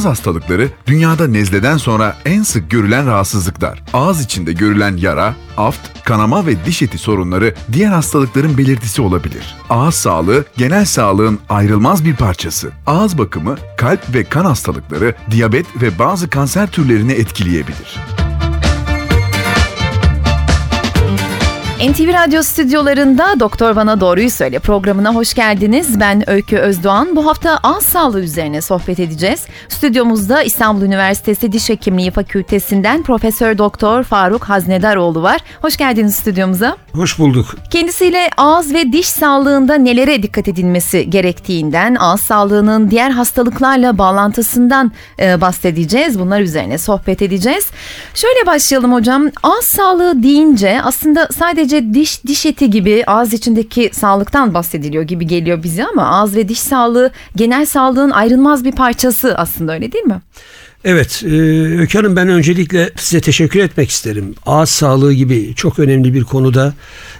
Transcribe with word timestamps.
Ağız 0.00 0.06
hastalıkları 0.06 0.68
dünyada 0.86 1.26
nezleden 1.26 1.76
sonra 1.76 2.16
en 2.24 2.42
sık 2.42 2.70
görülen 2.70 3.06
rahatsızlıklar. 3.06 3.82
Ağız 3.92 4.24
içinde 4.24 4.52
görülen 4.52 4.96
yara, 4.96 5.34
aft, 5.56 6.04
kanama 6.04 6.46
ve 6.46 6.64
diş 6.64 6.82
eti 6.82 6.98
sorunları 6.98 7.54
diğer 7.72 7.90
hastalıkların 7.92 8.58
belirtisi 8.58 9.02
olabilir. 9.02 9.56
Ağız 9.70 9.94
sağlığı 9.94 10.44
genel 10.56 10.84
sağlığın 10.84 11.38
ayrılmaz 11.48 12.04
bir 12.04 12.16
parçası. 12.16 12.70
Ağız 12.86 13.18
bakımı 13.18 13.56
kalp 13.76 14.14
ve 14.14 14.24
kan 14.24 14.44
hastalıkları, 14.44 15.14
diyabet 15.30 15.66
ve 15.82 15.98
bazı 15.98 16.30
kanser 16.30 16.70
türlerini 16.70 17.12
etkileyebilir. 17.12 18.19
NTV 21.88 22.12
Radyo 22.12 22.42
stüdyolarında 22.42 23.40
Doktor 23.40 23.76
Bana 23.76 24.00
Doğruyu 24.00 24.30
Söyle 24.30 24.58
programına 24.58 25.14
hoş 25.14 25.34
geldiniz. 25.34 26.00
Ben 26.00 26.30
Öykü 26.30 26.56
Özdoğan. 26.56 27.16
Bu 27.16 27.26
hafta 27.26 27.58
ağız 27.62 27.84
sağlığı 27.84 28.20
üzerine 28.20 28.60
sohbet 28.60 29.00
edeceğiz. 29.00 29.46
Stüdyomuzda 29.68 30.42
İstanbul 30.42 30.82
Üniversitesi 30.82 31.52
Diş 31.52 31.68
Hekimliği 31.68 32.10
Fakültesinden 32.10 33.02
Profesör 33.02 33.58
Doktor 33.58 34.02
Faruk 34.02 34.44
Haznedaroğlu 34.44 35.22
var. 35.22 35.40
Hoş 35.62 35.76
geldiniz 35.76 36.14
stüdyomuza. 36.14 36.76
Hoş 36.92 37.18
bulduk. 37.18 37.56
Kendisiyle 37.70 38.30
ağız 38.36 38.74
ve 38.74 38.92
diş 38.92 39.08
sağlığında 39.08 39.74
nelere 39.74 40.22
dikkat 40.22 40.48
edilmesi 40.48 41.10
gerektiğinden, 41.10 41.94
ağız 41.94 42.20
sağlığının 42.20 42.90
diğer 42.90 43.10
hastalıklarla 43.10 43.98
bağlantısından 43.98 44.92
e, 45.20 45.40
bahsedeceğiz. 45.40 46.20
Bunlar 46.20 46.40
üzerine 46.40 46.78
sohbet 46.78 47.22
edeceğiz. 47.22 47.66
Şöyle 48.14 48.46
başlayalım 48.46 48.92
hocam. 48.92 49.24
Ağız 49.42 49.64
sağlığı 49.64 50.22
deyince 50.22 50.80
aslında 50.82 51.28
sadece 51.38 51.69
sadece 51.70 51.94
diş 51.94 52.24
diş 52.26 52.46
eti 52.46 52.70
gibi 52.70 53.04
ağız 53.06 53.32
içindeki 53.32 53.90
sağlıktan 53.92 54.54
bahsediliyor 54.54 55.02
gibi 55.02 55.26
geliyor 55.26 55.62
bize 55.62 55.84
ama 55.84 56.06
ağız 56.06 56.36
ve 56.36 56.48
diş 56.48 56.58
sağlığı 56.58 57.10
genel 57.36 57.66
sağlığın 57.66 58.10
ayrılmaz 58.10 58.64
bir 58.64 58.72
parçası 58.72 59.34
aslında 59.36 59.74
öyle 59.74 59.92
değil 59.92 60.04
mi? 60.04 60.20
Evet, 60.84 61.22
e, 61.26 61.30
Öykü 61.78 61.98
Hanım 61.98 62.16
ben 62.16 62.28
öncelikle 62.28 62.90
size 62.96 63.20
teşekkür 63.20 63.60
etmek 63.60 63.90
isterim. 63.90 64.34
Ağız 64.46 64.70
sağlığı 64.70 65.12
gibi 65.12 65.54
çok 65.56 65.78
önemli 65.78 66.14
bir 66.14 66.24
konuda 66.24 66.74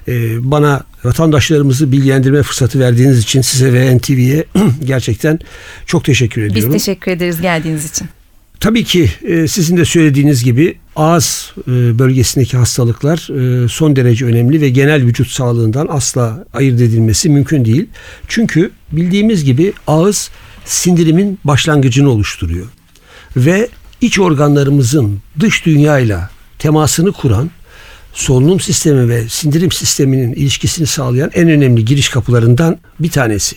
e, 0.09 0.13
bana 0.51 0.83
vatandaşlarımızı 1.05 1.93
bilgilendirme 1.93 2.43
fırsatı 2.43 2.79
verdiğiniz 2.79 3.19
için 3.19 3.41
size 3.41 3.73
ve 3.73 3.97
NTV'ye 3.97 4.45
gerçekten 4.85 5.39
çok 5.87 6.05
teşekkür 6.05 6.43
ediyorum. 6.43 6.75
Biz 6.75 6.85
teşekkür 6.85 7.11
ederiz 7.11 7.41
geldiğiniz 7.41 7.91
için. 7.91 8.09
Tabii 8.61 8.85
ki 8.85 9.11
e, 9.23 9.49
sizin 9.49 9.77
de 9.77 9.85
söylediğiniz 9.85 10.45
gibi 10.45 10.79
ağız 10.97 11.53
e, 11.69 11.99
bölgesindeki 11.99 12.57
hastalıklar 12.57 13.19
e, 13.65 13.69
son 13.69 13.97
derece 13.97 14.25
önemli 14.25 14.61
ve 14.61 14.69
genel 14.69 15.03
vücut 15.07 15.29
sağlığından 15.29 15.87
asla 15.91 16.45
ayırt 16.55 16.81
edilmesi 16.81 17.29
mümkün 17.29 17.65
değil. 17.65 17.87
Çünkü 18.29 18.71
bildiğimiz 18.93 19.45
gibi 19.45 19.73
ağız 19.87 20.31
sindirimin 20.65 21.39
başlangıcını 21.45 22.11
oluşturuyor. 22.11 22.67
Ve 23.37 23.69
iç 24.01 24.19
organlarımızın 24.19 25.21
dış 25.41 25.67
dünyayla 25.67 26.31
temasını 26.59 27.13
kuran 27.13 27.51
solunum 28.13 28.61
sistemi 28.61 29.09
ve 29.09 29.29
sindirim 29.29 29.73
sisteminin 29.73 30.33
ilişkisini 30.33 30.87
sağlayan 30.87 31.31
en 31.35 31.49
önemli 31.49 31.85
giriş 31.85 32.09
kapılarından 32.09 32.79
bir 33.01 33.11
tanesi 33.11 33.57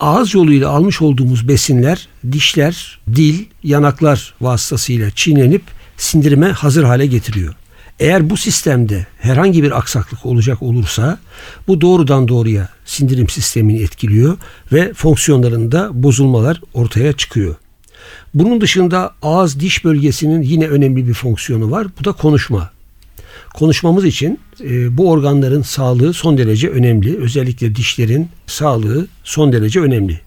ağız 0.00 0.34
yoluyla 0.34 0.68
almış 0.70 1.02
olduğumuz 1.02 1.48
besinler 1.48 2.08
dişler, 2.32 2.98
dil, 3.14 3.44
yanaklar 3.64 4.34
vasıtasıyla 4.40 5.10
çiğnenip 5.10 5.62
sindirime 6.02 6.52
hazır 6.52 6.84
hale 6.84 7.06
getiriyor. 7.06 7.54
Eğer 8.00 8.30
bu 8.30 8.36
sistemde 8.36 9.06
herhangi 9.18 9.62
bir 9.62 9.78
aksaklık 9.78 10.26
olacak 10.26 10.62
olursa 10.62 11.18
bu 11.68 11.80
doğrudan 11.80 12.28
doğruya 12.28 12.68
sindirim 12.84 13.28
sistemini 13.28 13.82
etkiliyor 13.82 14.38
ve 14.72 14.92
fonksiyonlarında 14.94 15.90
bozulmalar 16.02 16.60
ortaya 16.74 17.12
çıkıyor. 17.12 17.54
Bunun 18.34 18.60
dışında 18.60 19.14
ağız 19.22 19.60
diş 19.60 19.84
bölgesinin 19.84 20.42
yine 20.42 20.68
önemli 20.68 21.08
bir 21.08 21.14
fonksiyonu 21.14 21.70
var. 21.70 21.86
Bu 22.00 22.04
da 22.04 22.12
konuşma 22.12 22.70
konuşmamız 23.54 24.04
için 24.04 24.40
e, 24.60 24.96
bu 24.96 25.10
organların 25.10 25.62
sağlığı 25.62 26.12
son 26.12 26.38
derece 26.38 26.68
önemli. 26.68 27.16
Özellikle 27.16 27.74
dişlerin 27.74 28.28
sağlığı 28.46 29.06
son 29.24 29.52
derece 29.52 29.80
önemli. 29.80 30.20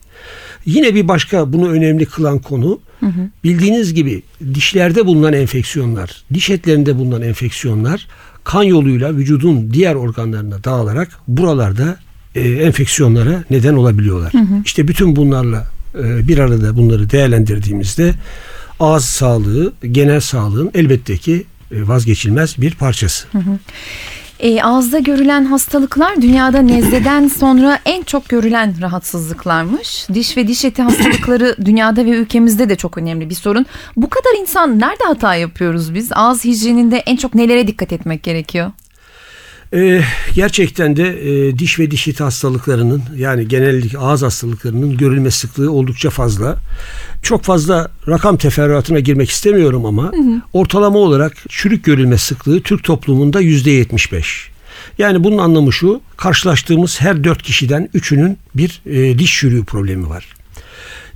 Yine 0.66 0.96
bir 0.96 1.08
başka 1.08 1.54
bunu 1.54 1.70
önemli 1.70 2.06
kılan 2.06 2.40
konu 2.40 2.80
hı 3.00 3.06
hı. 3.06 3.30
bildiğiniz 3.44 3.94
gibi 3.94 4.24
dişlerde 4.54 5.06
bulunan 5.06 5.34
enfeksiyonlar, 5.34 6.24
diş 6.34 6.50
etlerinde 6.50 6.98
bulunan 6.98 7.22
enfeksiyonlar 7.22 8.08
kan 8.44 8.64
yoluyla 8.64 9.16
vücudun 9.16 9.74
diğer 9.74 9.96
organlarına 9.96 10.64
dağılarak 10.64 11.10
buralarda 11.28 11.98
e, 12.36 12.42
enfeksiyonlara 12.42 13.44
neden 13.50 13.74
olabiliyorlar. 13.74 14.34
Hı 14.34 14.38
hı. 14.38 14.62
İşte 14.66 14.88
bütün 14.88 15.16
bunlarla 15.16 15.68
e, 16.00 16.28
bir 16.28 16.38
arada 16.38 16.78
bunları 16.78 17.10
değerlendirdiğimizde 17.10 18.14
ağız 18.80 19.06
sağlığı, 19.06 19.74
genel 19.92 20.20
sağlığın 20.20 20.72
elbette 20.74 21.18
ki 21.18 21.46
e, 21.72 21.88
vazgeçilmez 21.88 22.62
bir 22.62 22.76
parçası. 22.76 23.28
Hı 23.32 23.38
hı. 23.38 23.60
E, 24.40 24.62
ağızda 24.62 25.00
görülen 25.00 25.46
hastalıklar 25.46 26.22
dünyada 26.22 26.62
nezleden 26.62 27.28
sonra 27.28 27.80
en 27.86 28.04
çok 28.04 28.30
görülen 28.30 28.82
rahatsızlıklarmış. 28.82 30.08
Diş 30.14 30.38
ve 30.38 30.48
diş 30.48 30.66
eti 30.66 30.82
hastalıkları 30.82 31.56
dünyada 31.66 32.06
ve 32.06 32.10
ülkemizde 32.10 32.70
de 32.70 32.76
çok 32.76 32.98
önemli 32.98 33.30
bir 33.30 33.36
sorun. 33.36 33.66
Bu 33.96 34.10
kadar 34.10 34.42
insan 34.42 34.80
nerede 34.80 35.04
hata 35.08 35.36
yapıyoruz 35.36 35.94
biz? 35.94 36.12
Ağız 36.12 36.46
hijyeninde 36.46 36.98
en 36.98 37.16
çok 37.16 37.36
nelere 37.36 37.68
dikkat 37.68 37.94
etmek 37.94 38.24
gerekiyor? 38.24 38.72
Ee, 39.76 40.02
gerçekten 40.36 40.96
de 40.96 41.30
e, 41.30 41.60
diş 41.60 41.80
ve 41.80 41.92
diş 41.92 42.08
eti 42.08 42.24
hastalıklarının 42.24 43.04
yani 43.18 43.48
genellikle 43.48 43.98
ağız 43.98 44.22
hastalıklarının 44.22 44.98
görülme 44.98 45.32
sıklığı 45.32 45.72
oldukça 45.72 46.10
fazla. 46.10 46.58
Çok 47.22 47.44
fazla 47.44 47.92
rakam 48.08 48.38
teferruatına 48.38 49.00
girmek 49.00 49.30
istemiyorum 49.30 49.86
ama 49.86 50.04
hı 50.04 50.18
hı. 50.18 50.42
ortalama 50.54 51.00
olarak 51.00 51.34
çürük 51.50 51.84
görülme 51.84 52.18
sıklığı 52.18 52.62
Türk 52.62 52.84
toplumunda 52.84 53.42
yüzde 53.42 53.72
yetmiş 53.72 54.12
beş. 54.12 54.50
Yani 54.98 55.24
bunun 55.24 55.38
anlamı 55.38 55.74
şu 55.74 56.02
karşılaştığımız 56.18 57.02
her 57.02 57.24
dört 57.24 57.44
kişiden 57.44 57.90
üçünün 57.94 58.38
bir 58.56 58.82
e, 58.86 59.20
diş 59.20 59.40
çürüğü 59.40 59.66
problemi 59.66 60.10
var. 60.10 60.26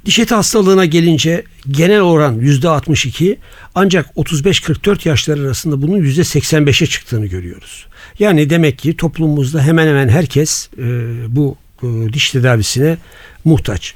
Diş 0.05 0.19
eti 0.19 0.35
hastalığına 0.35 0.85
gelince 0.85 1.43
genel 1.71 2.01
oran 2.01 2.33
yüzde 2.33 2.69
62 2.69 3.37
ancak 3.75 4.05
35-44 4.15 5.07
yaşlar 5.07 5.37
arasında 5.37 5.81
bunun 5.81 5.97
yüzde 5.97 6.21
85'e 6.21 6.87
çıktığını 6.87 7.25
görüyoruz. 7.25 7.85
Yani 8.19 8.49
demek 8.49 8.79
ki 8.79 8.97
toplumumuzda 8.97 9.61
hemen 9.61 9.87
hemen 9.87 10.09
herkes 10.09 10.69
e, 10.77 10.83
bu 11.35 11.57
e, 11.83 12.13
diş 12.13 12.31
tedavisine 12.31 12.97
muhtaç. 13.45 13.93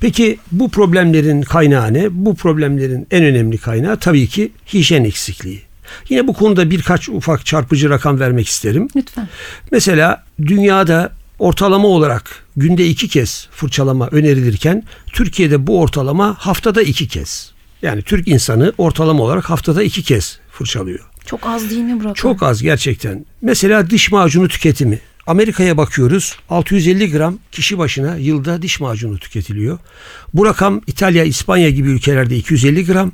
Peki 0.00 0.38
bu 0.52 0.70
problemlerin 0.70 1.42
kaynağı 1.42 1.94
ne? 1.94 2.06
Bu 2.10 2.34
problemlerin 2.34 3.06
en 3.10 3.24
önemli 3.24 3.58
kaynağı 3.58 3.96
tabii 3.96 4.26
ki 4.26 4.52
hijyen 4.74 5.04
eksikliği. 5.04 5.62
Yine 6.08 6.26
bu 6.26 6.32
konuda 6.32 6.70
birkaç 6.70 7.08
ufak 7.08 7.46
çarpıcı 7.46 7.90
rakam 7.90 8.20
vermek 8.20 8.48
isterim. 8.48 8.88
Lütfen. 8.96 9.28
Mesela 9.72 10.24
dünyada 10.38 11.12
ortalama 11.38 11.88
olarak 11.88 12.44
günde 12.56 12.86
iki 12.86 13.08
kez 13.08 13.48
fırçalama 13.52 14.08
önerilirken 14.08 14.82
Türkiye'de 15.06 15.66
bu 15.66 15.80
ortalama 15.80 16.34
haftada 16.38 16.82
iki 16.82 17.08
kez. 17.08 17.52
Yani 17.82 18.02
Türk 18.02 18.28
insanı 18.28 18.72
ortalama 18.78 19.22
olarak 19.22 19.50
haftada 19.50 19.82
iki 19.82 20.02
kez 20.02 20.38
fırçalıyor. 20.50 21.00
Çok 21.26 21.46
az 21.46 21.70
değil 21.70 21.82
mi 21.82 22.00
Burak? 22.00 22.16
Çok 22.16 22.42
az 22.42 22.62
gerçekten. 22.62 23.26
Mesela 23.42 23.90
diş 23.90 24.10
macunu 24.10 24.48
tüketimi. 24.48 25.00
Amerika'ya 25.26 25.76
bakıyoruz 25.76 26.36
650 26.50 27.10
gram 27.12 27.38
kişi 27.52 27.78
başına 27.78 28.16
yılda 28.16 28.62
diş 28.62 28.80
macunu 28.80 29.18
tüketiliyor. 29.18 29.78
Bu 30.34 30.46
rakam 30.46 30.80
İtalya, 30.86 31.24
İspanya 31.24 31.70
gibi 31.70 31.88
ülkelerde 31.88 32.36
250 32.36 32.86
gram. 32.86 33.12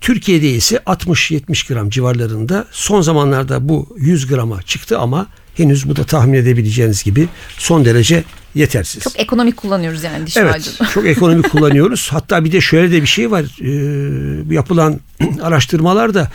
Türkiye'de 0.00 0.50
ise 0.50 0.76
60-70 0.76 1.72
gram 1.72 1.90
civarlarında. 1.90 2.66
Son 2.70 3.00
zamanlarda 3.00 3.68
bu 3.68 3.96
100 3.98 4.26
grama 4.26 4.62
çıktı 4.62 4.98
ama 4.98 5.26
henüz 5.54 5.88
bu 5.88 5.96
da 5.96 6.04
tahmin 6.04 6.34
edebileceğiniz 6.34 7.02
gibi 7.02 7.28
son 7.58 7.84
derece 7.84 8.24
yetersiz. 8.54 9.02
Çok 9.02 9.20
ekonomik 9.20 9.56
kullanıyoruz 9.56 10.02
yani 10.02 10.26
diş 10.26 10.36
evet, 10.36 10.52
macunu. 10.52 10.88
çok 10.94 11.06
ekonomik 11.06 11.50
kullanıyoruz. 11.50 12.08
Hatta 12.12 12.44
bir 12.44 12.52
de 12.52 12.60
şöyle 12.60 12.92
de 12.92 13.02
bir 13.02 13.06
şey 13.06 13.30
var. 13.30 13.44
Ee, 13.60 14.54
yapılan 14.54 15.00
araştırmalarda 15.42 16.30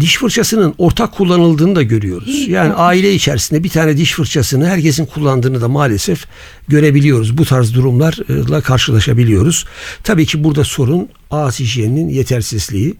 diş 0.00 0.16
fırçasının 0.16 0.74
ortak 0.78 1.12
kullanıldığını 1.12 1.76
da 1.76 1.82
görüyoruz. 1.82 2.48
Yani 2.48 2.72
aile 2.72 3.14
içerisinde 3.14 3.64
bir 3.64 3.68
tane 3.68 3.96
diş 3.96 4.12
fırçasını 4.12 4.68
herkesin 4.68 5.06
kullandığını 5.06 5.60
da 5.60 5.68
maalesef 5.68 6.26
görebiliyoruz. 6.68 7.38
Bu 7.38 7.44
tarz 7.44 7.74
durumlarla 7.74 8.60
karşılaşabiliyoruz. 8.60 9.64
Tabii 10.04 10.26
ki 10.26 10.44
burada 10.44 10.64
sorun 10.64 11.08
ağız 11.30 11.60
hijyeninin 11.60 12.08
yetersizliği. 12.08 12.94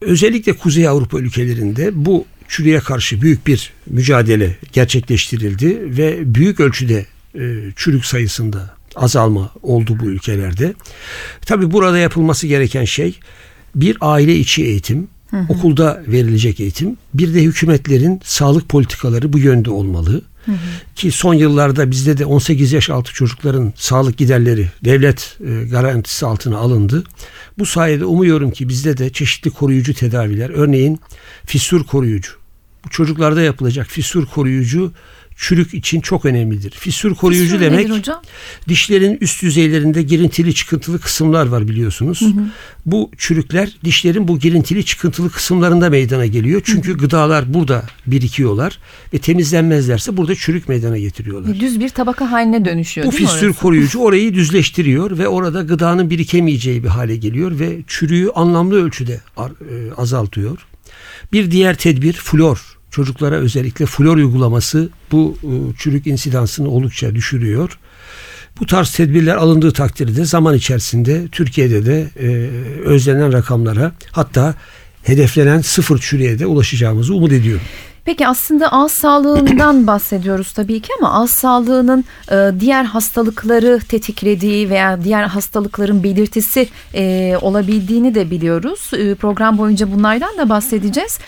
Özellikle 0.00 0.52
Kuzey 0.52 0.88
Avrupa 0.88 1.18
ülkelerinde 1.18 1.90
bu 1.94 2.24
çürüye 2.48 2.80
karşı 2.80 3.22
büyük 3.22 3.46
bir 3.46 3.72
mücadele 3.86 4.56
gerçekleştirildi 4.72 5.98
ve 5.98 6.34
büyük 6.34 6.60
ölçüde 6.60 7.06
e, 7.34 7.40
çürük 7.76 8.04
sayısında 8.04 8.76
azalma 8.96 9.50
oldu 9.62 9.98
bu 10.00 10.06
ülkelerde. 10.06 10.74
Tabii 11.46 11.70
burada 11.70 11.98
yapılması 11.98 12.46
gereken 12.46 12.84
şey 12.84 13.18
bir 13.74 13.96
aile 14.00 14.36
içi 14.36 14.64
eğitim, 14.64 15.08
okulda 15.48 16.02
verilecek 16.06 16.60
eğitim, 16.60 16.96
bir 17.14 17.34
de 17.34 17.42
hükümetlerin 17.42 18.20
sağlık 18.24 18.68
politikaları 18.68 19.32
bu 19.32 19.38
yönde 19.38 19.70
olmalı. 19.70 20.22
Ki 20.94 21.10
son 21.10 21.34
yıllarda 21.34 21.90
bizde 21.90 22.18
de 22.18 22.26
18 22.26 22.72
yaş 22.72 22.90
altı 22.90 23.12
çocukların 23.12 23.72
sağlık 23.76 24.16
giderleri 24.16 24.70
devlet 24.84 25.38
e, 25.46 25.64
garantisi 25.64 26.26
altına 26.26 26.58
alındı. 26.58 27.04
Bu 27.58 27.66
sayede 27.66 28.04
umuyorum 28.04 28.50
ki 28.50 28.68
bizde 28.68 28.96
de 28.96 29.10
çeşitli 29.10 29.50
koruyucu 29.50 29.94
tedaviler, 29.94 30.50
örneğin 30.50 31.00
fissür 31.46 31.84
koruyucu, 31.84 32.32
bu 32.84 32.90
çocuklarda 32.90 33.42
yapılacak 33.42 33.86
fissür 33.86 34.26
koruyucu 34.26 34.92
çürük 35.36 35.74
için 35.74 36.00
çok 36.00 36.24
önemlidir. 36.24 36.70
Fissür 36.70 37.14
koruyucu 37.14 37.44
Fissür 37.44 37.60
demek 37.60 37.90
hocam? 37.90 38.22
dişlerin 38.68 39.18
üst 39.20 39.42
yüzeylerinde 39.42 40.02
girintili 40.02 40.54
çıkıntılı 40.54 40.98
kısımlar 41.00 41.46
var 41.46 41.68
biliyorsunuz. 41.68 42.22
Bu 42.86 43.10
çürükler 43.18 43.76
dişlerin 43.84 44.28
bu 44.28 44.38
girintili 44.38 44.84
çıkıntılı 44.84 45.30
kısımlarında 45.30 45.90
meydana 45.90 46.26
geliyor. 46.26 46.62
Çünkü 46.64 46.96
gıdalar 46.98 47.54
burada 47.54 47.84
birikiyorlar 48.06 48.78
ve 49.14 49.18
temizlenmezlerse 49.18 50.16
burada 50.16 50.34
çürük 50.34 50.68
meydana 50.68 50.98
getiriyorlar. 50.98 51.60
Düz 51.60 51.80
bir 51.80 51.88
tabaka 51.88 52.32
haline 52.32 52.64
dönüşüyor 52.64 53.06
Bu 53.06 53.10
fissür 53.10 53.46
orası? 53.46 53.60
koruyucu 53.60 53.98
orayı 53.98 54.34
düzleştiriyor 54.34 55.18
ve 55.18 55.28
orada 55.28 55.62
gıdanın 55.62 56.10
birikemeyeceği 56.10 56.82
bir 56.84 56.88
hale 56.88 57.16
geliyor 57.16 57.58
ve 57.58 57.78
çürüğü 57.86 58.30
anlamlı 58.34 58.84
ölçüde 58.84 59.20
e, 59.38 59.42
azaltıyor. 59.96 60.66
Bir 61.32 61.50
diğer 61.50 61.76
tedbir 61.76 62.12
flor. 62.12 62.75
Çocuklara 62.96 63.34
özellikle 63.34 63.86
flor 63.86 64.16
uygulaması 64.16 64.88
bu 65.12 65.38
e, 65.42 65.78
çürük 65.78 66.06
insidansını 66.06 66.70
oldukça 66.70 67.14
düşürüyor. 67.14 67.78
Bu 68.60 68.66
tarz 68.66 68.90
tedbirler 68.90 69.36
alındığı 69.36 69.72
takdirde 69.72 70.24
zaman 70.24 70.54
içerisinde 70.54 71.28
Türkiye'de 71.28 71.86
de 71.86 72.08
e, 72.20 72.26
özlenen 72.84 73.32
rakamlara 73.32 73.92
hatta 74.12 74.54
hedeflenen 75.02 75.60
sıfır 75.60 75.98
çürüğe 75.98 76.38
de 76.38 76.46
ulaşacağımızı 76.46 77.14
umut 77.14 77.32
ediyorum. 77.32 77.62
Peki 78.04 78.26
aslında 78.28 78.72
ağız 78.72 78.92
sağlığından 78.92 79.86
bahsediyoruz 79.86 80.52
tabii 80.52 80.80
ki 80.80 80.92
ama 81.00 81.12
ağız 81.12 81.30
sağlığının 81.30 82.04
e, 82.30 82.50
diğer 82.60 82.84
hastalıkları 82.84 83.80
tetiklediği 83.88 84.70
veya 84.70 85.04
diğer 85.04 85.22
hastalıkların 85.22 86.02
belirtisi 86.02 86.68
e, 86.94 87.36
olabildiğini 87.40 88.14
de 88.14 88.30
biliyoruz. 88.30 88.90
E, 88.92 89.14
program 89.14 89.58
boyunca 89.58 89.92
bunlardan 89.92 90.38
da 90.38 90.48
bahsedeceğiz. 90.48 91.18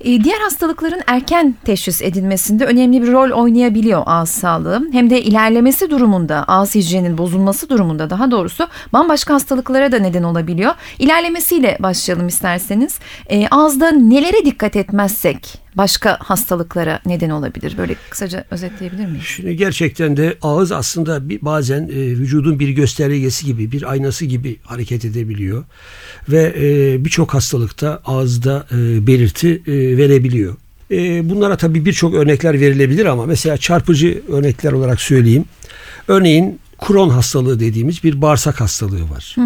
E, 0.00 0.24
diğer 0.24 0.40
hastalıkların 0.40 1.00
erken 1.06 1.54
teşhis 1.64 2.02
edilmesinde 2.02 2.64
önemli 2.64 3.02
bir 3.02 3.12
rol 3.12 3.30
oynayabiliyor 3.30 4.02
ağız 4.06 4.28
sağlığı. 4.28 4.88
Hem 4.92 5.10
de 5.10 5.22
ilerlemesi 5.22 5.90
durumunda, 5.90 6.44
ağız 6.44 6.74
hijyeninin 6.74 7.18
bozulması 7.18 7.68
durumunda 7.68 8.10
daha 8.10 8.30
doğrusu 8.30 8.68
bambaşka 8.92 9.34
hastalıklara 9.34 9.92
da 9.92 9.98
neden 9.98 10.22
olabiliyor. 10.22 10.74
İlerlemesiyle 10.98 11.76
başlayalım 11.80 12.28
isterseniz. 12.28 12.98
E, 13.30 13.48
ağızda 13.48 13.90
nelere 13.90 14.44
dikkat 14.44 14.76
etmezsek 14.76 15.68
başka 15.78 16.18
hastalıklara 16.20 17.00
neden 17.06 17.30
olabilir? 17.30 17.74
Böyle 17.78 17.94
kısaca 18.10 18.44
özetleyebilir 18.50 19.06
miyiz? 19.06 19.24
Şimdi 19.24 19.56
gerçekten 19.56 20.16
de 20.16 20.36
ağız 20.42 20.72
aslında 20.72 21.28
bir, 21.28 21.40
bazen 21.42 21.82
e, 21.82 21.96
vücudun 21.96 22.58
bir 22.58 22.68
göstergesi 22.68 23.46
gibi, 23.46 23.72
bir 23.72 23.90
aynası 23.90 24.24
gibi 24.24 24.56
hareket 24.62 25.04
edebiliyor. 25.04 25.64
Ve 26.28 26.54
e, 26.58 27.04
birçok 27.04 27.34
hastalıkta 27.34 28.02
ağızda 28.04 28.66
e, 28.72 29.06
belirti 29.06 29.62
e, 29.66 29.87
verebiliyor. 29.96 30.56
E, 30.90 31.30
bunlara 31.30 31.56
tabii 31.56 31.84
birçok 31.84 32.14
örnekler 32.14 32.60
verilebilir 32.60 33.06
ama 33.06 33.26
mesela 33.26 33.56
çarpıcı 33.56 34.22
örnekler 34.28 34.72
olarak 34.72 35.00
söyleyeyim. 35.00 35.44
Örneğin 36.08 36.58
Crohn 36.86 37.08
hastalığı 37.08 37.60
dediğimiz 37.60 38.04
bir 38.04 38.22
bağırsak 38.22 38.60
hastalığı 38.60 39.10
var. 39.10 39.36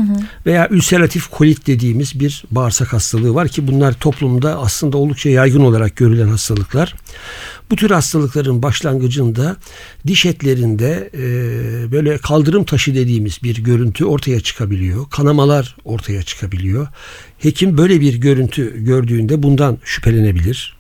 Veya 0.47 0.69
ülseratif 0.69 1.27
kolit 1.27 1.67
dediğimiz 1.67 2.21
bir 2.21 2.45
bağırsak 2.51 2.93
hastalığı 2.93 3.35
var 3.35 3.49
ki 3.49 3.69
bunlar 3.69 3.93
toplumda 3.93 4.59
aslında 4.59 4.97
oldukça 4.97 5.31
yaygın 5.31 5.61
olarak 5.61 5.97
görülen 5.97 6.29
hastalıklar. 6.29 6.95
Bu 7.71 7.77
tür 7.77 7.91
hastalıkların 7.91 8.63
başlangıcında 8.63 9.57
diş 10.07 10.27
etlerinde 10.27 11.11
e, 11.15 11.23
böyle 11.93 12.19
kaldırım 12.19 12.65
taşı 12.65 12.95
dediğimiz 12.95 13.43
bir 13.43 13.63
görüntü 13.63 14.05
ortaya 14.05 14.41
çıkabiliyor. 14.41 15.11
Kanamalar 15.11 15.77
ortaya 15.85 16.23
çıkabiliyor. 16.23 16.89
Hekim 17.43 17.79
böyle 17.79 18.01
bir 18.01 18.15
görüntü 18.15 18.85
gördüğünde 18.85 19.43
bundan 19.43 19.79
şüphelenebilir. 19.85 20.77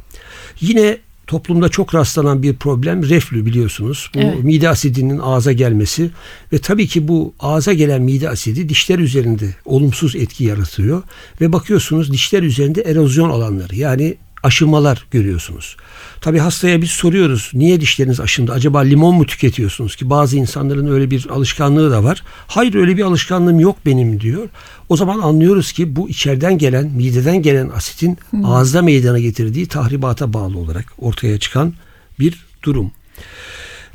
Yine 0.60 0.98
toplumda 1.26 1.68
çok 1.68 1.94
rastlanan 1.94 2.42
bir 2.42 2.56
problem 2.56 3.08
reflü 3.08 3.46
biliyorsunuz. 3.46 4.10
Bu 4.14 4.18
Evet. 4.18 4.44
mide 4.44 4.68
asidinin 4.68 5.18
ağza 5.18 5.52
gelmesi 5.52 6.10
ve 6.52 6.58
tabii 6.58 6.86
ki 6.86 7.08
bu 7.08 7.34
ağza 7.40 7.72
gelen 7.72 8.02
mide 8.02 8.30
asidi 8.30 8.68
dişler 8.68 8.98
üzerinde 8.98 9.54
olumsuz 9.64 10.16
etki 10.16 10.44
yaratıyor 10.44 11.02
ve 11.40 11.52
bakıyorsunuz 11.52 12.12
dişler 12.12 12.42
üzerinde 12.42 12.82
erozyon 12.82 13.30
alanları 13.30 13.76
yani 13.76 14.16
aşınmalar 14.42 15.06
görüyorsunuz. 15.10 15.76
Tabii 16.20 16.38
hastaya 16.38 16.82
biz 16.82 16.90
soruyoruz 16.90 17.50
niye 17.54 17.80
dişleriniz 17.80 18.20
aşındı? 18.20 18.52
Acaba 18.52 18.80
limon 18.80 19.14
mu 19.14 19.26
tüketiyorsunuz 19.26 19.96
ki 19.96 20.10
bazı 20.10 20.36
insanların 20.36 20.86
öyle 20.86 21.10
bir 21.10 21.26
alışkanlığı 21.30 21.90
da 21.90 22.04
var. 22.04 22.22
Hayır 22.46 22.74
öyle 22.74 22.96
bir 22.96 23.02
alışkanlığım 23.02 23.60
yok 23.60 23.76
benim 23.86 24.20
diyor. 24.20 24.48
O 24.88 24.96
zaman 24.96 25.18
anlıyoruz 25.18 25.72
ki 25.72 25.96
bu 25.96 26.08
içeriden 26.08 26.58
gelen, 26.58 26.86
mideden 26.86 27.42
gelen 27.42 27.68
asitin 27.68 28.18
ağızda 28.44 28.82
meydana 28.82 29.18
getirdiği 29.18 29.66
tahribata 29.66 30.32
bağlı 30.32 30.58
olarak 30.58 30.92
ortaya 30.98 31.38
çıkan 31.38 31.74
bir 32.18 32.44
durum. 32.62 32.92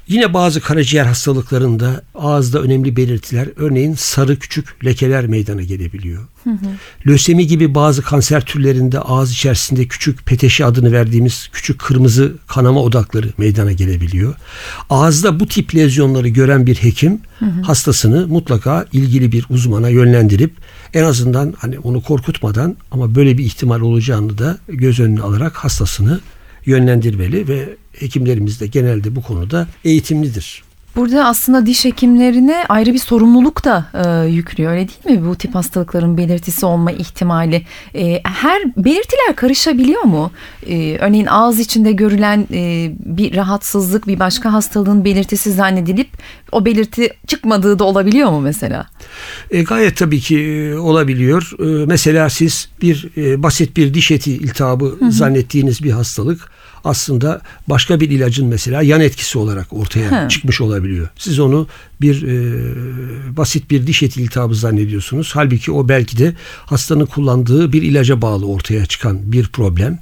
Yine 0.08 0.34
bazı 0.34 0.62
karaciğer 0.62 1.06
hastalıklarında 1.06 2.02
ağızda 2.16 2.62
önemli 2.62 2.96
belirtiler, 2.96 3.48
örneğin 3.56 3.94
sarı 3.94 4.40
küçük 4.40 4.86
lekeler 4.86 5.28
meydana 5.28 5.62
gelebiliyor. 5.62 6.24
Lösemi 7.08 7.48
gibi 7.48 7.76
bazı 7.76 8.02
kanser 8.02 8.46
türlerinde 8.46 9.00
ağız 9.00 9.32
içerisinde 9.32 9.88
küçük 9.88 10.26
peteşi 10.26 10.66
adını 10.66 10.92
verdiğimiz 10.92 11.50
küçük 11.54 11.80
kırmızı 11.80 12.36
kanama 12.48 12.82
odakları 12.82 13.28
meydana 13.38 13.72
gelebiliyor. 13.72 14.36
Ağızda 14.90 15.40
bu 15.40 15.48
tip 15.48 15.76
lezyonları 15.76 16.28
gören 16.28 16.66
bir 16.66 16.76
hekim 16.76 17.20
hastasını 17.64 18.28
mutlaka 18.28 18.86
ilgili 18.94 19.32
bir 19.32 19.46
uzmana 19.50 19.90
yönlendirip 19.90 20.54
en 20.94 21.04
azından 21.04 21.54
hani 21.58 21.80
onu 21.80 22.02
korkutmadan 22.02 22.76
ama 22.92 23.16
böyle 23.16 23.38
bir 23.38 23.44
ihtimal 23.44 23.82
olacağını 23.82 24.38
da 24.38 24.58
göz 24.68 25.00
önüne 25.00 25.22
alarak 25.22 25.56
hastasını 25.56 26.20
yönlendirmeli 26.68 27.48
ve 27.48 27.70
hekimlerimiz 27.92 28.62
de 28.62 28.68
genelde 28.68 29.16
bu 29.16 29.22
konuda 29.22 29.68
eğitimlidir. 29.84 30.68
Burada 30.98 31.26
aslında 31.26 31.66
diş 31.66 31.86
hekimlerine 31.86 32.66
ayrı 32.70 32.94
bir 32.94 33.00
sorumluluk 33.00 33.66
da 33.66 33.86
e, 33.94 34.30
yüklüyor 34.30 34.72
öyle 34.72 34.88
değil 34.88 35.20
mi? 35.20 35.28
Bu 35.28 35.36
tip 35.36 35.56
hastalıkların 35.56 36.18
belirtisi 36.18 36.66
olma 36.66 36.92
ihtimali. 36.92 37.66
E, 37.96 38.22
her 38.24 38.64
belirtiler 38.78 39.36
karışabiliyor 39.36 40.02
mu? 40.02 40.32
E, 40.68 40.98
örneğin 40.98 41.26
ağız 41.26 41.60
içinde 41.60 41.92
görülen 41.92 42.48
e, 42.54 42.92
bir 43.00 43.36
rahatsızlık 43.36 44.08
bir 44.08 44.20
başka 44.20 44.54
hastalığın 44.54 45.06
belirtisi 45.06 45.52
zannedilip 45.52 46.10
o 46.52 46.66
belirti 46.66 47.10
çıkmadığı 47.28 47.80
da 47.80 47.84
olabiliyor 47.84 48.30
mu 48.30 48.42
mesela? 48.42 48.88
E, 49.52 49.64
gayet 49.64 49.98
tabii 49.98 50.20
ki 50.20 50.40
e, 50.40 50.76
olabiliyor. 50.76 51.52
E, 51.60 51.86
mesela 51.86 52.30
siz 52.30 52.70
bir 52.82 53.10
e, 53.18 53.44
basit 53.44 53.78
bir 53.78 53.94
diş 53.94 54.12
eti 54.12 54.32
iltihabı 54.32 54.98
zannettiğiniz 55.10 55.84
bir 55.84 55.92
hastalık 55.92 56.57
aslında 56.88 57.42
başka 57.68 58.00
bir 58.00 58.10
ilacın 58.10 58.48
mesela 58.48 58.82
yan 58.82 59.02
etkisi 59.02 59.38
olarak 59.38 59.74
ortaya 59.74 60.26
Hı. 60.26 60.30
çıkmış 60.30 60.62
olabiliyor. 60.62 61.08
Siz 61.18 61.40
onu 61.40 61.68
bir 62.02 62.24
e, 62.24 63.38
basit 63.38 63.72
bir 63.72 63.88
diş 63.88 64.04
eti 64.04 64.22
iltihabı 64.22 64.56
zannediyorsunuz. 64.56 65.32
Halbuki 65.34 65.72
o 65.72 65.90
belki 65.90 66.18
de 66.18 66.34
hastanın 66.66 67.06
kullandığı 67.06 67.74
bir 67.74 67.82
ilaca 67.82 68.22
bağlı 68.22 68.46
ortaya 68.48 68.86
çıkan 68.86 69.32
bir 69.32 69.48
problem. 69.48 70.00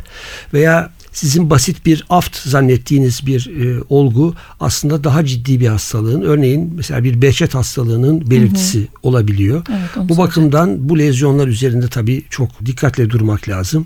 Veya 0.54 0.92
sizin 1.16 1.50
basit 1.50 1.86
bir 1.86 2.06
aft 2.10 2.38
zannettiğiniz 2.38 3.26
bir 3.26 3.66
e, 3.66 3.84
olgu 3.90 4.36
aslında 4.60 5.04
daha 5.04 5.26
ciddi 5.26 5.60
bir 5.60 5.68
hastalığın 5.68 6.22
örneğin 6.22 6.74
mesela 6.76 7.04
bir 7.04 7.22
behçet 7.22 7.56
hastalığının 7.56 8.32
belirtisi 8.32 8.88
olabiliyor. 9.04 9.66
Evet, 9.70 10.10
bu 10.10 10.18
bakımdan 10.18 10.90
bu 10.90 11.00
lezyonlar 11.00 11.48
üzerinde 11.48 11.88
tabii 11.88 12.24
çok 12.30 12.66
dikkatle 12.66 13.10
durmak 13.10 13.50
lazım. 13.50 13.86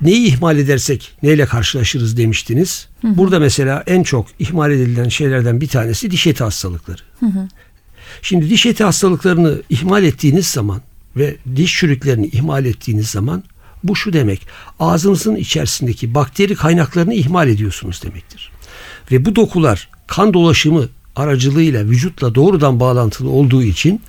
Neyi 0.00 0.26
ihmal 0.26 0.58
edersek 0.58 1.12
neyle 1.22 1.46
karşılaşırız 1.46 2.16
demiştiniz. 2.16 2.88
Burada 3.02 3.38
mesela 3.38 3.84
en 3.86 4.02
çok 4.02 4.26
ihmal 4.38 4.70
edilen 4.70 5.08
şeylerden 5.08 5.60
bir 5.60 5.68
tanesi 5.68 6.10
diş 6.10 6.26
eti 6.26 6.44
hastalıkları. 6.44 7.02
Şimdi 8.22 8.50
diş 8.50 8.66
eti 8.66 8.84
hastalıklarını 8.84 9.62
ihmal 9.70 10.04
ettiğiniz 10.04 10.46
zaman 10.46 10.80
ve 11.16 11.36
diş 11.56 11.76
çürüklerini 11.78 12.26
ihmal 12.26 12.64
ettiğiniz 12.64 13.08
zaman 13.08 13.42
bu 13.88 13.96
şu 13.96 14.12
demek. 14.12 14.46
Ağzınızın 14.80 15.36
içerisindeki 15.36 16.14
bakteri 16.14 16.54
kaynaklarını 16.54 17.14
ihmal 17.14 17.48
ediyorsunuz 17.48 18.02
demektir. 18.02 18.50
Ve 19.12 19.24
bu 19.24 19.36
dokular 19.36 19.88
kan 20.06 20.34
dolaşımı 20.34 20.88
aracılığıyla 21.16 21.84
vücutla 21.84 22.34
doğrudan 22.34 22.80
bağlantılı 22.80 23.30
olduğu 23.30 23.62
için 23.62 24.00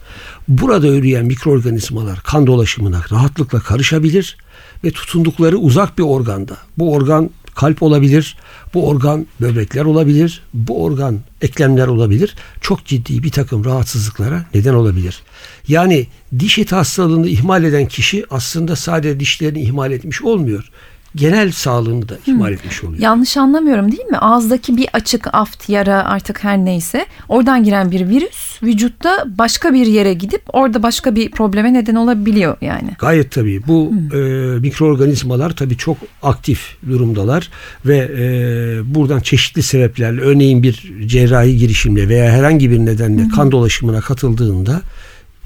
burada 0.48 0.88
üreyen 0.88 1.26
mikroorganizmalar 1.26 2.20
kan 2.20 2.48
dolaşımına 2.48 3.02
rahatlıkla 3.12 3.60
karışabilir 3.60 4.38
ve 4.84 4.92
tutundukları 4.92 5.58
uzak 5.58 5.98
bir 5.98 6.04
organda 6.04 6.58
bu 6.78 6.94
organ 6.94 7.30
kalp 7.58 7.84
olabilir, 7.84 8.38
bu 8.74 8.88
organ 8.88 9.28
böbrekler 9.42 9.86
olabilir, 9.86 10.42
bu 10.54 10.84
organ 10.84 11.20
eklemler 11.42 11.88
olabilir. 11.88 12.36
Çok 12.62 12.86
ciddi 12.86 13.24
bir 13.24 13.32
takım 13.32 13.66
rahatsızlıklara 13.66 14.46
neden 14.54 14.74
olabilir. 14.74 15.24
Yani 15.68 16.08
diş 16.40 16.60
eti 16.60 16.76
hastalığını 16.76 17.28
ihmal 17.28 17.64
eden 17.64 17.88
kişi 17.88 18.26
aslında 18.30 18.76
sadece 18.76 19.20
dişlerini 19.20 19.62
ihmal 19.62 19.92
etmiş 19.92 20.22
olmuyor 20.22 20.72
genel 21.18 21.52
sağlığını 21.52 22.10
da 22.10 22.18
ihmal 22.28 22.54
etmiş 22.54 22.84
oluyor. 22.84 23.02
Yanlış 23.02 23.38
anlamıyorum 23.38 23.92
değil 23.92 24.06
mi? 24.06 24.18
Ağızdaki 24.18 24.78
bir 24.78 24.88
açık 24.94 25.28
aft, 25.34 25.70
yara 25.70 26.06
artık 26.06 26.44
her 26.44 26.58
neyse 26.58 27.06
oradan 27.30 27.64
giren 27.64 27.92
bir 27.92 28.10
virüs 28.10 28.64
vücutta 28.64 29.26
başka 29.38 29.74
bir 29.74 29.86
yere 29.86 30.14
gidip 30.14 30.42
orada 30.54 30.84
başka 30.84 31.16
bir 31.16 31.32
probleme 31.32 31.74
neden 31.74 31.96
olabiliyor 31.96 32.58
yani. 32.62 32.90
Gayet 33.00 33.32
tabii. 33.32 33.68
Bu 33.68 33.94
e, 34.14 34.18
mikroorganizmalar 34.60 35.56
tabii 35.56 35.78
çok 35.78 35.98
aktif 36.24 36.78
durumdalar 36.90 37.50
ve 37.86 37.98
e, 37.98 38.96
buradan 38.96 39.20
çeşitli 39.20 39.64
sebeplerle 39.64 40.22
örneğin 40.22 40.64
bir 40.64 40.94
cerrahi 41.06 41.58
girişimle 41.58 42.10
veya 42.10 42.32
herhangi 42.32 42.72
bir 42.72 42.80
nedenle 42.80 43.28
kan 43.36 43.52
dolaşımına 43.52 44.02
katıldığında 44.02 44.82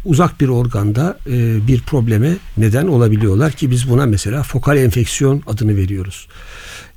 uzak 0.05 0.41
bir 0.41 0.47
organda 0.47 1.17
e, 1.27 1.67
bir 1.67 1.81
probleme 1.81 2.33
neden 2.57 2.87
olabiliyorlar 2.87 3.51
ki 3.51 3.71
biz 3.71 3.89
buna 3.89 4.05
mesela 4.05 4.43
fokal 4.43 4.77
enfeksiyon 4.77 5.43
adını 5.47 5.75
veriyoruz. 5.75 6.27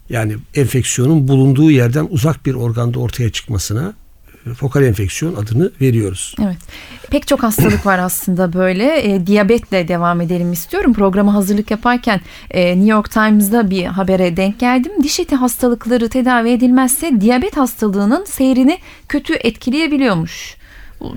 Yani 0.08 0.36
enfeksiyonun 0.54 1.28
bulunduğu 1.28 1.70
yerden 1.70 2.06
uzak 2.10 2.46
bir 2.46 2.54
organda 2.54 2.98
ortaya 2.98 3.30
çıkmasına 3.30 3.92
e, 4.46 4.54
fokal 4.54 4.82
enfeksiyon 4.82 5.34
adını 5.34 5.70
veriyoruz. 5.80 6.34
Evet. 6.44 6.56
Pek 7.10 7.26
çok 7.26 7.42
hastalık 7.42 7.86
var 7.86 7.98
aslında 7.98 8.52
böyle. 8.52 9.14
E, 9.14 9.26
diyabetle 9.26 9.88
devam 9.88 10.20
edelim 10.20 10.52
istiyorum. 10.52 10.94
Programa 10.94 11.34
hazırlık 11.34 11.70
yaparken 11.70 12.20
e, 12.50 12.76
New 12.76 12.90
York 12.90 13.10
Times'da 13.10 13.70
bir 13.70 13.84
habere 13.84 14.36
denk 14.36 14.60
geldim. 14.60 14.92
Diş 15.02 15.20
eti 15.20 15.36
hastalıkları 15.36 16.08
tedavi 16.08 16.50
edilmezse 16.50 17.20
diyabet 17.20 17.56
hastalığının 17.56 18.24
seyrini 18.24 18.78
kötü 19.08 19.34
etkileyebiliyormuş. 19.34 20.56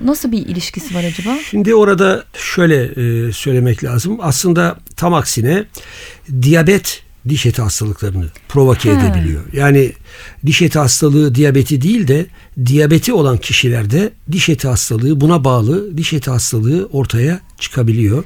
Nasıl 0.04 0.32
bir 0.32 0.46
ilişkisi 0.46 0.94
var 0.94 1.04
acaba? 1.04 1.38
Şimdi 1.50 1.74
orada 1.74 2.24
şöyle 2.34 2.84
e, 2.84 3.32
söylemek 3.32 3.84
lazım. 3.84 4.18
Aslında 4.20 4.78
tam 4.96 5.14
aksine 5.14 5.64
diyabet 6.42 7.02
diş 7.28 7.46
eti 7.46 7.62
hastalıklarını 7.62 8.26
provoke 8.48 8.90
He. 8.90 8.92
edebiliyor. 8.92 9.42
Yani 9.52 9.92
diş 10.46 10.62
eti 10.62 10.78
hastalığı 10.78 11.34
diyabeti 11.34 11.82
değil 11.82 12.08
de 12.08 12.26
diyabeti 12.66 13.12
olan 13.12 13.38
kişilerde 13.38 14.10
diş 14.32 14.48
eti 14.48 14.68
hastalığı 14.68 15.20
buna 15.20 15.44
bağlı 15.44 15.96
diş 15.96 16.12
eti 16.12 16.30
hastalığı 16.30 16.88
ortaya 16.92 17.40
çıkabiliyor. 17.58 18.24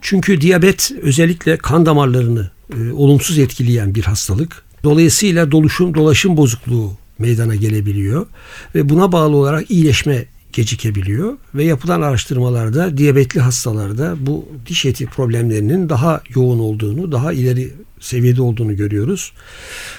Çünkü 0.00 0.40
diyabet 0.40 0.92
özellikle 1.02 1.56
kan 1.56 1.86
damarlarını 1.86 2.50
e, 2.76 2.92
olumsuz 2.92 3.38
etkileyen 3.38 3.94
bir 3.94 4.04
hastalık. 4.04 4.62
Dolayısıyla 4.84 5.50
doluşum 5.50 5.94
dolaşım 5.94 6.36
bozukluğu 6.36 6.92
meydana 7.18 7.54
gelebiliyor 7.54 8.26
ve 8.74 8.88
buna 8.88 9.12
bağlı 9.12 9.36
olarak 9.36 9.70
iyileşme 9.70 10.24
gecikebiliyor 10.52 11.36
ve 11.54 11.64
yapılan 11.64 12.02
araştırmalarda 12.02 12.96
diyabetli 12.96 13.40
hastalarda 13.40 14.16
bu 14.20 14.48
diş 14.66 14.84
eti 14.84 15.06
problemlerinin 15.06 15.88
daha 15.88 16.22
yoğun 16.34 16.58
olduğunu, 16.58 17.12
daha 17.12 17.32
ileri 17.32 17.72
seviyede 18.00 18.42
olduğunu 18.42 18.76
görüyoruz. 18.76 19.32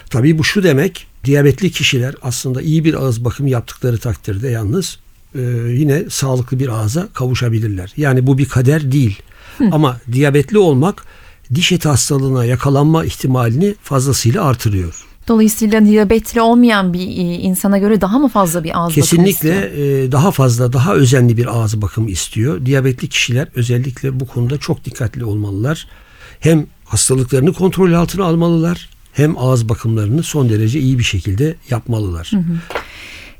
Tabii 0.09 0.37
bu 0.37 0.43
şu 0.43 0.63
demek, 0.63 1.07
diyabetli 1.25 1.71
kişiler 1.71 2.15
aslında 2.21 2.61
iyi 2.61 2.85
bir 2.85 2.93
ağız 2.93 3.25
bakımı 3.25 3.49
yaptıkları 3.49 3.97
takdirde 3.97 4.49
yalnız 4.49 4.99
e, 5.35 5.41
yine 5.67 6.03
sağlıklı 6.09 6.59
bir 6.59 6.67
ağza 6.67 7.07
kavuşabilirler. 7.13 7.93
Yani 7.97 8.27
bu 8.27 8.37
bir 8.37 8.45
kader 8.45 8.91
değil. 8.91 9.19
Hı. 9.57 9.63
Ama 9.71 9.99
diyabetli 10.11 10.57
olmak 10.57 11.05
diş 11.55 11.71
eti 11.71 11.89
hastalığına 11.89 12.45
yakalanma 12.45 13.05
ihtimalini 13.05 13.75
fazlasıyla 13.83 14.43
artırıyor. 14.43 15.10
Dolayısıyla 15.27 15.85
diyabetli 15.85 16.41
olmayan 16.41 16.93
bir 16.93 17.07
e, 17.07 17.21
insana 17.21 17.77
göre 17.77 18.01
daha 18.01 18.19
mı 18.19 18.29
fazla 18.29 18.63
bir 18.63 18.79
ağız 18.79 18.93
Kesinlikle 18.93 19.49
bakımı? 19.49 19.61
Kesinlikle 19.61 20.11
daha 20.11 20.31
fazla, 20.31 20.73
daha 20.73 20.93
özenli 20.93 21.37
bir 21.37 21.57
ağız 21.57 21.81
bakımı 21.81 22.09
istiyor. 22.09 22.65
Diyabetli 22.65 23.09
kişiler 23.09 23.47
özellikle 23.55 24.19
bu 24.19 24.27
konuda 24.27 24.57
çok 24.57 24.85
dikkatli 24.85 25.25
olmalılar. 25.25 25.87
Hem 26.39 26.65
hastalıklarını 26.85 27.53
kontrol 27.53 27.93
altına 27.93 28.25
almalılar 28.25 28.89
hem 29.13 29.37
ağız 29.37 29.69
bakımlarını 29.69 30.23
son 30.23 30.49
derece 30.49 30.79
iyi 30.79 30.99
bir 30.99 31.03
şekilde 31.03 31.55
yapmalılar. 31.69 32.31
Hı 32.31 32.37
hı. 32.37 32.81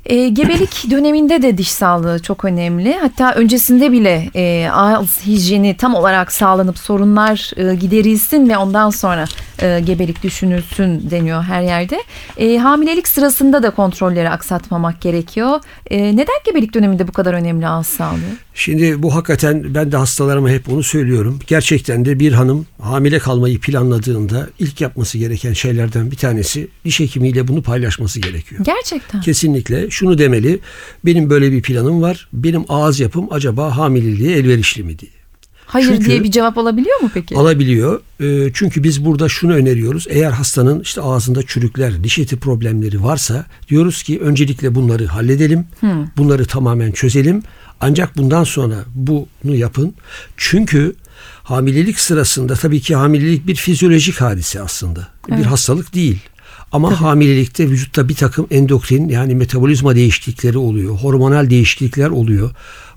E, 0.06 0.28
gebelik 0.28 0.90
döneminde 0.90 1.42
de 1.42 1.58
diş 1.58 1.70
sağlığı 1.70 2.22
çok 2.22 2.44
önemli. 2.44 2.98
Hatta 3.00 3.34
öncesinde 3.34 3.92
bile 3.92 4.30
e, 4.34 4.68
ağız 4.70 5.26
hijyeni 5.26 5.76
tam 5.76 5.94
olarak 5.94 6.32
sağlanıp 6.32 6.78
sorunlar 6.78 7.50
e, 7.56 7.74
giderilsin 7.74 8.48
ve 8.48 8.56
ondan 8.56 8.90
sonra 8.90 9.24
e, 9.62 9.80
gebelik 9.80 10.22
düşünülsün 10.22 11.10
deniyor 11.10 11.42
her 11.42 11.62
yerde. 11.62 12.02
E, 12.36 12.58
hamilelik 12.58 13.08
sırasında 13.08 13.62
da 13.62 13.70
kontrolleri 13.70 14.30
aksatmamak 14.30 15.00
gerekiyor. 15.00 15.60
E, 15.90 16.16
neden 16.16 16.36
gebelik 16.46 16.74
döneminde 16.74 17.08
bu 17.08 17.12
kadar 17.12 17.34
önemli 17.34 17.66
ağız 17.66 17.86
sağlığı? 17.86 18.18
Şimdi 18.54 19.02
bu 19.02 19.14
hakikaten 19.14 19.74
ben 19.74 19.92
de 19.92 19.96
hastalarıma 19.96 20.50
hep 20.50 20.68
onu 20.72 20.82
söylüyorum. 20.82 21.38
Gerçekten 21.46 22.04
de 22.04 22.18
bir 22.18 22.32
hanım 22.32 22.66
hamile 22.80 23.18
kalmayı 23.18 23.60
planladığında 23.60 24.48
ilk 24.58 24.80
yapması 24.80 25.18
gereken 25.18 25.52
şeylerden 25.52 26.10
bir 26.10 26.16
tanesi 26.16 26.68
diş 26.84 27.00
hekimiyle 27.00 27.48
bunu 27.48 27.62
paylaşması 27.62 28.20
gerekiyor. 28.20 28.64
Gerçekten. 28.64 29.20
Kesinlikle 29.20 29.90
şunu 29.90 30.18
demeli. 30.18 30.58
Benim 31.04 31.30
böyle 31.30 31.52
bir 31.52 31.62
planım 31.62 32.02
var. 32.02 32.28
Benim 32.32 32.64
ağız 32.68 33.00
yapım 33.00 33.28
acaba 33.30 33.76
hamileliğe 33.76 34.36
elverişli 34.36 34.82
mi 34.82 34.98
diye. 34.98 35.21
Hayır 35.72 35.88
çünkü, 35.88 36.06
diye 36.06 36.22
bir 36.22 36.30
cevap 36.30 36.58
alabiliyor 36.58 37.00
mu 37.00 37.10
peki? 37.14 37.36
Alabiliyor. 37.36 38.00
E, 38.20 38.50
çünkü 38.54 38.82
biz 38.82 39.04
burada 39.04 39.28
şunu 39.28 39.52
öneriyoruz. 39.54 40.06
Eğer 40.10 40.30
hastanın 40.30 40.80
işte 40.80 41.00
ağzında 41.00 41.42
çürükler, 41.42 42.04
diş 42.04 42.18
eti 42.18 42.36
problemleri 42.36 43.04
varsa 43.04 43.46
diyoruz 43.68 44.02
ki 44.02 44.20
öncelikle 44.20 44.74
bunları 44.74 45.06
halledelim. 45.06 45.66
Hmm. 45.80 46.06
Bunları 46.16 46.44
tamamen 46.44 46.92
çözelim. 46.92 47.42
Ancak 47.80 48.16
bundan 48.16 48.44
sonra 48.44 48.74
bunu 48.94 49.54
yapın. 49.56 49.94
Çünkü 50.36 50.94
hamilelik 51.42 51.98
sırasında 51.98 52.54
tabii 52.54 52.80
ki 52.80 52.96
hamilelik 52.96 53.46
bir 53.46 53.54
fizyolojik 53.54 54.20
hadise 54.20 54.60
aslında. 54.60 55.08
Evet. 55.28 55.38
Bir 55.38 55.44
hastalık 55.44 55.94
değil. 55.94 56.18
Ama 56.72 56.88
Tabii. 56.88 56.98
hamilelikte 56.98 57.68
vücutta 57.68 58.08
bir 58.08 58.14
takım 58.14 58.46
endokrin 58.50 59.08
yani 59.08 59.34
metabolizma 59.34 59.96
değişiklikleri 59.96 60.58
oluyor. 60.58 60.94
Hormonal 60.94 61.50
değişiklikler 61.50 62.08
oluyor. 62.08 62.50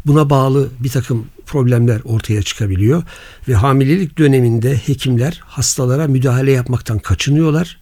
Buna 0.06 0.30
bağlı 0.30 0.70
bir 0.80 0.90
takım 0.90 1.26
problemler 1.46 2.02
ortaya 2.04 2.44
çıkabiliyor. 2.44 3.04
Ve 3.48 3.56
hamilelik 3.56 4.18
döneminde 4.18 4.78
hekimler 4.78 5.42
hastalara 5.46 6.08
müdahale 6.08 6.52
yapmaktan 6.52 7.00
kaçınıyorlar. 7.00 7.80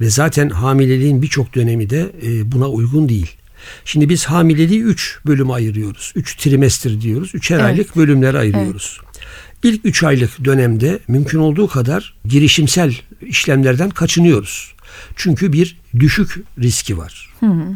Ve 0.00 0.10
zaten 0.10 0.48
hamileliğin 0.48 1.22
birçok 1.22 1.54
dönemi 1.54 1.90
de 1.90 2.12
e, 2.22 2.52
buna 2.52 2.68
uygun 2.68 3.08
değil. 3.08 3.36
Şimdi 3.84 4.08
biz 4.08 4.24
hamileliği 4.24 4.82
3 4.82 5.18
bölüme 5.26 5.52
ayırıyoruz. 5.52 6.12
3 6.16 6.36
trimester 6.36 7.00
diyoruz. 7.00 7.34
3'er 7.34 7.54
evet. 7.54 7.64
aylık 7.64 7.96
bölümlere 7.96 8.38
ayırıyoruz. 8.38 9.00
Evet. 9.04 9.14
İlk 9.62 9.84
3 9.84 10.02
aylık 10.02 10.44
dönemde 10.44 10.98
mümkün 11.08 11.38
olduğu 11.38 11.68
kadar 11.68 12.14
girişimsel 12.24 12.94
işlemlerden 13.20 13.90
kaçınıyoruz. 13.90 14.74
Çünkü 15.16 15.52
bir 15.52 15.78
düşük 16.00 16.44
riski 16.58 16.98
var. 16.98 17.32
Hı 17.40 17.46
hı. 17.46 17.66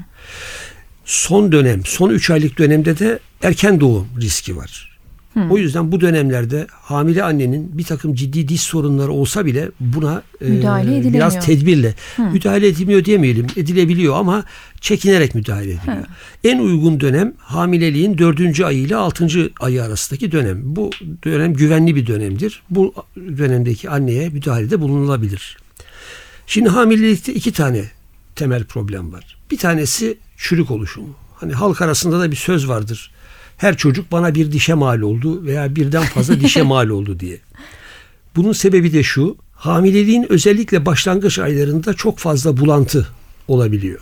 Son 1.09 1.53
dönem, 1.53 1.81
son 1.85 2.11
3 2.11 2.31
aylık 2.31 2.59
dönemde 2.59 2.99
de 2.99 3.19
erken 3.43 3.81
doğum 3.81 4.09
riski 4.21 4.57
var. 4.57 4.99
Hı. 5.35 5.41
O 5.51 5.59
yüzden 5.59 5.93
bu 5.93 6.01
dönemlerde 6.01 6.67
hamile 6.71 7.25
annenin 7.25 7.79
bir 7.79 7.85
takım 7.85 8.15
ciddi 8.15 8.49
diş 8.49 8.61
sorunları 8.61 9.13
olsa 9.13 9.47
bile 9.47 9.71
buna 9.81 10.23
müdahale 10.41 10.97
e, 10.97 11.13
biraz 11.13 11.47
tedbirle 11.47 11.95
Hı. 12.17 12.23
müdahale 12.23 12.69
edilmiyor 12.69 13.05
diyemeyelim 13.05 13.47
edilebiliyor 13.57 14.17
ama 14.17 14.45
çekinerek 14.81 15.35
müdahale 15.35 15.71
ediliyor. 15.71 15.97
Hı. 15.97 16.07
En 16.45 16.59
uygun 16.59 17.01
dönem 17.01 17.35
hamileliğin 17.39 18.19
dördüncü 18.19 18.65
ayı 18.65 18.79
ile 18.79 18.97
altıncı 18.97 19.51
ayı 19.61 19.83
arasındaki 19.83 20.33
dönem. 20.33 20.61
Bu 20.65 20.91
dönem 21.25 21.55
güvenli 21.55 21.97
bir 21.97 22.07
dönemdir. 22.07 22.63
Bu 22.71 22.95
dönemdeki 23.17 23.91
anneye 23.91 24.29
müdahalede 24.29 24.81
bulunulabilir. 24.81 25.57
Şimdi 26.47 26.69
hamilelikte 26.69 27.35
iki 27.35 27.53
tane 27.53 27.85
temel 28.37 28.65
problem 28.65 29.13
var. 29.13 29.37
Bir 29.51 29.59
tanesi 29.59 30.19
çürük 30.39 30.71
oluşumu. 30.71 31.09
Hani 31.37 31.53
halk 31.53 31.83
arasında 31.83 32.21
da 32.21 32.31
bir 32.31 32.37
söz 32.37 32.69
vardır. 32.69 33.11
Her 33.57 33.77
çocuk 33.77 34.13
bana 34.13 34.35
bir 34.35 34.53
dişe 34.53 34.75
mal 34.75 35.01
oldu 35.01 35.45
veya 35.45 35.77
birden 35.77 36.03
fazla 36.03 36.41
dişe 36.41 36.63
mal 36.73 36.89
oldu 36.89 37.21
diye. 37.21 37.41
Bunun 38.37 38.53
sebebi 38.53 38.93
de 38.93 39.03
şu. 39.03 39.37
Hamileliğin 39.53 40.27
özellikle 40.33 40.87
başlangıç 40.87 41.39
aylarında 41.39 41.95
çok 41.95 42.19
fazla 42.19 42.57
bulantı 42.57 43.09
olabiliyor. 43.49 44.01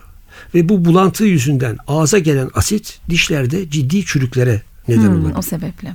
Ve 0.55 0.69
bu 0.69 0.85
bulantı 0.85 1.25
yüzünden 1.25 1.79
ağza 1.87 2.19
gelen 2.19 2.51
asit 2.55 3.01
dişlerde 3.11 3.71
ciddi 3.71 4.05
çürüklere 4.05 4.63
neden 4.89 5.03
hmm, 5.03 5.13
olabiliyor. 5.13 5.39
O 5.39 5.43
sebeple. 5.43 5.95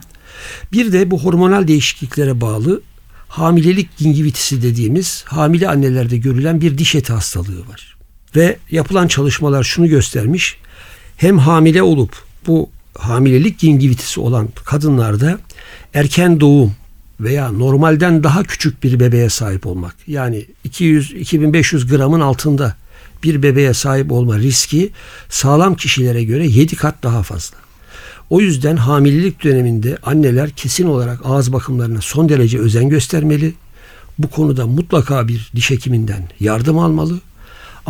Bir 0.71 0.91
de 0.91 1.12
bu 1.12 1.19
hormonal 1.19 1.67
değişikliklere 1.67 2.41
bağlı 2.41 2.81
hamilelik 3.27 3.98
gingivitisi 3.98 4.62
dediğimiz 4.62 5.24
hamile 5.27 5.69
annelerde 5.69 6.17
görülen 6.17 6.62
bir 6.62 6.77
diş 6.77 6.95
eti 6.95 7.13
hastalığı 7.13 7.67
var. 7.67 7.98
Ve 8.35 8.57
yapılan 8.71 9.07
çalışmalar 9.07 9.63
şunu 9.63 9.88
göstermiş. 9.88 10.57
Hem 11.17 11.38
hamile 11.38 11.83
olup 11.83 12.15
bu 12.47 12.69
hamilelik 12.97 13.59
gingivitisi 13.59 14.19
olan 14.19 14.50
kadınlarda 14.65 15.39
erken 15.93 16.39
doğum 16.39 16.75
veya 17.19 17.51
normalden 17.51 18.23
daha 18.23 18.43
küçük 18.43 18.83
bir 18.83 19.00
bebeğe 19.00 19.29
sahip 19.29 19.67
olmak. 19.67 19.95
Yani 20.07 20.45
200-2500 20.67 21.89
gramın 21.95 22.19
altında 22.19 22.75
bir 23.23 23.43
bebeğe 23.43 23.73
sahip 23.73 24.11
olma 24.11 24.39
riski 24.39 24.89
sağlam 25.29 25.75
kişilere 25.75 26.23
göre 26.23 26.47
7 26.47 26.75
kat 26.75 27.03
daha 27.03 27.23
fazla. 27.23 27.57
O 28.29 28.41
yüzden 28.41 28.75
hamilelik 28.75 29.43
döneminde 29.43 29.97
anneler 30.03 30.50
kesin 30.50 30.88
olarak 30.88 31.19
ağız 31.23 31.53
bakımlarına 31.53 32.01
son 32.01 32.29
derece 32.29 32.59
özen 32.59 32.89
göstermeli. 32.89 33.53
Bu 34.19 34.29
konuda 34.29 34.67
mutlaka 34.67 35.27
bir 35.27 35.51
diş 35.55 35.71
hekiminden 35.71 36.29
yardım 36.39 36.79
almalı. 36.79 37.19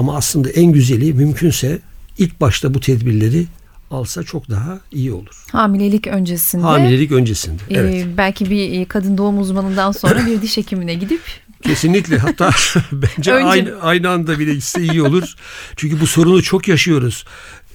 Ama 0.02 0.16
aslında 0.16 0.50
en 0.50 0.72
güzeli 0.72 1.14
mümkünse 1.14 1.80
ilk 2.18 2.42
başta 2.42 2.74
bu 2.74 2.80
tedbirleri 2.80 3.46
alsa 3.92 4.24
çok 4.24 4.50
daha 4.50 4.80
iyi 4.92 5.12
olur. 5.14 5.46
Hamilelik 5.52 6.08
öncesinde. 6.08 6.62
Hamilelik 6.62 7.12
öncesinde. 7.12 7.62
e, 7.70 7.74
Evet. 7.80 8.06
belki 8.18 8.50
bir 8.50 8.86
kadın 8.86 9.18
doğum 9.18 9.40
uzmanından 9.40 9.92
sonra 9.92 10.26
bir 10.26 10.42
diş 10.42 10.58
hekimine 10.58 10.94
gidip 10.94 11.22
Kesinlikle 11.64 12.18
hatta 12.18 12.50
bence 12.92 13.32
Önce- 13.34 13.46
aynı, 13.46 13.82
aynı 13.82 14.10
anda 14.10 14.40
bile 14.40 14.54
gitse 14.54 14.82
iyi 14.82 15.02
olur. 15.02 15.36
Çünkü 15.76 16.00
bu 16.02 16.08
sorunu 16.08 16.44
çok 16.44 16.68
yaşıyoruz. 16.68 17.26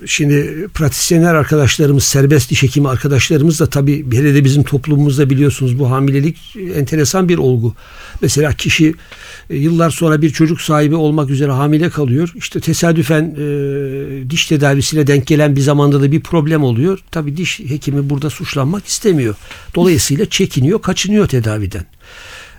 Şimdi 0.06 0.68
pratisyenler 0.75 1.35
arkadaşlarımız, 1.35 2.04
serbest 2.04 2.50
diş 2.50 2.62
hekimi 2.62 2.88
arkadaşlarımız 2.88 3.61
da 3.61 3.66
tabii 3.71 4.06
hele 4.16 4.35
de 4.35 4.45
bizim 4.45 4.62
toplumumuzda 4.62 5.30
biliyorsunuz 5.30 5.78
bu 5.78 5.90
hamilelik 5.90 6.56
enteresan 6.75 7.28
bir 7.28 7.38
olgu. 7.38 7.75
Mesela 8.23 8.52
kişi 8.52 8.87
e, 8.88 8.95
yıllar 9.50 9.91
sonra 9.91 10.23
bir 10.23 10.31
çocuk 10.31 10.61
sahibi 10.61 10.95
olmak 10.95 11.31
üzere 11.31 11.53
hamile 11.53 11.91
kalıyor. 11.91 12.33
İşte 12.37 12.61
tesadüfen 12.61 13.23
e, 13.23 14.31
diş 14.31 14.47
tedavisine 14.47 15.07
denk 15.07 15.26
gelen 15.26 15.57
bir 15.57 15.61
zamanda 15.61 16.03
da 16.03 16.12
bir 16.12 16.21
problem 16.21 16.65
oluyor. 16.65 16.99
Tabii 17.11 17.37
diş 17.37 17.61
hekimi 17.61 18.11
burada 18.11 18.31
suçlanmak 18.31 18.87
istemiyor. 18.87 19.35
Dolayısıyla 19.75 20.26
çekiniyor, 20.26 20.83
kaçınıyor 20.83 21.26
tedaviden. 21.26 21.85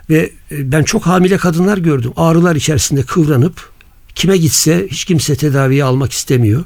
Ve 0.09 0.31
e, 0.51 0.71
ben 0.71 0.83
çok 0.83 1.07
hamile 1.07 1.37
kadınlar 1.37 1.77
gördüm. 1.77 2.11
Ağrılar 2.15 2.55
içerisinde 2.55 3.03
kıvranıp 3.03 3.69
kime 4.15 4.37
gitse 4.37 4.87
hiç 4.91 5.05
kimse 5.05 5.35
tedaviye 5.35 5.83
almak 5.83 6.11
istemiyor. 6.11 6.63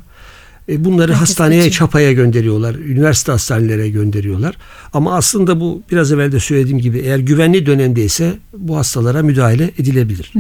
E, 0.71 0.85
Bunları 0.85 1.11
Herkes 1.11 1.29
hastaneye, 1.29 1.57
kaçıyor. 1.57 1.73
çapaya 1.73 2.11
gönderiyorlar. 2.13 2.75
Üniversite 2.75 3.31
hastanelere 3.31 3.89
gönderiyorlar. 3.89 4.55
Ama 4.93 5.15
aslında 5.15 5.59
bu 5.59 5.81
biraz 5.91 6.11
evvel 6.11 6.31
de 6.31 6.39
söylediğim 6.39 6.79
gibi 6.79 6.99
eğer 6.99 7.19
güvenli 7.19 7.65
dönemdeyse 7.65 8.33
bu 8.57 8.77
hastalara 8.77 9.21
müdahale 9.23 9.63
edilebilir. 9.77 10.33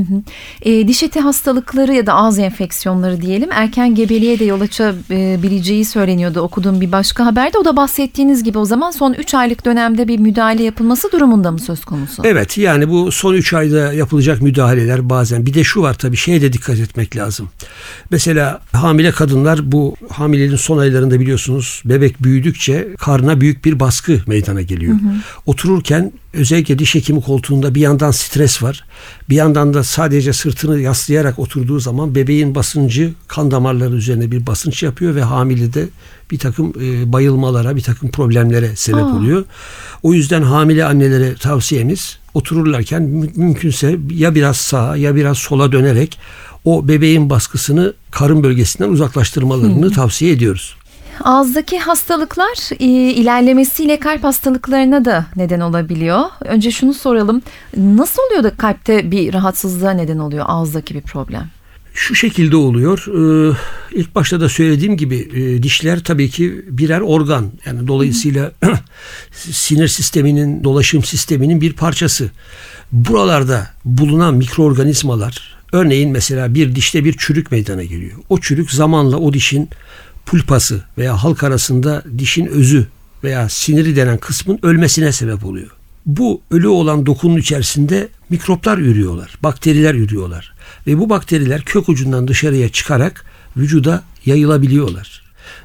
E, 0.61 0.87
diş 0.87 1.03
eti 1.03 1.19
hastalıkları 1.19 1.93
ya 1.93 2.05
da 2.05 2.13
ağız 2.13 2.39
enfeksiyonları 2.39 3.21
diyelim 3.21 3.49
erken 3.51 3.95
gebeliğe 3.95 4.39
de 4.39 4.45
yol 4.45 4.61
açabileceği 4.61 5.85
söyleniyordu 5.85 6.39
okuduğum 6.39 6.81
bir 6.81 6.91
başka 6.91 7.25
haberde. 7.25 7.57
O 7.57 7.65
da 7.65 7.75
bahsettiğiniz 7.75 8.43
gibi 8.43 8.57
o 8.57 8.65
zaman 8.65 8.91
son 8.91 9.13
3 9.13 9.33
aylık 9.33 9.65
dönemde 9.65 10.07
bir 10.07 10.19
müdahale 10.19 10.63
yapılması 10.63 11.11
durumunda 11.11 11.51
mı 11.51 11.59
söz 11.59 11.85
konusu? 11.85 12.21
Evet 12.25 12.57
yani 12.57 12.89
bu 12.89 13.11
son 13.11 13.33
3 13.33 13.53
ayda 13.53 13.93
yapılacak 13.93 14.41
müdahaleler 14.41 15.09
bazen 15.09 15.45
bir 15.45 15.53
de 15.53 15.63
şu 15.63 15.81
var 15.81 15.93
tabii 15.93 16.17
şeye 16.17 16.41
de 16.41 16.53
dikkat 16.53 16.79
etmek 16.79 17.15
lazım. 17.15 17.49
Mesela 18.11 18.61
hamile 18.71 19.11
kadınlar 19.11 19.71
bu 19.71 19.95
hamileliğin 20.21 20.55
son 20.55 20.77
aylarında 20.77 21.19
biliyorsunuz 21.19 21.81
bebek 21.85 22.23
büyüdükçe 22.23 22.87
karnına 22.99 23.41
büyük 23.41 23.65
bir 23.65 23.79
baskı 23.79 24.21
meydana 24.27 24.61
geliyor. 24.61 24.95
Otururken 25.45 26.11
özellikle 26.33 26.79
diş 26.79 26.95
hekimi 26.95 27.21
koltuğunda 27.21 27.75
bir 27.75 27.81
yandan 27.81 28.11
stres 28.11 28.63
var. 28.63 28.83
Bir 29.29 29.35
yandan 29.35 29.73
da 29.73 29.83
sadece 29.83 30.33
sırtını 30.33 30.79
yaslayarak 30.79 31.39
oturduğu 31.39 31.79
zaman 31.79 32.15
bebeğin 32.15 32.55
basıncı 32.55 33.13
kan 33.27 33.51
damarları 33.51 33.95
üzerine 33.95 34.31
bir 34.31 34.47
basınç 34.47 34.83
yapıyor 34.83 35.15
ve 35.15 35.23
hamilede 35.23 35.87
bir 36.31 36.39
takım 36.39 36.73
e, 36.81 37.13
bayılmalara, 37.13 37.75
bir 37.75 37.81
takım 37.81 38.11
problemlere 38.11 38.75
sebep 38.75 39.03
Aa. 39.03 39.15
oluyor. 39.15 39.43
O 40.03 40.13
yüzden 40.13 40.41
hamile 40.41 40.85
annelere 40.85 41.35
tavsiyemiz 41.35 42.17
otururlarken 42.33 43.01
mü- 43.01 43.31
mümkünse 43.35 43.97
ya 44.13 44.35
biraz 44.35 44.57
sağa 44.57 44.95
ya 44.95 45.15
biraz 45.15 45.37
sola 45.37 45.71
dönerek 45.71 46.17
o 46.65 46.87
bebeğin 46.87 47.29
baskısını 47.29 47.93
karın 48.11 48.43
bölgesinden 48.43 48.89
uzaklaştırmalarını 48.89 49.91
tavsiye 49.91 50.31
ediyoruz. 50.31 50.75
Ağızdaki 51.23 51.79
hastalıklar 51.79 52.79
e, 52.79 52.85
ilerlemesiyle 53.13 53.99
kalp 53.99 54.23
hastalıklarına 54.23 55.05
da 55.05 55.25
neden 55.35 55.59
olabiliyor. 55.59 56.21
Önce 56.45 56.71
şunu 56.71 56.93
soralım. 56.93 57.41
Nasıl 57.77 58.21
oluyor 58.27 58.43
da 58.43 58.55
kalpte 58.55 59.11
bir 59.11 59.33
rahatsızlığa 59.33 59.91
neden 59.91 60.17
oluyor 60.17 60.45
ağızdaki 60.47 60.95
bir 60.95 61.01
problem? 61.01 61.49
Şu 61.93 62.15
şekilde 62.15 62.55
oluyor. 62.55 63.05
Ee, 63.07 63.55
ilk 63.91 64.15
başta 64.15 64.41
da 64.41 64.49
söylediğim 64.49 64.97
gibi 64.97 65.29
e, 65.33 65.63
dişler 65.63 66.03
tabii 66.03 66.29
ki 66.29 66.65
birer 66.67 67.01
organ. 67.01 67.51
Yani 67.65 67.87
dolayısıyla 67.87 68.51
sinir 69.31 69.87
sisteminin, 69.87 70.63
dolaşım 70.63 71.03
sisteminin 71.03 71.61
bir 71.61 71.73
parçası. 71.73 72.31
Buralarda 72.91 73.67
bulunan 73.85 74.35
mikroorganizmalar, 74.35 75.57
örneğin 75.71 76.11
mesela 76.11 76.53
bir 76.53 76.75
dişte 76.75 77.05
bir 77.05 77.15
çürük 77.17 77.51
meydana 77.51 77.83
geliyor. 77.83 78.17
O 78.29 78.39
çürük 78.39 78.71
zamanla 78.71 79.17
o 79.17 79.33
dişin 79.33 79.69
pulpası 80.25 80.83
veya 80.97 81.23
halk 81.23 81.43
arasında 81.43 82.03
dişin 82.17 82.45
özü 82.45 82.87
veya 83.23 83.49
siniri 83.49 83.95
denen 83.95 84.17
kısmın 84.17 84.59
ölmesine 84.63 85.11
sebep 85.11 85.45
oluyor. 85.45 85.69
Bu 86.05 86.41
ölü 86.51 86.67
olan 86.67 87.05
dokunun 87.05 87.37
içerisinde 87.37 88.07
mikroplar 88.29 88.77
ürüyorlar, 88.77 89.37
bakteriler 89.43 89.95
ürüyorlar 89.95 90.53
ve 90.87 90.99
bu 90.99 91.09
bakteriler 91.09 91.61
kök 91.61 91.89
ucundan 91.89 92.27
dışarıya 92.27 92.69
çıkarak 92.69 93.25
vücuda 93.57 94.03
yayılabiliyorlar. 94.25 95.21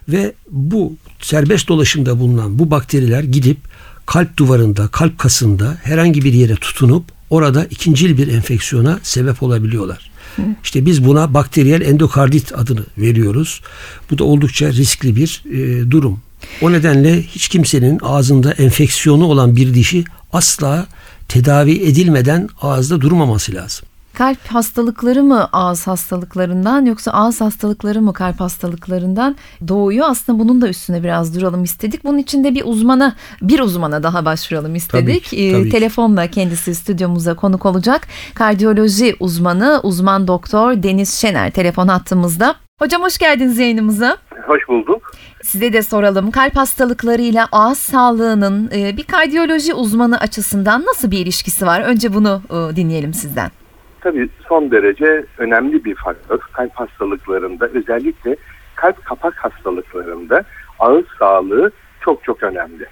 Ve 0.09 0.33
bu 0.51 0.97
serbest 1.21 1.69
dolaşımda 1.69 2.19
bulunan 2.19 2.59
bu 2.59 2.71
bakteriler 2.71 3.23
gidip 3.23 3.59
kalp 4.07 4.37
duvarında, 4.37 4.89
kalp 4.89 5.19
kasında 5.19 5.79
herhangi 5.83 6.25
bir 6.25 6.33
yere 6.33 6.55
tutunup 6.55 7.05
orada 7.31 7.65
ikincil 7.65 8.19
bir 8.19 8.29
enfeksiyona 8.29 9.01
sebep 9.03 9.43
olabiliyorlar. 9.43 10.11
İşte 10.65 10.87
biz 10.87 11.05
buna 11.05 11.35
bakteriyel 11.35 11.81
endokardit 11.81 12.59
adını 12.59 12.85
veriyoruz. 12.99 13.61
Bu 14.11 14.19
da 14.19 14.25
oldukça 14.25 14.73
riskli 14.73 15.17
bir 15.17 15.43
e, 15.53 15.91
durum. 15.91 16.21
O 16.63 16.73
nedenle 16.73 17.23
hiç 17.23 17.49
kimsenin 17.49 17.99
ağzında 18.03 18.53
enfeksiyonu 18.53 19.25
olan 19.25 19.57
bir 19.57 19.75
dişi 19.75 20.05
asla 20.33 20.87
tedavi 21.29 21.73
edilmeden 21.73 22.49
ağızda 22.63 23.01
durmaması 23.01 23.55
lazım. 23.55 23.89
Kalp 24.17 24.47
hastalıkları 24.47 25.23
mı 25.25 25.49
ağız 25.53 25.87
hastalıklarından 25.87 26.87
yoksa 26.87 27.11
ağız 27.11 27.41
hastalıkları 27.41 28.03
mı 28.03 28.13
kalp 28.13 28.41
hastalıklarından 28.41 29.37
doğuyor? 29.69 30.07
Aslında 30.11 30.39
bunun 30.39 30.61
da 30.63 30.69
üstüne 30.69 31.03
biraz 31.03 31.37
duralım 31.37 31.65
istedik. 31.65 32.05
Bunun 32.05 32.19
için 32.19 32.45
de 32.45 32.55
bir 32.55 32.63
uzmana, 32.65 33.15
bir 33.43 33.61
uzmana 33.61 34.03
daha 34.03 34.25
başvuralım 34.25 34.75
istedik. 34.75 35.07
Tabii 35.07 35.21
ki, 35.21 35.37
Ee, 35.49 35.53
tabii 35.53 35.65
ki. 35.65 35.71
telefonla 35.71 36.27
kendisi 36.27 36.75
stüdyomuza 36.75 37.35
konuk 37.35 37.67
olacak. 37.67 38.07
Kardiyoloji 38.35 39.17
uzmanı, 39.21 39.81
uzman 39.83 40.29
doktor 40.29 40.83
Deniz 40.83 41.15
Şener 41.15 41.51
telefon 41.51 41.89
hattımızda. 41.89 42.55
Hocam 42.79 43.03
hoş 43.03 43.19
geldiniz 43.19 43.59
yayınımıza. 43.59 44.17
Hoş 44.47 44.69
bulduk. 44.69 45.13
Size 45.43 45.73
de 45.73 45.83
soralım. 45.83 46.31
Kalp 46.31 46.57
hastalıklarıyla 46.57 47.49
ağız 47.53 47.79
sağlığının 47.79 48.71
e, 48.75 48.97
bir 48.97 49.03
kardiyoloji 49.05 49.75
uzmanı 49.75 50.19
açısından 50.21 50.85
nasıl 50.87 51.11
bir 51.11 51.19
ilişkisi 51.19 51.67
var? 51.67 51.81
Önce 51.81 52.15
bunu 52.15 52.43
e, 52.51 52.77
dinleyelim 52.77 53.15
sizden. 53.15 53.51
Tabii 54.07 54.29
son 54.49 54.71
derece 54.71 55.25
önemli 55.39 55.85
bir 55.85 55.95
faktör. 55.95 56.39
Kalp 56.53 56.75
hastalıklarında 56.75 57.69
özellikle 57.69 58.37
kalp 58.75 59.05
kapak 59.05 59.35
hastalıklarında 59.37 60.45
ağız 60.79 61.05
sağlığı 61.19 61.71
çok 62.01 62.25
çok 62.25 62.43
önemli. 62.43 62.87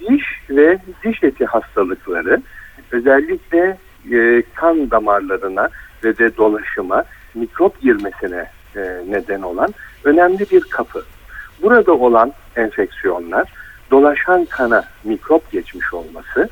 Diş 0.00 0.24
ve 0.50 0.78
diş 1.04 1.22
eti 1.22 1.44
hastalıkları 1.44 2.42
özellikle 2.92 3.78
e, 4.12 4.42
kan 4.54 4.90
damarlarına 4.90 5.68
ve 6.04 6.18
de 6.18 6.36
dolaşıma 6.36 7.04
mikrop 7.34 7.80
girmesine 7.80 8.46
e, 8.76 8.80
neden 9.08 9.42
olan 9.42 9.74
önemli 10.04 10.46
bir 10.50 10.60
kapı. 10.60 11.04
Burada 11.62 11.92
olan 11.92 12.32
enfeksiyonlar 12.56 13.52
dolaşan 13.90 14.44
kana 14.44 14.84
mikrop 15.04 15.52
geçmiş 15.52 15.94
olması 15.94 16.48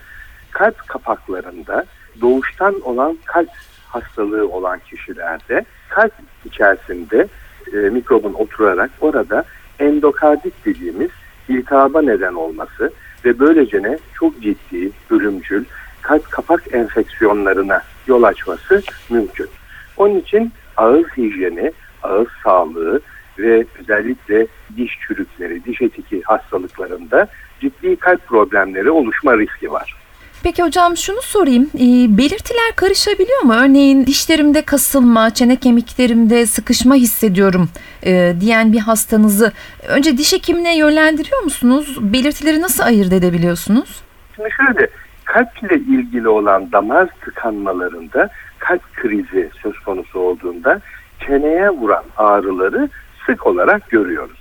kalp 0.51 0.88
kapaklarında 0.88 1.85
doğuştan 2.20 2.81
olan 2.81 3.18
kalp 3.25 3.51
hastalığı 3.92 4.48
olan 4.48 4.78
kişilerde 4.78 5.64
kalp 5.88 6.12
içerisinde 6.44 7.28
e, 7.72 7.76
mikrobun 7.76 8.33
oturarak 8.33 8.90
orada 9.00 9.44
endokardit 9.78 10.55
dediğimiz 10.64 11.11
iltihaba 11.48 12.02
neden 12.02 12.35
olması 12.35 12.92
ve 13.24 13.38
böylece 13.38 13.83
ne 13.83 13.98
çok 14.14 14.42
ciddi 14.42 14.90
ölümcül 15.11 15.64
kalp 16.02 16.31
kapak 16.31 16.74
enfeksiyonlarına 16.74 17.83
yol 18.07 18.22
açması 18.22 18.83
mümkün. 19.11 19.48
Onun 19.96 20.18
için 20.18 20.52
ağız 20.76 21.07
hijyeni, 21.16 21.72
ağız 22.02 22.28
sağlığı 22.44 23.00
ve 23.38 23.64
özellikle 23.81 24.46
diş 24.76 24.98
çürükleri, 25.07 25.64
diş 25.64 25.83
etiki 25.83 26.22
hastalıklarında 26.22 27.28
ciddi 27.61 27.96
kalp 27.96 28.26
problemleri 28.26 28.90
oluşma 28.90 29.38
riski 29.38 29.72
var. 29.72 30.02
Peki 30.42 30.62
hocam 30.62 30.96
şunu 30.96 31.22
sorayım. 31.22 31.70
Ee, 31.74 32.18
belirtiler 32.18 32.72
karışabiliyor 32.76 33.42
mu? 33.42 33.55
Örneğin 33.55 34.07
dişlerimde 34.07 34.62
kasılma, 34.62 35.31
çene 35.31 35.57
kemiklerimde 35.57 36.46
sıkışma 36.46 36.94
hissediyorum 36.94 37.68
e, 38.07 38.35
diyen 38.40 38.72
bir 38.72 38.78
hastanızı 38.78 39.52
önce 39.88 40.18
diş 40.18 40.33
hekimine 40.33 40.78
yönlendiriyor 40.78 41.42
musunuz? 41.42 41.98
Belirtileri 42.00 42.61
nasıl 42.61 42.83
ayırt 42.83 43.12
edebiliyorsunuz? 43.12 44.02
Şimdi 44.37 44.48
şöyle 44.50 44.88
kalple 45.24 45.76
ilgili 45.76 46.28
olan 46.28 46.72
damar 46.72 47.09
tıkanmalarında 47.24 48.28
kalp 48.59 48.94
krizi 48.94 49.50
söz 49.62 49.78
konusu 49.78 50.18
olduğunda 50.18 50.81
çeneye 51.26 51.70
vuran 51.70 52.05
ağrıları 52.16 52.88
sık 53.26 53.46
olarak 53.46 53.90
görüyoruz. 53.90 54.38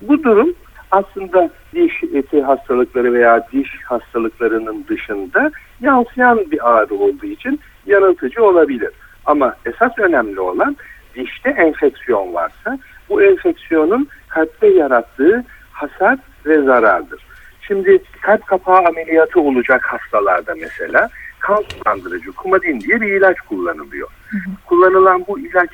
Bu 0.00 0.22
durum 0.22 0.54
aslında 0.90 1.50
diş 1.74 1.92
eti 2.14 2.42
hastalıkları 2.42 3.12
veya 3.12 3.48
diş 3.52 3.68
hastalıklarının 3.84 4.84
dışında 4.88 5.50
yansıyan 5.80 6.50
bir 6.50 6.70
ağrı 6.70 6.94
olduğu 6.94 7.26
için 7.26 7.60
yanıltıcı 7.86 8.44
olabilir. 8.44 8.90
Ama 9.24 9.54
esas 9.66 9.98
önemli 9.98 10.40
olan 10.40 10.76
dişte 11.14 11.50
enfeksiyon 11.50 12.34
varsa 12.34 12.78
bu 13.08 13.22
enfeksiyonun 13.22 14.08
kalpte 14.28 14.66
yarattığı 14.66 15.44
hasar 15.72 16.18
ve 16.46 16.62
zarardır. 16.62 17.26
Şimdi 17.60 18.02
kalp 18.22 18.46
kapağı 18.46 18.84
ameliyatı 18.84 19.40
olacak 19.40 19.84
hastalarda 19.84 20.54
mesela 20.60 21.08
kan 21.38 21.64
sulandırıcı 21.68 22.32
kumadin 22.32 22.80
diye 22.80 23.00
bir 23.00 23.12
ilaç 23.12 23.40
kullanılıyor. 23.40 24.08
Hı 24.28 24.36
hı. 24.36 24.50
Kullanılan 24.66 25.24
bu 25.28 25.38
ilaç 25.38 25.70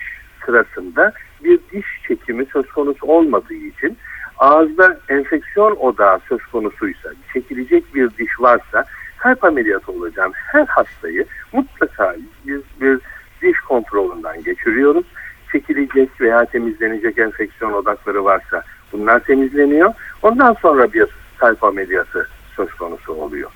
sırasında 0.46 1.12
bir 1.44 1.60
diş 1.72 1.86
çekimi 2.08 2.46
söz 2.52 2.68
konusu 2.68 3.06
olmadığı 3.06 3.54
için 3.54 3.96
ağızda 4.38 4.98
enfeksiyon 5.08 5.76
odağı 5.76 6.20
söz 6.28 6.40
konusuysa, 6.52 7.08
çekilecek 7.32 7.94
bir 7.94 8.10
diş 8.10 8.40
varsa 8.40 8.84
kalp 9.18 9.44
ameliyatı 9.44 9.92
olacağım 9.92 10.32
her 10.34 10.66
hastayı 10.66 11.24
mutlaka 11.52 12.16
biz 12.46 12.60
bir 12.80 13.00
diş 13.42 13.60
kontrolünden 13.60 14.42
geçiriyoruz. 14.42 15.04
Çekilecek 15.52 16.20
veya 16.20 16.44
temizlenecek 16.44 17.18
enfeksiyon 17.18 17.72
odakları 17.72 18.24
varsa 18.24 18.62
bunlar 18.92 19.20
temizleniyor. 19.20 19.92
Ondan 20.22 20.52
sonra 20.62 20.92
bir 20.92 21.06
kalp 21.38 21.64
ameliyatı 21.64 22.28
söz 22.56 22.74
konusu 22.74 23.12
oluyor. 23.12 23.50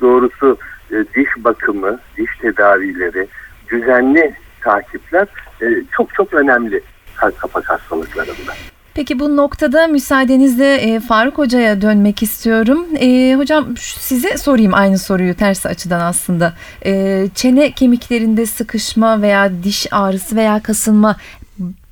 Doğrusu 0.00 0.58
e, 0.90 1.04
diş 1.14 1.28
bakımı, 1.38 2.00
diş 2.16 2.36
tedavileri, 2.40 3.28
düzenli 3.70 4.34
takipler 4.60 5.26
e, 5.62 5.66
çok 5.92 6.14
çok 6.14 6.34
önemli 6.34 6.80
kalp 7.16 7.38
kapak 7.38 7.70
hastalıklarında. 7.70 8.52
Peki 8.98 9.18
bu 9.18 9.36
noktada 9.36 9.86
müsaadenizle 9.86 10.74
e, 10.74 11.00
Faruk 11.00 11.38
Hoca'ya 11.38 11.82
dönmek 11.82 12.22
istiyorum. 12.22 12.86
E, 13.00 13.34
hocam 13.36 13.76
size 13.78 14.36
sorayım 14.36 14.74
aynı 14.74 14.98
soruyu 14.98 15.34
ters 15.34 15.66
açıdan 15.66 16.00
aslında. 16.00 16.54
E, 16.86 17.24
çene 17.34 17.72
kemiklerinde 17.72 18.46
sıkışma 18.46 19.22
veya 19.22 19.62
diş 19.64 19.86
ağrısı 19.90 20.36
veya 20.36 20.62
kasılma 20.62 21.16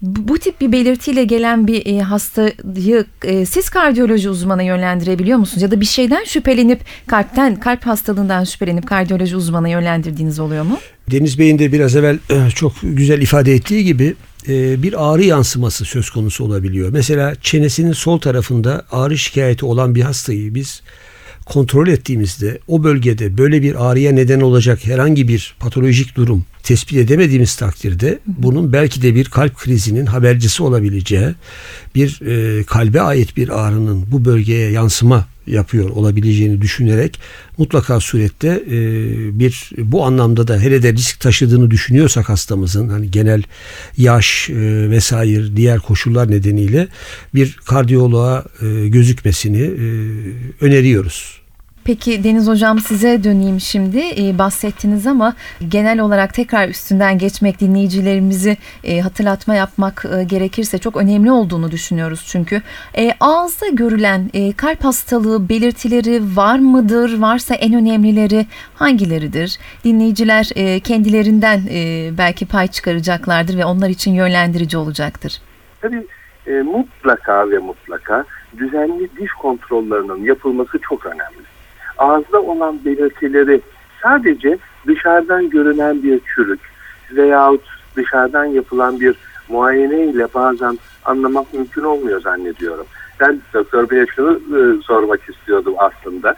bu 0.02 0.38
tip 0.38 0.60
bir 0.60 0.72
belirtiyle 0.72 1.24
gelen 1.24 1.66
bir 1.66 1.86
e, 1.86 2.00
hastayı 2.00 3.04
e, 3.24 3.46
siz 3.46 3.70
kardiyoloji 3.70 4.28
uzmanı 4.28 4.62
yönlendirebiliyor 4.62 5.38
musunuz? 5.38 5.62
Ya 5.62 5.70
da 5.70 5.80
bir 5.80 5.86
şeyden 5.86 6.24
şüphelenip 6.24 6.80
kalpten, 7.06 7.56
kalp 7.56 7.86
hastalığından 7.86 8.44
şüphelenip 8.44 8.86
kardiyoloji 8.86 9.36
uzmanı 9.36 9.68
yönlendirdiğiniz 9.68 10.38
oluyor 10.38 10.64
mu? 10.64 10.78
Deniz 11.10 11.38
Bey'in 11.38 11.58
de 11.58 11.72
biraz 11.72 11.96
evvel 11.96 12.18
e, 12.30 12.50
çok 12.50 12.72
güzel 12.82 13.22
ifade 13.22 13.54
ettiği 13.54 13.84
gibi 13.84 14.14
e, 14.48 14.82
bir 14.82 15.10
ağrı 15.12 15.24
yansıması 15.24 15.84
söz 15.84 16.10
konusu 16.10 16.44
olabiliyor. 16.44 16.88
Mesela 16.92 17.34
çenesinin 17.42 17.92
sol 17.92 18.18
tarafında 18.18 18.86
ağrı 18.90 19.18
şikayeti 19.18 19.66
olan 19.66 19.94
bir 19.94 20.02
hastayı 20.02 20.54
biz 20.54 20.82
kontrol 21.46 21.88
ettiğimizde 21.88 22.58
o 22.68 22.84
bölgede 22.84 23.38
böyle 23.38 23.62
bir 23.62 23.86
ağrıya 23.86 24.12
neden 24.12 24.40
olacak 24.40 24.86
herhangi 24.86 25.28
bir 25.28 25.56
patolojik 25.58 26.16
durum 26.16 26.44
tespit 26.66 26.98
edemediğimiz 26.98 27.56
takdirde 27.56 28.18
bunun 28.26 28.72
belki 28.72 29.02
de 29.02 29.14
bir 29.14 29.24
kalp 29.24 29.56
krizinin 29.56 30.06
habercisi 30.06 30.62
olabileceği 30.62 31.34
bir 31.94 32.20
e, 32.26 32.64
kalbe 32.64 33.00
ait 33.00 33.36
bir 33.36 33.48
ağrının 33.48 34.04
bu 34.12 34.24
bölgeye 34.24 34.70
yansıma 34.70 35.28
yapıyor 35.46 35.90
olabileceğini 35.90 36.60
düşünerek 36.62 37.20
mutlaka 37.58 38.00
surette 38.00 38.48
e, 38.48 38.78
bir 39.38 39.70
bu 39.78 40.04
anlamda 40.04 40.48
da 40.48 40.60
hele 40.60 40.82
de 40.82 40.92
risk 40.92 41.20
taşıdığını 41.20 41.70
düşünüyorsak 41.70 42.28
hastamızın 42.28 42.88
hani 42.88 43.10
genel 43.10 43.42
yaş 43.96 44.50
e, 44.50 44.90
vesaire 44.90 45.56
diğer 45.56 45.80
koşullar 45.80 46.30
nedeniyle 46.30 46.88
bir 47.34 47.52
kardiyoloğa 47.52 48.44
e, 48.62 48.88
gözükmesini 48.88 49.62
e, 49.62 49.86
öneriyoruz. 50.60 51.35
Peki 51.86 52.24
Deniz 52.24 52.48
Hocam 52.48 52.78
size 52.78 53.24
döneyim 53.24 53.60
şimdi. 53.60 53.98
E, 53.98 54.38
bahsettiniz 54.38 55.06
ama 55.06 55.34
genel 55.68 56.00
olarak 56.00 56.34
tekrar 56.34 56.68
üstünden 56.68 57.18
geçmek 57.18 57.60
dinleyicilerimizi 57.60 58.56
e, 58.84 59.00
hatırlatma 59.00 59.54
yapmak 59.54 60.04
e, 60.18 60.24
gerekirse 60.24 60.78
çok 60.78 60.96
önemli 60.96 61.30
olduğunu 61.30 61.70
düşünüyoruz 61.70 62.26
çünkü. 62.28 62.62
E, 62.98 63.12
ağızda 63.20 63.68
görülen 63.68 64.30
e, 64.34 64.52
kalp 64.52 64.84
hastalığı 64.84 65.48
belirtileri 65.48 66.36
var 66.36 66.58
mıdır? 66.58 67.20
Varsa 67.20 67.54
en 67.54 67.74
önemlileri 67.74 68.46
hangileridir? 68.74 69.58
Dinleyiciler 69.84 70.50
e, 70.56 70.80
kendilerinden 70.80 71.60
e, 71.70 72.10
belki 72.18 72.46
pay 72.46 72.68
çıkaracaklardır 72.68 73.58
ve 73.58 73.64
onlar 73.64 73.88
için 73.88 74.14
yönlendirici 74.14 74.76
olacaktır. 74.76 75.40
Tabii 75.80 76.06
e, 76.46 76.50
mutlaka 76.50 77.50
ve 77.50 77.58
mutlaka 77.58 78.24
düzenli 78.58 79.08
diş 79.20 79.32
kontrollerinin 79.32 80.24
yapılması 80.24 80.78
çok 80.88 81.06
önemli 81.06 81.55
ağızda 81.98 82.42
olan 82.42 82.78
belirtileri 82.84 83.60
sadece 84.02 84.58
dışarıdan 84.86 85.50
görünen 85.50 86.02
bir 86.02 86.20
çürük 86.34 86.60
veyahut 87.10 87.64
dışarıdan 87.96 88.44
yapılan 88.44 89.00
bir 89.00 89.16
muayene 89.48 90.04
ile 90.04 90.26
bazen 90.34 90.78
anlamak 91.04 91.54
mümkün 91.54 91.82
olmuyor 91.82 92.20
zannediyorum. 92.20 92.86
Ben 93.20 93.40
Doktor 93.54 93.90
Bey'e 93.90 94.06
şunu 94.06 94.32
e, 94.32 94.82
sormak 94.82 95.20
istiyordum 95.28 95.74
aslında. 95.78 96.34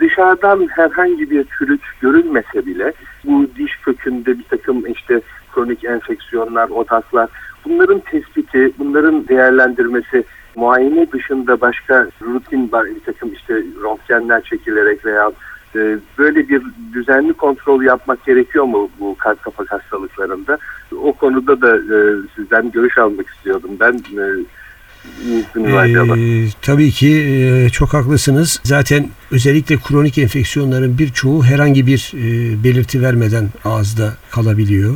Dışarıdan 0.00 0.68
herhangi 0.70 1.30
bir 1.30 1.46
çürük 1.58 1.80
görünmese 2.00 2.66
bile 2.66 2.92
bu 3.24 3.46
diş 3.56 3.76
kökünde 3.76 4.38
bir 4.38 4.44
takım 4.44 4.86
işte 4.86 5.20
kronik 5.54 5.84
enfeksiyonlar, 5.84 6.68
odaklar 6.68 7.28
bunların 7.64 8.00
tespiti, 8.00 8.72
bunların 8.78 9.28
değerlendirmesi 9.28 10.24
muayene 10.56 11.12
dışında 11.12 11.60
başka 11.60 12.08
rutin 12.22 12.72
bir 12.72 13.00
takım 13.06 13.32
işte 13.32 13.54
röntgenler 13.54 14.42
çekilerek 14.42 15.06
veya 15.06 15.32
e, 15.76 15.98
böyle 16.18 16.48
bir 16.48 16.62
düzenli 16.92 17.32
kontrol 17.32 17.82
yapmak 17.82 18.24
gerekiyor 18.24 18.64
mu 18.64 18.90
bu 19.00 19.16
kalp 19.18 19.42
kapak 19.42 19.72
hastalıklarında? 19.72 20.58
O 21.02 21.12
konuda 21.12 21.60
da 21.60 21.76
e, 21.76 21.98
sizden 22.36 22.70
görüş 22.70 22.98
almak 22.98 23.26
istiyordum. 23.28 23.70
Ben 23.80 23.92
e, 23.92 24.44
ee, 25.56 26.48
tabii 26.62 26.90
ki 26.90 27.08
e, 27.08 27.68
çok 27.68 27.94
haklısınız. 27.94 28.60
Zaten 28.64 29.08
özellikle 29.30 29.76
kronik 29.76 30.18
enfeksiyonların 30.18 30.98
birçoğu 30.98 31.44
herhangi 31.44 31.86
bir 31.86 32.12
e, 32.14 32.64
belirti 32.64 33.02
vermeden 33.02 33.48
ağızda 33.64 34.14
kalabiliyor. 34.30 34.94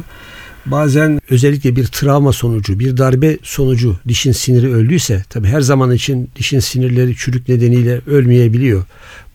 Bazen 0.67 1.21
özellikle 1.31 1.77
bir 1.77 1.87
travma 1.87 2.33
sonucu, 2.33 2.79
bir 2.79 2.97
darbe 2.97 3.39
sonucu 3.43 3.97
dişin 4.09 4.33
siniri 4.33 4.75
öldüyse 4.75 5.25
tabi 5.31 5.47
her 5.47 5.61
zaman 5.61 5.93
için 5.93 6.31
dişin 6.37 6.61
sinirleri 6.61 7.17
çürük 7.17 7.49
nedeniyle 7.49 8.01
ölmeyebiliyor. 8.07 8.85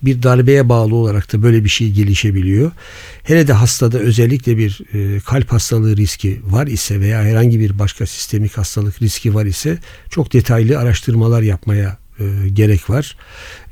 Bir 0.03 0.23
darbeye 0.23 0.69
bağlı 0.69 0.95
olarak 0.95 1.33
da 1.33 1.43
böyle 1.43 1.63
bir 1.63 1.69
şey 1.69 1.91
gelişebiliyor. 1.91 2.71
Hele 3.23 3.47
de 3.47 3.53
hastada 3.53 3.99
özellikle 3.99 4.57
bir 4.57 4.81
e, 4.93 5.19
kalp 5.19 5.51
hastalığı 5.51 5.97
riski 5.97 6.41
var 6.43 6.67
ise 6.67 6.99
veya 6.99 7.23
herhangi 7.23 7.59
bir 7.59 7.79
başka 7.79 8.05
sistemik 8.05 8.57
hastalık 8.57 9.01
riski 9.01 9.35
var 9.35 9.45
ise 9.45 9.77
çok 10.09 10.33
detaylı 10.33 10.79
araştırmalar 10.79 11.41
yapmaya 11.41 11.97
e, 12.19 12.49
gerek 12.49 12.89
var. 12.89 13.17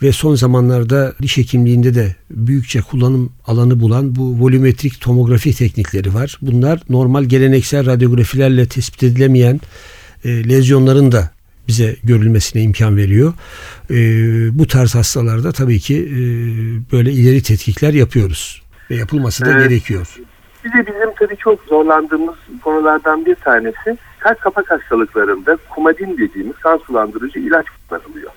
Ve 0.01 0.11
son 0.11 0.35
zamanlarda 0.35 1.13
diş 1.21 1.37
hekimliğinde 1.37 1.95
de 1.95 2.15
büyükçe 2.29 2.81
kullanım 2.81 3.33
alanı 3.47 3.79
bulan 3.79 4.15
bu 4.15 4.39
volümetrik 4.39 5.01
tomografi 5.01 5.57
teknikleri 5.57 6.13
var. 6.13 6.37
Bunlar 6.41 6.79
normal 6.89 7.23
geleneksel 7.23 7.85
radyografilerle 7.85 8.67
tespit 8.67 9.03
edilemeyen 9.03 9.61
e, 10.25 10.49
lezyonların 10.49 11.11
da 11.11 11.31
bize 11.67 11.95
görülmesine 12.03 12.61
imkan 12.61 12.97
veriyor. 12.97 13.33
E, 13.89 13.95
bu 14.59 14.67
tarz 14.67 14.95
hastalarda 14.95 15.51
tabii 15.51 15.79
ki 15.79 15.95
e, 15.95 16.19
böyle 16.91 17.11
ileri 17.11 17.43
tetkikler 17.43 17.93
yapıyoruz 17.93 18.61
ve 18.91 18.95
yapılması 18.95 19.45
da 19.45 19.51
evet. 19.51 19.69
gerekiyor. 19.69 20.07
Bir 20.65 20.69
de 20.69 20.87
bizim 20.87 21.15
tabii 21.19 21.37
çok 21.37 21.63
zorlandığımız 21.63 22.35
konulardan 22.63 23.25
bir 23.25 23.35
tanesi 23.35 23.97
kalp 24.27 24.41
kapak 24.41 24.71
hastalıklarında 24.71 25.57
kumadin 25.69 26.17
dediğimiz 26.17 26.55
kan 26.55 26.77
sulandırıcı 26.77 27.39
ilaç 27.39 27.65
kullanılıyor. 27.69 28.31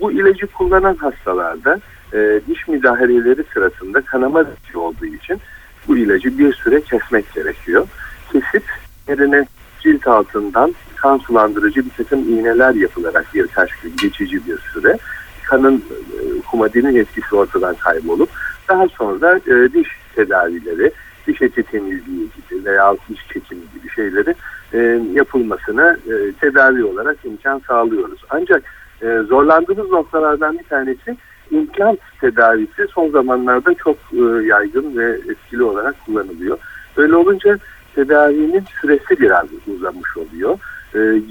Bu 0.00 0.12
ilacı 0.12 0.46
kullanan 0.46 0.94
hastalarda 0.94 1.80
e, 2.12 2.40
diş 2.48 2.68
müdahaleleri 2.68 3.44
sırasında 3.54 4.00
kanama 4.00 4.44
riski 4.44 4.78
olduğu 4.78 5.06
için 5.06 5.40
bu 5.88 5.96
ilacı 5.96 6.38
bir 6.38 6.52
süre 6.52 6.80
kesmek 6.80 7.34
gerekiyor. 7.34 7.86
Kesip 8.32 8.64
yerine 9.08 9.46
cilt 9.80 10.06
altından 10.06 10.74
kan 10.96 11.18
sulandırıcı 11.18 11.84
bir 11.84 11.90
takım 11.90 12.18
iğneler 12.18 12.74
yapılarak 12.74 13.26
birkaç 13.34 13.70
gün 13.76 13.96
geçici 14.02 14.46
bir 14.46 14.58
süre 14.58 14.98
kanın 15.44 15.76
e, 15.76 16.40
kumadinin 16.50 16.96
etkisi 16.96 17.36
ortadan 17.36 17.74
kaybolup 17.74 18.28
daha 18.68 18.88
sonra 18.88 19.36
e, 19.36 19.72
diş 19.72 19.88
tedavileri, 20.14 20.92
diş 21.26 21.42
eti 21.42 21.62
temizliği 21.62 22.28
gibi 22.36 22.64
veya 22.64 22.96
diş 23.08 23.26
çekimi 23.28 23.62
gibi 23.74 23.94
şeyleri 23.94 24.34
e, 24.74 25.00
yapılmasına 25.12 25.90
e, 25.90 26.32
tedavi 26.40 26.84
olarak 26.84 27.16
imkan 27.24 27.62
sağlıyoruz. 27.68 28.20
Ancak 28.30 28.62
e, 29.02 29.18
zorlandığımız 29.28 29.90
noktalardan 29.90 30.58
bir 30.58 30.64
tanesi 30.64 31.16
implant 31.50 31.98
tedavisi 32.20 32.86
son 32.94 33.10
zamanlarda 33.10 33.74
çok 33.74 33.96
e, 34.12 34.46
yaygın 34.46 34.96
ve 34.96 35.10
etkili 35.10 35.62
olarak 35.62 35.94
kullanılıyor. 36.06 36.58
Böyle 36.96 37.16
olunca 37.16 37.58
tedavinin 37.94 38.64
süresi 38.80 39.20
biraz 39.20 39.46
uzamış 39.74 40.16
oluyor. 40.16 40.58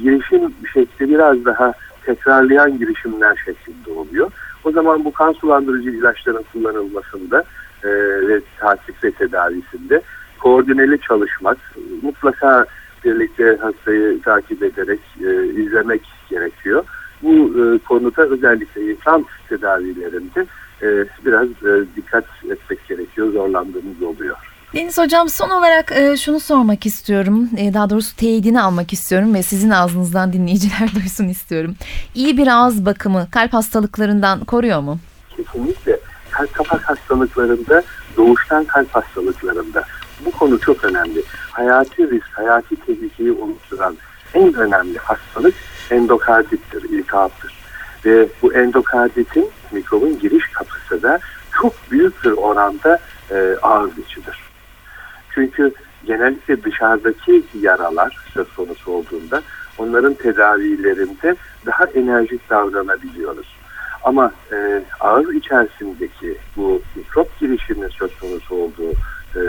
Girişim 0.04 0.54
şekli 0.74 1.10
biraz 1.10 1.46
daha 1.46 1.74
tekrarlayan 2.06 2.78
girişimler 2.78 3.36
şeklinde 3.46 4.00
oluyor. 4.00 4.32
O 4.64 4.72
zaman 4.72 5.06
bu 5.06 5.12
kan 5.12 5.32
sulandırıcı 5.32 5.90
ilaçların 5.90 6.46
kullanılmasında 6.54 7.44
ve 8.28 8.42
takip 8.60 9.04
ve 9.04 9.12
tedavisinde 9.12 10.02
koordineli 10.40 11.00
çalışmak, 11.00 11.58
mutlaka 12.02 12.66
birlikte 13.06 13.58
hastayı 13.62 14.22
takip 14.22 14.64
ederek 14.64 15.00
e, 15.20 15.62
izlemek 15.62 16.02
gerekiyor. 16.30 16.84
Bu 17.24 17.34
e, 17.34 17.78
konuda 17.78 18.22
özellikle 18.22 18.92
insan 18.92 19.26
tedavilerinde 19.50 20.46
e, 20.82 20.88
biraz 21.26 21.48
e, 21.48 21.86
dikkat 21.96 22.26
etmek 22.50 22.88
gerekiyor, 22.88 23.34
zorlandığımız 23.34 24.02
oluyor. 24.04 24.38
Deniz 24.74 24.98
Hocam 24.98 25.30
son 25.30 25.50
olarak 25.50 25.92
e, 25.92 26.18
şunu 26.18 26.40
sormak 26.40 26.86
istiyorum. 26.86 27.50
E, 27.58 27.74
daha 27.74 27.90
doğrusu 27.90 28.16
teyidini 28.16 28.62
almak 28.62 28.94
istiyorum 28.94 29.34
ve 29.34 29.44
sizin 29.44 29.70
ağzınızdan 29.70 30.34
dinleyiciler 30.34 30.90
duysun 30.96 31.28
istiyorum. 31.28 31.76
İyi 32.16 32.38
bir 32.38 32.48
ağız 32.48 32.86
bakımı 32.86 33.28
kalp 33.32 33.54
hastalıklarından 33.54 34.46
koruyor 34.46 34.80
mu? 34.80 35.00
Kesinlikle. 35.38 36.00
Kalp 36.32 36.54
kapak 36.54 36.90
hastalıklarında, 36.90 37.84
doğuştan 38.18 38.66
kalp 38.66 38.96
hastalıklarında 38.96 39.84
bu 40.26 40.32
konu 40.32 40.60
çok 40.60 40.84
önemli. 40.84 41.24
Hayati 41.52 42.12
risk, 42.12 42.38
hayati 42.38 42.76
tehlikeyi 42.76 43.32
oluşturan 43.32 43.98
en 44.34 44.54
önemli 44.54 44.98
hastalık 44.98 45.54
endokardittir, 45.92 46.84
iltihaptır. 46.84 47.62
Ve 48.06 48.28
bu 48.42 48.54
endokarditin 48.54 49.50
mikrobun 49.72 50.20
giriş 50.20 50.48
kapısı 50.48 51.04
da 51.04 51.20
çok 51.62 51.74
büyük 51.92 52.24
bir 52.24 52.32
oranda 52.32 53.00
e, 53.32 53.56
ağız 53.62 53.98
içidir. 53.98 54.40
Çünkü 55.34 55.72
genellikle 56.06 56.64
dışarıdaki 56.64 57.44
yaralar 57.62 58.18
söz 58.34 58.56
konusu 58.56 58.92
olduğunda 58.92 59.42
onların 59.78 60.14
tedavilerinde 60.14 61.36
daha 61.66 61.86
enerjik 61.86 62.50
davranabiliyoruz. 62.50 63.56
Ama 64.04 64.32
e, 64.52 64.84
ağız 65.00 65.34
içerisindeki 65.36 66.38
bu 66.58 66.82
mikrop 66.96 67.40
girişinin 67.40 67.90
söz 67.90 68.20
konusu 68.20 68.56
olduğu 68.56 68.92
e, 69.36 69.42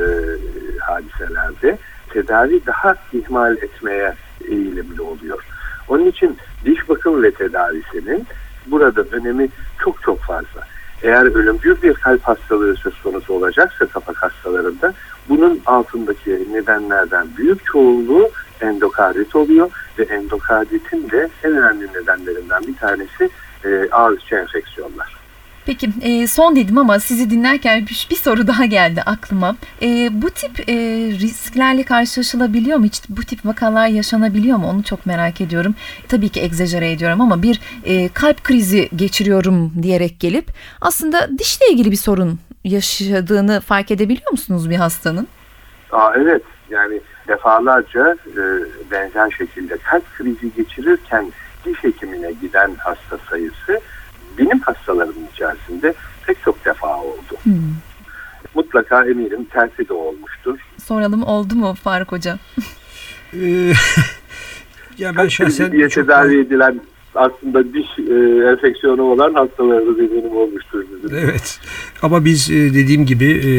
hadiselerde 0.81 1.79
tedavi 2.13 2.67
daha 2.67 2.95
ihmal 3.13 3.57
etmeye 3.57 4.15
eğilimli 4.45 5.03
oluyor. 5.03 5.45
Onun 5.89 6.07
için 6.07 6.37
diş 6.65 6.89
bakım 6.89 7.23
ve 7.23 7.31
tedavisinin 7.31 8.27
burada 8.67 9.03
önemi 9.03 9.49
çok 9.85 10.03
çok 10.03 10.21
fazla. 10.21 10.67
Eğer 11.03 11.23
ölümcül 11.23 11.83
bir 11.83 11.95
kalp 11.95 12.23
hastalığı 12.23 12.77
söz 12.77 13.03
konusu 13.03 13.35
olacaksa 13.35 13.87
kapak 13.87 14.23
hastalarında 14.23 14.95
bunun 15.29 15.61
altındaki 15.67 16.49
nedenlerden 16.53 17.29
büyük 17.37 17.65
çoğunluğu 17.65 18.31
endokardit 18.61 19.37
oluyor 19.37 19.71
ve 19.99 20.03
endokarditin 20.03 21.11
de 21.11 21.29
en 21.45 21.51
önemli 21.51 21.87
nedenlerinden 21.87 22.63
bir 22.67 22.77
tanesi 22.77 23.31
e, 23.65 23.89
ağız 23.91 24.19
içi 24.19 24.35
enfeksiyonlar. 24.35 25.22
Peki 25.67 25.91
e, 26.03 26.27
son 26.27 26.57
dedim 26.57 26.79
ama 26.79 27.01
sizi 27.01 27.31
dinlerken 27.31 27.81
bir, 27.81 28.07
bir 28.11 28.17
soru 28.17 28.47
daha 28.47 28.65
geldi 28.65 29.03
aklıma. 29.07 29.57
E, 29.83 30.09
bu 30.23 30.31
tip 30.31 30.69
e, 30.69 30.75
risklerle 31.21 31.83
karşılaşılabiliyor 31.83 32.79
mu? 32.79 32.85
Hiç 32.85 33.03
bu 33.09 33.23
tip 33.23 33.47
vakalar 33.47 33.87
yaşanabiliyor 33.87 34.59
mu? 34.59 34.69
Onu 34.69 34.83
çok 34.83 35.07
merak 35.07 35.41
ediyorum. 35.41 35.75
Tabii 36.09 36.29
ki 36.29 36.41
egzajere 36.41 36.93
ediyorum 36.93 37.21
ama 37.21 37.43
bir 37.43 37.61
e, 37.85 38.09
kalp 38.09 38.45
krizi 38.45 38.89
geçiriyorum 38.97 39.73
diyerek 39.83 40.21
gelip 40.21 40.51
aslında 40.81 41.39
dişle 41.39 41.67
ilgili 41.73 41.91
bir 41.91 41.97
sorun 41.97 42.39
yaşadığını 42.65 43.61
fark 43.61 43.91
edebiliyor 43.91 44.31
musunuz 44.31 44.71
bir 44.71 44.77
hastanın? 44.77 45.29
Aa, 45.93 46.13
evet 46.17 46.43
yani 46.71 47.01
defalarca 47.29 48.17
e, 48.27 48.43
benzer 48.91 49.31
şekilde 49.31 49.77
kalp 49.77 50.15
krizi 50.15 50.55
geçirirken 50.57 51.33
diş 51.65 51.85
hekimine 51.85 52.33
giden 52.33 52.71
hasta 52.79 53.19
sayısı 53.31 53.81
benim 54.43 54.61
hastalarımın 54.61 55.27
içerisinde 55.33 55.95
pek 56.27 56.43
çok 56.45 56.65
defa 56.65 56.97
oldu. 56.97 57.37
Hmm. 57.43 57.55
Mutlaka 58.55 59.05
eminim 59.05 59.45
tersi 59.45 59.89
de 59.89 59.93
olmuştur. 59.93 60.59
Soralım 60.85 61.23
oldu 61.23 61.55
mu 61.55 61.75
Faruk 61.75 62.13
Hocam? 62.13 62.39
Ee, 63.35 63.39
ya 64.99 65.17
ben 65.17 65.29
şahsen 65.29 65.73
diye 65.73 65.89
tedavi 65.89 66.41
edilen 66.41 66.81
aslında 67.15 67.65
diş 67.75 67.99
e, 67.99 68.15
enfeksiyonu 68.51 69.03
olan 69.03 69.35
hastalarımız 69.35 69.99
eminim 69.99 70.37
olmuştur 70.37 70.85
bizim. 70.93 71.19
Evet. 71.19 71.61
Ama 72.03 72.25
biz 72.25 72.51
e, 72.51 72.55
dediğim 72.55 73.07
gibi 73.07 73.41
e, 73.45 73.51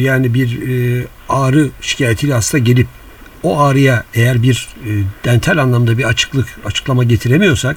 yani 0.00 0.34
bir 0.34 0.62
e, 0.68 1.04
ağrı 1.28 1.68
şikayetiyle 1.80 2.34
hasta 2.34 2.58
gelip 2.58 2.86
o 3.42 3.60
ağrıya 3.60 4.04
eğer 4.14 4.42
bir 4.42 4.68
e, 4.86 4.90
dental 5.24 5.58
anlamda 5.58 5.98
bir 5.98 6.04
açıklık 6.04 6.46
açıklama 6.64 7.04
getiremiyorsak 7.04 7.76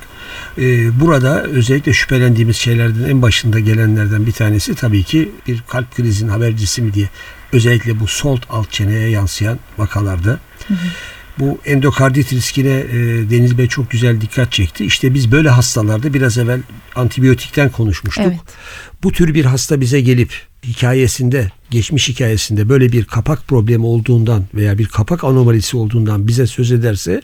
e, 0.58 1.00
burada 1.00 1.44
özellikle 1.44 1.94
şüphelendiğimiz 1.94 2.58
şeylerden 2.58 3.10
en 3.10 3.22
başında 3.22 3.60
gelenlerden 3.60 4.26
bir 4.26 4.32
tanesi 4.32 4.76
tabii 4.76 5.04
ki 5.04 5.32
bir 5.48 5.64
kalp 5.68 5.96
krizinin 5.96 6.30
habercisi 6.30 6.82
mi 6.82 6.94
diye 6.94 7.10
özellikle 7.54 8.00
bu 8.00 8.08
sol 8.08 8.40
alt 8.50 8.72
çeneye 8.72 9.10
yansıyan 9.10 9.60
vakalarda 9.78 10.40
hı 10.68 10.74
hı. 10.74 10.78
Bu 11.40 11.60
endokardit 11.66 12.34
riskine 12.34 12.70
e, 12.70 12.96
Deniz 13.30 13.58
Bey 13.58 13.68
çok 13.68 13.92
güzel 13.92 14.22
dikkat 14.22 14.52
çekti. 14.52 14.86
İşte 14.86 15.14
biz 15.14 15.32
böyle 15.32 15.50
hastalarda 15.50 16.14
biraz 16.14 16.38
evvel 16.38 16.62
antibiyotikten 16.96 17.70
konuşmuştuk. 17.70 18.26
Evet. 18.28 18.40
Bu 19.04 19.12
tür 19.12 19.34
bir 19.34 19.46
hasta 19.46 19.82
bize 19.82 20.02
gelip 20.02 20.49
hikayesinde, 20.64 21.52
geçmiş 21.70 22.10
hikayesinde 22.10 22.70
böyle 22.70 22.92
bir 22.92 23.06
kapak 23.06 23.48
problemi 23.48 23.86
olduğundan 23.86 24.44
veya 24.54 24.78
bir 24.78 24.86
kapak 24.86 25.24
anomalisi 25.24 25.78
olduğundan 25.78 26.28
bize 26.28 26.48
söz 26.48 26.72
ederse 26.72 27.22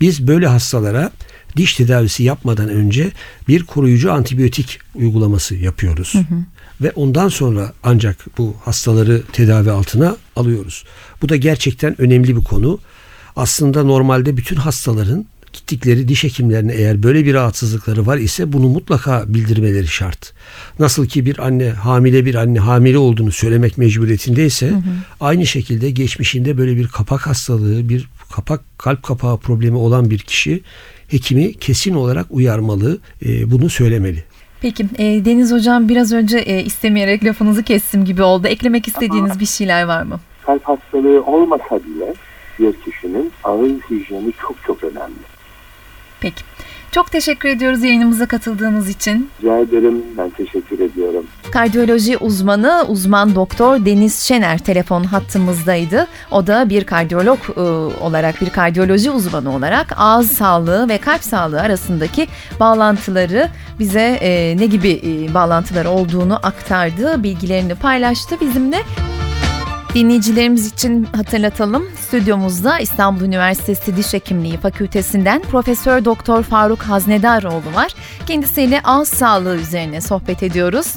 biz 0.00 0.26
böyle 0.26 0.46
hastalara 0.46 1.10
diş 1.56 1.74
tedavisi 1.74 2.22
yapmadan 2.22 2.68
önce 2.68 3.12
bir 3.48 3.62
koruyucu 3.62 4.12
antibiyotik 4.12 4.78
uygulaması 4.94 5.54
yapıyoruz. 5.54 6.14
Hı 6.14 6.18
hı. 6.18 6.44
Ve 6.80 6.90
ondan 6.90 7.28
sonra 7.28 7.72
ancak 7.82 8.38
bu 8.38 8.56
hastaları 8.64 9.22
tedavi 9.32 9.70
altına 9.70 10.16
alıyoruz. 10.36 10.84
Bu 11.22 11.28
da 11.28 11.36
gerçekten 11.36 12.00
önemli 12.00 12.36
bir 12.36 12.44
konu. 12.44 12.78
Aslında 13.36 13.84
normalde 13.84 14.36
bütün 14.36 14.56
hastaların 14.56 15.26
gittikleri 15.52 16.08
diş 16.08 16.24
hekimlerine 16.24 16.72
eğer 16.74 17.02
böyle 17.02 17.24
bir 17.24 17.34
rahatsızlıkları 17.34 18.06
var 18.06 18.18
ise 18.18 18.52
bunu 18.52 18.68
mutlaka 18.68 19.24
bildirmeleri 19.28 19.86
şart. 19.86 20.32
Nasıl 20.78 21.06
ki 21.06 21.26
bir 21.26 21.38
anne 21.38 21.70
hamile 21.70 22.24
bir 22.24 22.34
anne 22.34 22.58
hamile 22.58 22.98
olduğunu 22.98 23.32
söylemek 23.32 23.78
mecburiyetindeyse 23.78 24.68
hı 24.68 24.74
hı. 24.74 24.80
aynı 25.20 25.46
şekilde 25.46 25.90
geçmişinde 25.90 26.58
böyle 26.58 26.76
bir 26.76 26.88
kapak 26.88 27.26
hastalığı 27.26 27.88
bir 27.88 28.08
kapak 28.34 28.60
kalp 28.78 29.02
kapağı 29.02 29.38
problemi 29.38 29.76
olan 29.76 30.10
bir 30.10 30.18
kişi 30.18 30.62
hekimi 31.08 31.54
kesin 31.54 31.94
olarak 31.94 32.26
uyarmalı 32.30 32.98
e, 33.26 33.50
bunu 33.50 33.70
söylemeli. 33.70 34.24
Peki 34.62 34.86
e, 34.98 35.24
Deniz 35.24 35.52
Hocam 35.52 35.88
biraz 35.88 36.12
önce 36.12 36.38
e, 36.38 36.64
istemeyerek 36.64 37.24
lafınızı 37.24 37.62
kestim 37.62 38.04
gibi 38.04 38.22
oldu. 38.22 38.46
Eklemek 38.46 38.88
istediğiniz 38.88 39.30
Ama 39.30 39.40
bir 39.40 39.46
şeyler 39.46 39.84
var 39.84 40.02
mı? 40.02 40.20
Kalp 40.46 40.64
hastalığı 40.64 41.24
olmasa 41.24 41.80
bile 41.84 42.14
bir 42.58 42.72
kişinin 42.72 43.32
ağız 43.44 43.72
hijyeni 43.90 44.32
çok 44.42 44.56
çok 44.66 44.84
önemli. 44.84 45.20
Peki. 46.20 46.42
Çok 46.92 47.10
teşekkür 47.10 47.48
ediyoruz 47.48 47.82
yayınımıza 47.82 48.26
katıldığınız 48.26 48.88
için. 48.88 49.30
Rica 49.42 49.58
ederim. 49.58 50.02
Ben 50.18 50.30
teşekkür 50.30 50.80
ediyorum. 50.80 51.26
Kardiyoloji 51.52 52.16
uzmanı 52.16 52.84
uzman 52.88 53.34
doktor 53.34 53.86
Deniz 53.86 54.20
Şener 54.20 54.58
telefon 54.58 55.04
hattımızdaydı. 55.04 56.06
O 56.30 56.46
da 56.46 56.68
bir 56.68 56.84
kardiyolog 56.84 57.38
e, 57.56 57.60
olarak, 58.04 58.40
bir 58.40 58.50
kardiyoloji 58.50 59.10
uzmanı 59.10 59.54
olarak 59.56 59.94
ağız 59.96 60.32
sağlığı 60.32 60.88
ve 60.88 60.98
kalp 60.98 61.24
sağlığı 61.24 61.60
arasındaki 61.60 62.26
bağlantıları 62.60 63.48
bize 63.78 64.18
e, 64.20 64.56
ne 64.56 64.66
gibi 64.66 64.90
e, 64.90 65.34
bağlantılar 65.34 65.84
olduğunu 65.84 66.38
aktardı, 66.42 67.22
bilgilerini 67.22 67.74
paylaştı 67.74 68.40
bizimle. 68.40 68.76
Dinleyicilerimiz 69.94 70.66
için 70.66 71.04
hatırlatalım. 71.04 71.84
Stüdyomuzda 72.00 72.78
İstanbul 72.78 73.24
Üniversitesi 73.24 73.96
Diş 73.96 74.12
Hekimliği 74.12 74.56
Fakültesinden 74.56 75.42
Profesör 75.42 76.04
Doktor 76.04 76.42
Faruk 76.42 76.82
Haznedaroğlu 76.82 77.74
var. 77.74 77.94
Kendisiyle 78.26 78.80
ağız 78.84 79.08
sağlığı 79.08 79.56
üzerine 79.56 80.00
sohbet 80.00 80.42
ediyoruz. 80.42 80.94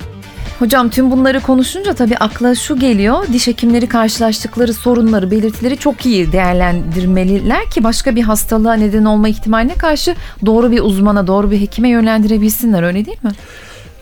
Hocam 0.60 0.90
tüm 0.90 1.12
bunları 1.12 1.40
konuşunca 1.40 1.94
tabii 1.94 2.18
akla 2.18 2.56
şu 2.56 2.80
geliyor. 2.80 3.28
Diş 3.34 3.48
hekimleri 3.48 3.88
karşılaştıkları 3.88 4.74
sorunları, 4.74 5.32
belirtileri 5.32 5.78
çok 5.78 6.06
iyi 6.06 6.32
değerlendirmeliler 6.32 7.70
ki 7.70 7.84
başka 7.84 8.16
bir 8.16 8.22
hastalığa 8.22 8.74
neden 8.74 9.06
olma 9.06 9.30
ihtimaline 9.30 9.74
karşı 9.74 10.16
doğru 10.46 10.72
bir 10.72 10.80
uzmana, 10.80 11.28
doğru 11.28 11.52
bir 11.52 11.62
hekime 11.62 11.90
yönlendirebilsinler 11.90 12.84
öyle 12.84 13.06
değil 13.06 13.20
mi? 13.24 13.32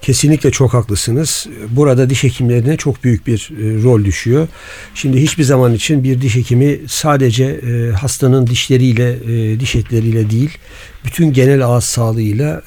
Kesinlikle 0.01 0.51
çok 0.51 0.73
haklısınız. 0.73 1.47
Burada 1.69 2.09
diş 2.09 2.23
hekimlerine 2.23 2.77
çok 2.77 3.03
büyük 3.03 3.27
bir 3.27 3.49
e, 3.51 3.83
rol 3.83 4.05
düşüyor. 4.05 4.47
Şimdi 4.95 5.21
hiçbir 5.21 5.43
zaman 5.43 5.73
için 5.73 6.03
bir 6.03 6.21
diş 6.21 6.35
hekimi 6.35 6.79
sadece 6.87 7.45
e, 7.45 7.91
hastanın 7.91 8.47
dişleriyle, 8.47 9.11
e, 9.11 9.59
diş 9.59 9.75
etleriyle 9.75 10.29
değil, 10.29 10.57
bütün 11.05 11.33
genel 11.33 11.65
ağız 11.65 11.83
sağlığıyla 11.83 12.61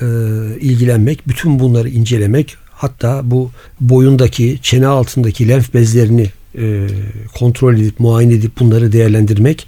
ilgilenmek, 0.61 1.29
bütün 1.29 1.59
bunları 1.59 1.88
incelemek, 1.88 2.57
Hatta 2.77 3.20
bu 3.25 3.51
boyundaki, 3.81 4.59
çene 4.62 4.87
altındaki 4.87 5.49
lenf 5.49 5.75
bezlerini 5.75 6.31
kontrol 7.38 7.75
edip, 7.75 8.01
muayene 8.01 8.35
edip 8.35 8.59
bunları 8.59 8.92
değerlendirmek 8.92 9.66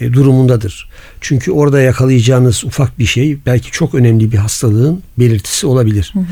durumundadır. 0.00 0.88
Çünkü 1.20 1.52
orada 1.52 1.80
yakalayacağınız 1.80 2.64
ufak 2.64 2.98
bir 2.98 3.06
şey 3.06 3.38
belki 3.46 3.70
çok 3.70 3.94
önemli 3.94 4.32
bir 4.32 4.36
hastalığın 4.36 5.02
belirtisi 5.18 5.66
olabilir. 5.66 6.10
Hı 6.12 6.18
hı. 6.18 6.24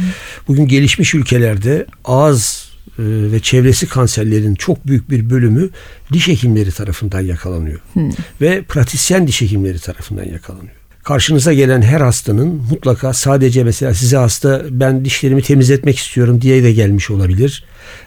Bugün 0.49 0.67
gelişmiş 0.67 1.15
ülkelerde 1.15 1.87
ağız 2.05 2.73
e, 2.99 3.03
ve 3.33 3.41
çevresi 3.41 3.87
kanserlerin 3.89 4.55
çok 4.55 4.87
büyük 4.87 5.11
bir 5.11 5.31
bölümü 5.31 5.71
diş 6.13 6.29
hekimleri 6.29 6.73
tarafından 6.73 7.21
yakalanıyor. 7.21 7.81
Hı. 7.95 8.01
Ve 8.41 8.63
pratisyen 8.63 9.27
diş 9.27 9.41
hekimleri 9.41 9.79
tarafından 9.79 10.25
yakalanıyor 10.25 10.83
karşınıza 11.03 11.53
gelen 11.53 11.83
her 11.83 12.01
hastanın 12.01 12.49
mutlaka 12.71 13.13
sadece 13.13 13.65
mesela 13.65 13.95
size 13.95 14.17
hasta 14.17 14.63
ben 14.71 15.05
dişlerimi 15.05 15.43
temizletmek 15.43 15.99
istiyorum 15.99 16.41
diye 16.41 16.63
de 16.63 16.73
gelmiş 16.73 17.11
olabilir. 17.11 17.65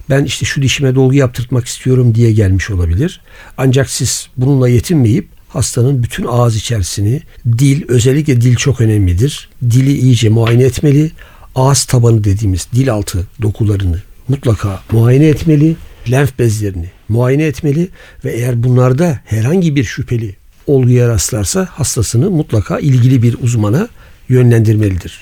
Ben 0.09 0.23
işte 0.23 0.45
şu 0.45 0.61
dişime 0.61 0.95
dolgu 0.95 1.13
yaptırtmak 1.13 1.65
istiyorum 1.65 2.15
diye 2.15 2.31
gelmiş 2.31 2.69
olabilir. 2.69 3.21
Ancak 3.57 3.89
siz 3.89 4.27
bununla 4.37 4.69
yetinmeyip 4.69 5.34
hastanın 5.55 6.03
bütün 6.03 6.25
ağız 6.25 6.55
içerisini 6.55 7.21
dil 7.57 7.83
özellikle 7.87 8.41
dil 8.41 8.55
çok 8.55 8.81
önemlidir. 8.81 9.49
Dili 9.63 9.97
iyice 9.97 10.29
muayene 10.29 10.63
etmeli. 10.63 11.11
Ağız 11.55 11.83
tabanı 11.83 12.23
dediğimiz 12.23 12.67
dil 12.75 12.93
altı 12.93 13.27
dokularını 13.41 14.01
mutlaka 14.27 14.81
muayene 14.91 15.27
etmeli. 15.27 15.75
Lenf 16.11 16.39
bezlerini 16.39 16.89
muayene 17.09 17.43
etmeli 17.43 17.89
ve 18.25 18.31
eğer 18.31 18.63
bunlarda 18.63 19.19
herhangi 19.25 19.75
bir 19.75 19.83
şüpheli 19.83 20.35
olguya 20.67 21.07
rastlarsa 21.07 21.67
hastasını 21.71 22.31
mutlaka 22.31 22.79
ilgili 22.79 23.23
bir 23.23 23.35
uzmana 23.41 23.87
yönlendirmelidir. 24.29 25.21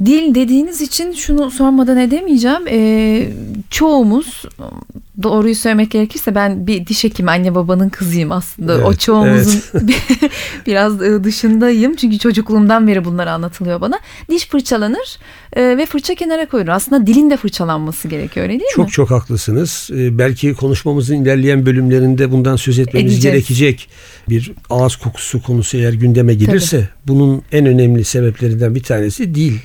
Dil 0.00 0.34
dediğiniz 0.34 0.80
için 0.80 1.12
şunu 1.12 1.50
sormadan 1.50 1.96
edemeyeceğim. 1.96 2.62
Ee, 2.68 3.28
çoğumuz 3.70 4.44
doğruyu 5.22 5.54
söylemek 5.54 5.90
gerekirse 5.90 6.34
ben 6.34 6.66
bir 6.66 6.86
diş 6.86 7.04
hekimi 7.04 7.30
anne 7.30 7.54
babanın 7.54 7.88
kızıyım 7.88 8.32
aslında. 8.32 8.74
Evet, 8.74 8.86
o 8.86 8.94
çoğumuzun 8.94 9.62
evet. 9.74 10.30
biraz 10.66 11.02
e, 11.02 11.24
dışındayım. 11.24 11.96
Çünkü 11.96 12.18
çocukluğumdan 12.18 12.88
beri 12.88 13.04
bunlar 13.04 13.26
anlatılıyor 13.26 13.80
bana. 13.80 13.98
Diş 14.30 14.48
fırçalanır 14.48 15.18
e, 15.52 15.62
ve 15.78 15.86
fırça 15.86 16.14
kenara 16.14 16.48
koyulur. 16.48 16.68
Aslında 16.68 17.06
dilin 17.06 17.30
de 17.30 17.36
fırçalanması 17.36 18.08
gerekiyor 18.08 18.46
öyle 18.46 18.60
değil 18.60 18.70
çok, 18.74 18.84
mi? 18.84 18.90
Çok 18.90 18.92
çok 18.92 19.10
haklısınız. 19.20 19.90
E, 19.92 20.18
belki 20.18 20.54
konuşmamızın 20.54 21.14
ilerleyen 21.14 21.66
bölümlerinde 21.66 22.32
bundan 22.32 22.56
söz 22.56 22.78
etmemiz 22.78 23.12
Edeceğiz. 23.12 23.34
gerekecek. 23.34 23.88
Bir 24.28 24.52
ağız 24.70 24.96
kokusu 24.96 25.42
konusu 25.42 25.76
eğer 25.76 25.92
gündeme 25.92 26.34
gelirse 26.34 26.76
Tabii. 26.76 26.88
bunun 27.06 27.42
en 27.52 27.66
önemli 27.66 28.04
sebeplerinden 28.04 28.74
bir 28.74 28.82
tanesi 28.82 29.34
dil. 29.34 29.58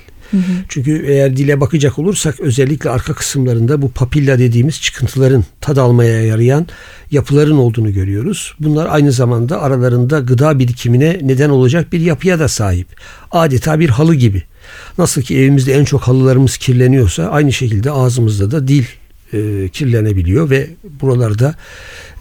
Çünkü 0.70 1.06
eğer 1.08 1.38
dile 1.38 1.62
bakacak 1.62 2.00
olursak 2.00 2.39
özellikle 2.39 2.89
arka 2.89 3.13
kısımlarında 3.13 3.82
bu 3.82 3.92
papilla 3.92 4.39
dediğimiz 4.39 4.82
çıkıntıların 4.82 5.44
tad 5.62 5.78
almaya 5.78 6.26
yarayan 6.26 6.68
yapıların 7.12 7.58
olduğunu 7.58 7.94
görüyoruz. 7.94 8.56
Bunlar 8.60 8.88
aynı 8.89 9.12
zamanda 9.12 9.62
aralarında 9.62 10.20
gıda 10.20 10.60
birikimine 10.60 11.20
neden 11.22 11.50
olacak 11.50 11.94
bir 11.94 12.00
yapıya 12.00 12.39
da 12.39 12.48
sahip. 12.48 12.88
Adeta 13.32 13.80
bir 13.80 13.89
halı 13.89 14.15
gibi. 14.15 14.44
Nasıl 14.98 15.22
ki 15.22 15.38
evimizde 15.38 15.74
en 15.74 15.86
çok 15.86 16.02
halılarımız 16.02 16.58
kirleniyorsa 16.58 17.24
aynı 17.24 17.54
şekilde 17.54 17.92
ağzımızda 17.92 18.52
da 18.52 18.68
dil 18.68 18.86
e, 19.34 19.70
kirlenebiliyor 19.70 20.50
ve 20.50 20.70
buralarda 21.02 21.56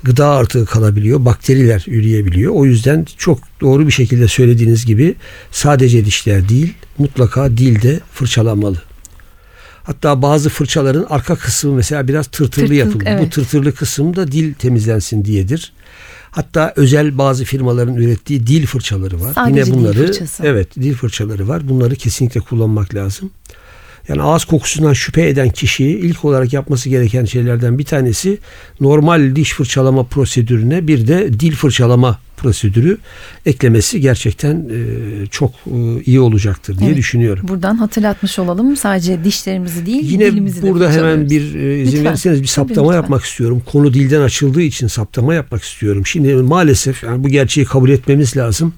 gıda 0.03 0.27
artığı 0.29 0.67
kalabiliyor, 0.67 1.25
bakteriler 1.25 1.85
üreyebiliyor. 1.87 2.53
O 2.55 2.65
yüzden 2.65 3.07
çok 3.19 3.39
doğru 3.61 3.87
bir 3.87 3.93
şekilde 3.93 4.29
söylediğiniz 4.29 4.87
gibi 4.87 5.15
sadece 5.51 6.05
dişler 6.05 6.49
değil, 6.49 6.75
mutlaka 6.99 7.51
dilde 7.51 8.01
fırçalanmalı. 8.13 8.83
Hatta 9.83 10.23
bazı 10.23 10.49
fırçaların 10.51 11.07
arka 11.09 11.37
kısmı 11.37 11.73
mesela 11.73 12.09
biraz 12.09 12.27
tırtırlı 12.27 12.67
Tırtıl, 12.67 12.75
yapılır. 12.75 13.05
Evet. 13.07 13.23
Bu 13.27 13.31
tırtırlı 13.31 13.75
kısım 13.75 14.17
da 14.17 14.33
dil 14.33 14.55
temizlensin 14.55 15.25
diyedir. 15.25 15.73
Hatta 16.31 16.73
özel 16.77 17.19
bazı 17.19 17.45
firmaların 17.45 17.95
ürettiği 17.97 18.47
dil 18.47 18.67
fırçaları 18.67 19.21
var. 19.21 19.33
Sadece 19.35 19.61
Yine 19.61 19.75
bunları 19.75 19.95
dil 19.99 20.07
fırçası. 20.07 20.43
evet 20.47 20.75
dil 20.75 20.95
fırçaları 20.95 21.49
var. 21.49 21.69
Bunları 21.69 21.97
kesinlikle 21.97 22.41
kullanmak 22.41 22.95
lazım. 22.95 23.31
Yani 24.09 24.23
ağız 24.23 24.45
kokusundan 24.45 24.93
şüphe 24.93 25.29
eden 25.29 25.51
kişi 25.51 25.85
ilk 25.85 26.25
olarak 26.25 26.53
yapması 26.53 26.89
gereken 26.89 27.25
şeylerden 27.25 27.79
bir 27.79 27.85
tanesi 27.85 28.39
normal 28.81 29.37
diş 29.37 29.53
fırçalama 29.53 30.03
prosedürüne 30.05 30.87
bir 30.87 31.07
de 31.09 31.41
dil 31.41 31.53
fırçalama 31.53 32.19
prosedürü 32.37 32.99
eklemesi 33.47 34.01
gerçekten 34.01 34.55
e, 34.57 35.27
çok 35.27 35.51
e, 35.51 36.03
iyi 36.05 36.21
olacaktır 36.21 36.79
diye 36.79 36.89
evet, 36.89 36.99
düşünüyorum. 36.99 37.49
Buradan 37.49 37.75
hatırlatmış 37.75 38.39
olalım. 38.39 38.77
Sadece 38.77 39.25
dişlerimizi 39.25 39.87
değil 39.87 40.11
Yine 40.11 40.27
dilimizi 40.27 40.63
de 40.63 40.71
burada 40.71 40.93
hemen 40.93 41.31
bir 41.31 41.55
e, 41.55 41.81
izin 41.81 41.93
lütfen. 41.93 42.05
verirseniz 42.05 42.43
bir 42.43 42.47
saptama 42.47 42.87
Tabii, 42.87 42.97
yapmak 42.97 43.25
istiyorum. 43.25 43.63
Konu 43.73 43.95
dilden 43.95 44.21
açıldığı 44.21 44.63
için 44.63 44.87
saptama 44.87 45.35
yapmak 45.35 45.63
istiyorum. 45.63 46.07
Şimdi 46.07 46.35
maalesef 46.35 47.03
yani 47.03 47.25
bu 47.25 47.29
gerçeği 47.29 47.67
kabul 47.67 47.91
etmemiz 47.91 48.37
lazım. 48.37 48.75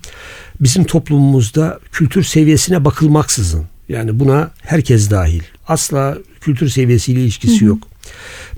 Bizim 0.60 0.84
toplumumuzda 0.84 1.80
kültür 1.92 2.22
seviyesine 2.22 2.84
bakılmaksızın 2.84 3.64
yani 3.90 4.20
buna 4.20 4.50
herkes 4.62 5.10
dahil. 5.10 5.42
Asla 5.68 6.18
kültür 6.40 6.68
seviyesiyle 6.68 7.20
ilişkisi 7.20 7.60
hı 7.60 7.64
hı. 7.64 7.68
yok. 7.68 7.88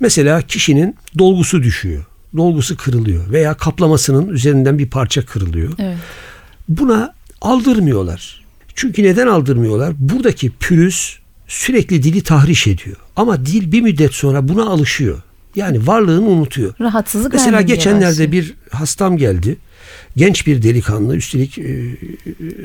Mesela 0.01 0.43
kişinin 0.43 0.97
dolgusu 1.19 1.63
düşüyor. 1.63 2.05
Dolgusu 2.37 2.77
kırılıyor 2.77 3.31
veya 3.33 3.55
kaplamasının 3.55 4.29
üzerinden 4.29 4.79
bir 4.79 4.91
parça 4.91 5.27
kırılıyor. 5.27 5.73
Evet. 5.79 5.97
Buna 6.69 7.15
aldırmıyorlar. 7.41 8.43
Çünkü 8.75 9.03
neden 9.03 9.27
aldırmıyorlar? 9.27 9.95
Buradaki 9.99 10.51
pürüz 10.51 11.19
sürekli 11.49 12.03
dili 12.03 12.23
tahriş 12.23 12.67
ediyor. 12.67 12.97
Ama 13.17 13.47
dil 13.47 13.73
bir 13.73 13.81
müddet 13.81 14.15
sonra 14.15 14.49
buna 14.49 14.63
alışıyor. 14.63 15.23
Yani 15.57 15.87
varlığını 15.87 16.27
unutuyor. 16.27 16.75
Rahatsızlık 16.81 17.33
Mesela 17.33 17.61
geçenlerde 17.61 18.33
bir 18.33 18.55
hastam 18.71 19.17
geldi. 19.17 19.57
Genç 20.17 20.47
bir 20.47 20.63
delikanlı 20.63 21.17
üstelik 21.17 21.59
e, 21.59 21.97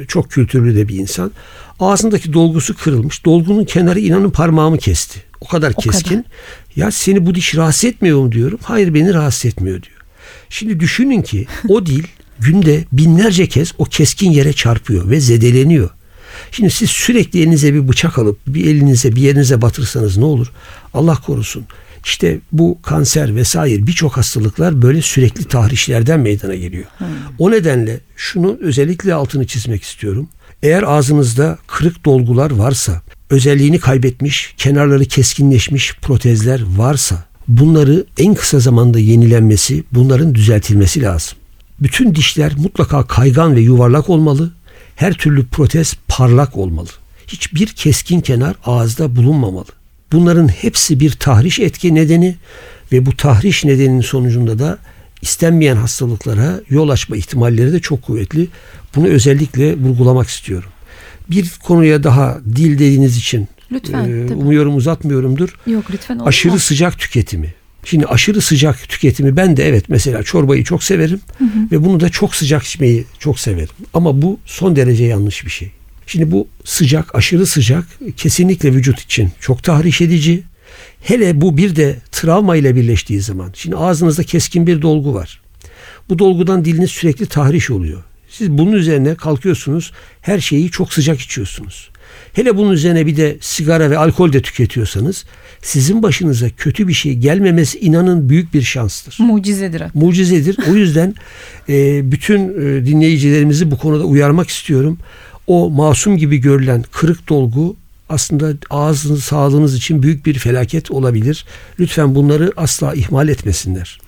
çok 0.07 0.31
kültürlü 0.31 0.75
de 0.75 0.87
bir 0.87 0.95
insan. 0.95 1.31
Ağzındaki 1.79 2.33
dolgusu 2.33 2.77
kırılmış. 2.77 3.25
Dolgunun 3.25 3.65
kenarı 3.65 3.99
inanın 3.99 4.29
parmağımı 4.29 4.77
kesti. 4.77 5.19
O 5.41 5.47
kadar 5.47 5.73
o 5.75 5.81
keskin. 5.81 6.09
Kadar. 6.09 6.31
Ya 6.75 6.91
seni 6.91 7.25
bu 7.25 7.35
diş 7.35 7.55
rahatsız 7.55 7.85
etmiyor 7.85 8.19
mu 8.19 8.31
diyorum. 8.31 8.59
Hayır 8.63 8.93
beni 8.93 9.13
rahatsız 9.13 9.45
etmiyor 9.45 9.83
diyor. 9.83 9.97
Şimdi 10.49 10.79
düşünün 10.79 11.21
ki 11.21 11.45
o 11.67 11.85
dil 11.85 12.03
günde 12.39 12.85
binlerce 12.91 13.47
kez 13.47 13.73
o 13.77 13.83
keskin 13.85 14.31
yere 14.31 14.53
çarpıyor 14.53 15.09
ve 15.09 15.19
zedeleniyor. 15.19 15.89
Şimdi 16.51 16.69
siz 16.71 16.89
sürekli 16.89 17.41
elinize 17.41 17.73
bir 17.73 17.87
bıçak 17.87 18.19
alıp 18.19 18.39
bir 18.47 18.65
elinize 18.65 19.15
bir 19.15 19.21
yerinize 19.21 19.61
batırsanız 19.61 20.17
ne 20.17 20.25
olur? 20.25 20.51
Allah 20.93 21.15
korusun. 21.15 21.65
İşte 22.05 22.39
bu 22.51 22.81
kanser 22.81 23.35
vesaire 23.35 23.87
birçok 23.87 24.17
hastalıklar 24.17 24.81
böyle 24.81 25.01
sürekli 25.01 25.45
tahrişlerden 25.45 26.19
meydana 26.19 26.55
geliyor. 26.55 26.85
Hmm. 26.97 27.07
O 27.39 27.51
nedenle 27.51 27.99
şunu 28.15 28.57
özellikle 28.61 29.13
altını 29.13 29.47
çizmek 29.47 29.83
istiyorum. 29.83 30.29
Eğer 30.63 30.83
ağzınızda 30.83 31.57
kırık 31.67 32.05
dolgular 32.05 32.51
varsa, 32.51 33.01
özelliğini 33.29 33.79
kaybetmiş, 33.79 34.53
kenarları 34.57 35.05
keskinleşmiş 35.05 35.95
protezler 36.01 36.61
varsa 36.77 37.25
bunları 37.47 38.05
en 38.17 38.33
kısa 38.33 38.59
zamanda 38.59 38.99
yenilenmesi, 38.99 39.83
bunların 39.91 40.35
düzeltilmesi 40.35 41.01
lazım. 41.01 41.37
Bütün 41.81 42.15
dişler 42.15 42.53
mutlaka 42.57 43.07
kaygan 43.07 43.55
ve 43.55 43.61
yuvarlak 43.61 44.09
olmalı. 44.09 44.51
Her 44.95 45.13
türlü 45.13 45.45
protez 45.45 45.93
parlak 46.07 46.57
olmalı. 46.57 46.89
Hiçbir 47.27 47.67
keskin 47.67 48.21
kenar 48.21 48.55
ağızda 48.65 49.15
bulunmamalı. 49.15 49.65
Bunların 50.11 50.47
hepsi 50.47 50.99
bir 50.99 51.11
tahriş 51.11 51.59
etki 51.59 51.95
nedeni 51.95 52.35
ve 52.91 53.05
bu 53.05 53.15
tahriş 53.15 53.65
nedeninin 53.65 54.01
sonucunda 54.01 54.59
da 54.59 54.77
istenmeyen 55.21 55.75
hastalıklara 55.75 56.61
yol 56.69 56.89
açma 56.89 57.15
ihtimalleri 57.15 57.73
de 57.73 57.79
çok 57.79 58.01
kuvvetli. 58.01 58.47
Bunu 58.95 59.07
özellikle 59.07 59.77
vurgulamak 59.77 60.27
istiyorum. 60.27 60.69
Bir 61.29 61.51
konuya 61.63 62.03
daha 62.03 62.39
dil 62.55 62.73
dediğiniz 62.73 63.17
için 63.17 63.47
lütfen, 63.71 64.27
e, 64.27 64.33
umuyorum 64.33 64.75
uzatmıyorumdur. 64.75 65.55
Yok 65.67 65.85
lütfen 65.91 66.15
olmaz. 66.15 66.27
Aşırı 66.27 66.59
sıcak 66.59 66.99
tüketimi. 66.99 67.53
Şimdi 67.83 68.05
aşırı 68.05 68.41
sıcak 68.41 68.89
tüketimi 68.89 69.37
ben 69.37 69.57
de 69.57 69.67
evet 69.67 69.85
mesela 69.89 70.23
çorbayı 70.23 70.63
çok 70.63 70.83
severim 70.83 71.19
hı 71.37 71.43
hı. 71.43 71.71
ve 71.71 71.85
bunu 71.85 71.99
da 71.99 72.09
çok 72.09 72.35
sıcak 72.35 72.63
içmeyi 72.63 73.05
çok 73.19 73.39
severim. 73.39 73.75
Ama 73.93 74.21
bu 74.21 74.39
son 74.45 74.75
derece 74.75 75.03
yanlış 75.03 75.45
bir 75.45 75.51
şey. 75.51 75.71
Şimdi 76.07 76.31
bu 76.31 76.47
sıcak, 76.63 77.15
aşırı 77.15 77.45
sıcak 77.45 77.85
kesinlikle 78.17 78.73
vücut 78.73 78.99
için 78.99 79.31
çok 79.39 79.63
tahriş 79.63 80.01
edici. 80.01 80.43
Hele 81.01 81.41
bu 81.41 81.57
bir 81.57 81.75
de 81.75 81.95
travma 82.11 82.55
ile 82.55 82.75
birleştiği 82.75 83.21
zaman. 83.21 83.51
Şimdi 83.53 83.75
ağzınızda 83.75 84.23
keskin 84.23 84.67
bir 84.67 84.81
dolgu 84.81 85.13
var. 85.13 85.41
Bu 86.09 86.19
dolgudan 86.19 86.65
diliniz 86.65 86.91
sürekli 86.91 87.25
tahriş 87.25 87.69
oluyor. 87.71 88.03
Siz 88.29 88.51
bunun 88.51 88.71
üzerine 88.71 89.15
kalkıyorsunuz, 89.15 89.91
her 90.21 90.39
şeyi 90.39 90.71
çok 90.71 90.93
sıcak 90.93 91.19
içiyorsunuz. 91.19 91.89
Hele 92.33 92.57
bunun 92.57 92.71
üzerine 92.71 93.05
bir 93.05 93.17
de 93.17 93.37
sigara 93.41 93.89
ve 93.89 93.97
alkol 93.97 94.33
de 94.33 94.41
tüketiyorsanız 94.41 95.25
sizin 95.61 96.03
başınıza 96.03 96.49
kötü 96.49 96.87
bir 96.87 96.93
şey 96.93 97.13
gelmemesi 97.13 97.79
inanın 97.79 98.29
büyük 98.29 98.53
bir 98.53 98.61
şanstır. 98.61 99.17
Mucizedir. 99.19 99.83
Mucizedir. 99.93 100.57
O 100.71 100.75
yüzden 100.75 101.15
e, 101.69 102.11
bütün 102.11 102.39
e, 102.49 102.85
dinleyicilerimizi 102.85 103.71
bu 103.71 103.77
konuda 103.77 104.03
uyarmak 104.03 104.49
istiyorum 104.49 104.97
o 105.47 105.69
masum 105.69 106.17
gibi 106.17 106.37
görülen 106.37 106.83
kırık 106.91 107.29
dolgu 107.29 107.75
aslında 108.09 108.53
ağzın 108.69 109.15
sağlığınız 109.15 109.75
için 109.75 110.03
büyük 110.03 110.25
bir 110.25 110.39
felaket 110.39 110.91
olabilir. 110.91 111.45
Lütfen 111.79 112.15
bunları 112.15 112.51
asla 112.57 112.93
ihmal 112.93 113.27
etmesinler. 113.27 113.99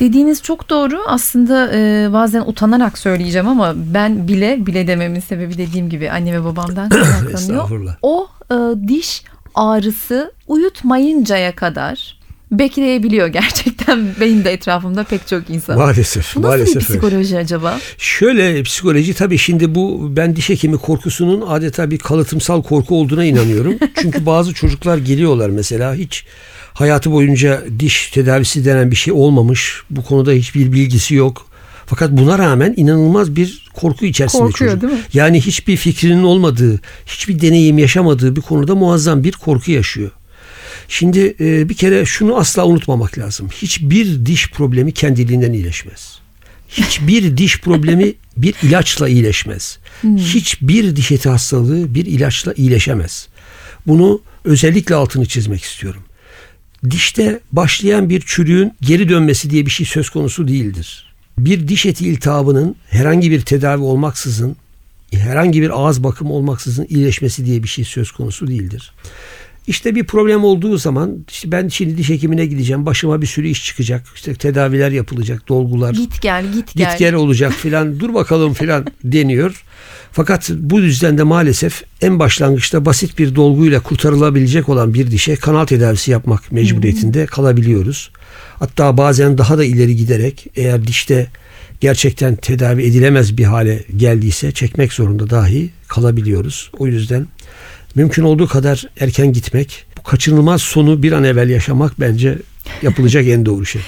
Dediğiniz 0.00 0.42
çok 0.42 0.70
doğru. 0.70 1.00
Aslında 1.06 1.70
e, 1.74 2.12
bazen 2.12 2.40
utanarak 2.40 2.98
söyleyeceğim 2.98 3.48
ama 3.48 3.74
ben 3.76 4.28
bile 4.28 4.66
bile 4.66 4.86
dememin 4.86 5.20
sebebi 5.20 5.58
dediğim 5.58 5.90
gibi 5.90 6.10
anne 6.10 6.32
ve 6.32 6.44
babamdan 6.44 6.88
kaynaklanıyor. 6.88 7.94
O 8.02 8.28
e, 8.50 8.54
diş 8.88 9.22
ağrısı 9.54 10.32
uyutmayıncaya 10.46 11.54
kadar 11.54 12.17
bekleyebiliyor 12.52 13.26
gerçekten. 13.38 14.06
Benim 14.20 14.44
de 14.44 14.52
etrafımda 14.52 15.04
pek 15.04 15.26
çok 15.28 15.50
insan. 15.50 15.78
Maalesef. 15.78 16.36
Bu 16.36 16.42
nasıl 16.42 16.48
maalesef 16.48 16.74
bir 16.74 16.90
öyle. 16.90 17.00
psikoloji 17.00 17.38
acaba? 17.38 17.78
Şöyle 17.98 18.62
psikoloji 18.62 19.14
tabii 19.14 19.38
şimdi 19.38 19.74
bu 19.74 20.16
ben 20.16 20.36
diş 20.36 20.48
hekimi 20.48 20.78
korkusunun 20.78 21.44
adeta 21.48 21.90
bir 21.90 21.98
kalıtımsal 21.98 22.62
korku 22.62 23.00
olduğuna 23.00 23.24
inanıyorum. 23.24 23.74
Çünkü 24.02 24.26
bazı 24.26 24.54
çocuklar 24.54 24.98
geliyorlar 24.98 25.50
mesela 25.50 25.94
hiç 25.94 26.24
hayatı 26.74 27.12
boyunca 27.12 27.62
diş 27.78 28.10
tedavisi 28.10 28.64
denen 28.64 28.90
bir 28.90 28.96
şey 28.96 29.12
olmamış. 29.12 29.82
Bu 29.90 30.04
konuda 30.04 30.32
hiçbir 30.32 30.72
bilgisi 30.72 31.14
yok. 31.14 31.48
Fakat 31.86 32.10
buna 32.10 32.38
rağmen 32.38 32.74
inanılmaz 32.76 33.36
bir 33.36 33.68
korku 33.74 34.04
içerisinde 34.04 34.42
Korkuyor, 34.42 34.70
çocuk. 34.70 34.82
değil 34.82 34.92
mi? 34.92 35.06
Yani 35.14 35.40
hiçbir 35.40 35.76
fikrinin 35.76 36.22
olmadığı, 36.22 36.80
hiçbir 37.06 37.40
deneyim 37.40 37.78
yaşamadığı 37.78 38.36
bir 38.36 38.40
konuda 38.40 38.74
muazzam 38.74 39.24
bir 39.24 39.32
korku 39.32 39.70
yaşıyor. 39.70 40.10
Şimdi 40.88 41.34
e, 41.40 41.68
bir 41.68 41.74
kere 41.74 42.04
şunu 42.04 42.36
asla 42.36 42.66
unutmamak 42.66 43.18
lazım. 43.18 43.48
Hiçbir 43.48 44.26
diş 44.26 44.50
problemi 44.50 44.92
kendiliğinden 44.92 45.52
iyileşmez. 45.52 46.18
Hiçbir 46.68 47.36
diş 47.36 47.60
problemi 47.60 48.14
bir 48.36 48.54
ilaçla 48.62 49.08
iyileşmez. 49.08 49.78
Hiçbir 50.16 50.96
diş 50.96 51.12
eti 51.12 51.28
hastalığı 51.28 51.94
bir 51.94 52.06
ilaçla 52.06 52.54
iyileşemez. 52.56 53.28
Bunu 53.86 54.20
özellikle 54.44 54.94
altını 54.94 55.26
çizmek 55.26 55.62
istiyorum. 55.62 56.02
Dişte 56.90 57.40
başlayan 57.52 58.10
bir 58.10 58.22
çürüğün 58.26 58.72
geri 58.80 59.08
dönmesi 59.08 59.50
diye 59.50 59.66
bir 59.66 59.70
şey 59.70 59.86
söz 59.86 60.10
konusu 60.10 60.48
değildir. 60.48 61.14
Bir 61.38 61.68
diş 61.68 61.86
eti 61.86 62.08
iltihabının 62.08 62.76
herhangi 62.90 63.30
bir 63.30 63.40
tedavi 63.40 63.82
olmaksızın, 63.82 64.56
herhangi 65.12 65.62
bir 65.62 65.80
ağız 65.80 66.04
bakımı 66.04 66.32
olmaksızın 66.32 66.86
iyileşmesi 66.88 67.46
diye 67.46 67.62
bir 67.62 67.68
şey 67.68 67.84
söz 67.84 68.10
konusu 68.10 68.48
değildir. 68.48 68.92
İşte 69.68 69.94
bir 69.94 70.04
problem 70.04 70.44
olduğu 70.44 70.78
zaman 70.78 71.24
işte 71.30 71.52
ben 71.52 71.68
şimdi 71.68 71.96
diş 71.96 72.08
hekimine 72.08 72.46
gideceğim. 72.46 72.86
Başıma 72.86 73.22
bir 73.22 73.26
sürü 73.26 73.48
iş 73.48 73.64
çıkacak. 73.64 74.06
İşte 74.14 74.34
tedaviler 74.34 74.90
yapılacak, 74.90 75.48
dolgular, 75.48 75.94
Git 75.94 76.22
gel 76.22 76.52
git 76.52 76.74
gel. 76.74 76.90
git 76.90 76.98
gel 76.98 77.14
olacak 77.14 77.52
filan. 77.52 78.00
Dur 78.00 78.14
bakalım 78.14 78.54
filan 78.54 78.86
deniyor. 79.04 79.64
Fakat 80.12 80.50
bu 80.50 80.80
yüzden 80.80 81.18
de 81.18 81.22
maalesef 81.22 81.82
en 82.02 82.18
başlangıçta 82.18 82.84
basit 82.84 83.18
bir 83.18 83.34
dolguyla 83.34 83.80
kurtarılabilecek 83.80 84.68
olan 84.68 84.94
bir 84.94 85.10
dişe 85.10 85.36
kanal 85.36 85.66
tedavisi 85.66 86.10
yapmak 86.10 86.52
mecburiyetinde 86.52 87.26
kalabiliyoruz. 87.26 88.10
Hatta 88.58 88.96
bazen 88.96 89.38
daha 89.38 89.58
da 89.58 89.64
ileri 89.64 89.96
giderek 89.96 90.46
eğer 90.56 90.86
dişte 90.86 91.26
gerçekten 91.80 92.36
tedavi 92.36 92.82
edilemez 92.82 93.38
bir 93.38 93.44
hale 93.44 93.84
geldiyse 93.96 94.52
çekmek 94.52 94.92
zorunda 94.92 95.30
dahi 95.30 95.70
kalabiliyoruz. 95.88 96.70
O 96.78 96.86
yüzden 96.86 97.26
mümkün 97.94 98.22
olduğu 98.22 98.48
kadar 98.48 98.88
erken 99.00 99.32
gitmek, 99.32 99.86
bu 99.98 100.02
kaçınılmaz 100.02 100.62
sonu 100.62 101.02
bir 101.02 101.12
an 101.12 101.24
evvel 101.24 101.48
yaşamak 101.48 102.00
bence 102.00 102.38
yapılacak 102.82 103.26
en 103.26 103.46
doğru 103.46 103.66
şey. 103.66 103.82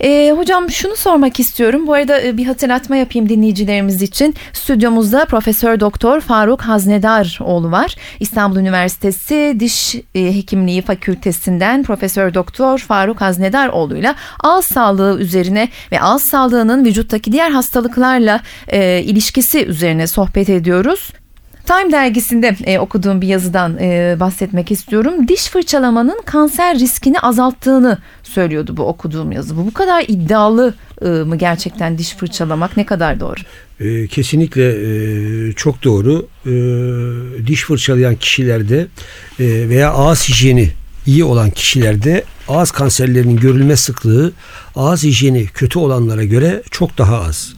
Ee, 0.00 0.32
hocam 0.36 0.70
şunu 0.70 0.96
sormak 0.96 1.40
istiyorum. 1.40 1.86
Bu 1.86 1.94
arada 1.94 2.22
e, 2.22 2.36
bir 2.36 2.46
hatırlatma 2.46 2.96
yapayım 2.96 3.28
dinleyicilerimiz 3.28 4.02
için. 4.02 4.34
Stüdyomuzda 4.52 5.24
Profesör 5.24 5.80
Doktor 5.80 6.20
Faruk 6.20 6.60
Haznedaroğlu 6.60 7.70
var. 7.70 7.94
İstanbul 8.20 8.56
Üniversitesi 8.56 9.56
Diş 9.60 9.94
e, 10.14 10.36
Hekimliği 10.36 10.82
Fakültesinden 10.82 11.82
Profesör 11.82 12.34
Doktor 12.34 12.78
Faruk 12.78 13.20
Haznedaroğlu'yla 13.20 14.14
ağız 14.40 14.64
sağlığı 14.64 15.20
üzerine 15.20 15.68
ve 15.92 16.00
ağız 16.00 16.22
sağlığının 16.30 16.84
vücuttaki 16.84 17.32
diğer 17.32 17.50
hastalıklarla 17.50 18.40
e, 18.68 19.02
ilişkisi 19.02 19.66
üzerine 19.66 20.06
sohbet 20.06 20.48
ediyoruz. 20.48 21.12
Time 21.68 21.92
dergisinde 21.92 22.56
e, 22.64 22.78
okuduğum 22.78 23.20
bir 23.20 23.26
yazıdan 23.26 23.78
e, 23.78 24.16
bahsetmek 24.20 24.70
istiyorum. 24.70 25.28
Diş 25.28 25.48
fırçalamanın 25.48 26.22
kanser 26.24 26.78
riskini 26.78 27.20
azalttığını 27.20 27.98
söylüyordu 28.22 28.76
bu 28.76 28.82
okuduğum 28.82 29.32
yazı. 29.32 29.56
Bu 29.56 29.66
bu 29.66 29.72
kadar 29.72 30.04
iddialı 30.08 30.74
e, 31.02 31.08
mı 31.08 31.36
gerçekten 31.36 31.98
diş 31.98 32.16
fırçalamak 32.16 32.76
ne 32.76 32.86
kadar 32.86 33.20
doğru? 33.20 33.40
E, 33.80 34.06
kesinlikle 34.06 34.68
e, 34.68 35.52
çok 35.52 35.84
doğru. 35.84 36.28
E, 36.46 36.52
diş 37.46 37.64
fırçalayan 37.64 38.14
kişilerde 38.14 38.86
e, 39.40 39.68
veya 39.68 39.92
ağız 39.92 40.28
hijyeni 40.28 40.70
iyi 41.08 41.24
olan 41.24 41.50
kişilerde 41.50 42.24
ağız 42.48 42.70
kanserlerinin 42.70 43.36
görülme 43.36 43.76
sıklığı 43.76 44.32
ağız 44.76 45.02
hijyeni 45.04 45.46
kötü 45.46 45.78
olanlara 45.78 46.24
göre 46.24 46.62
çok 46.70 46.98
daha 46.98 47.20
az. 47.20 47.54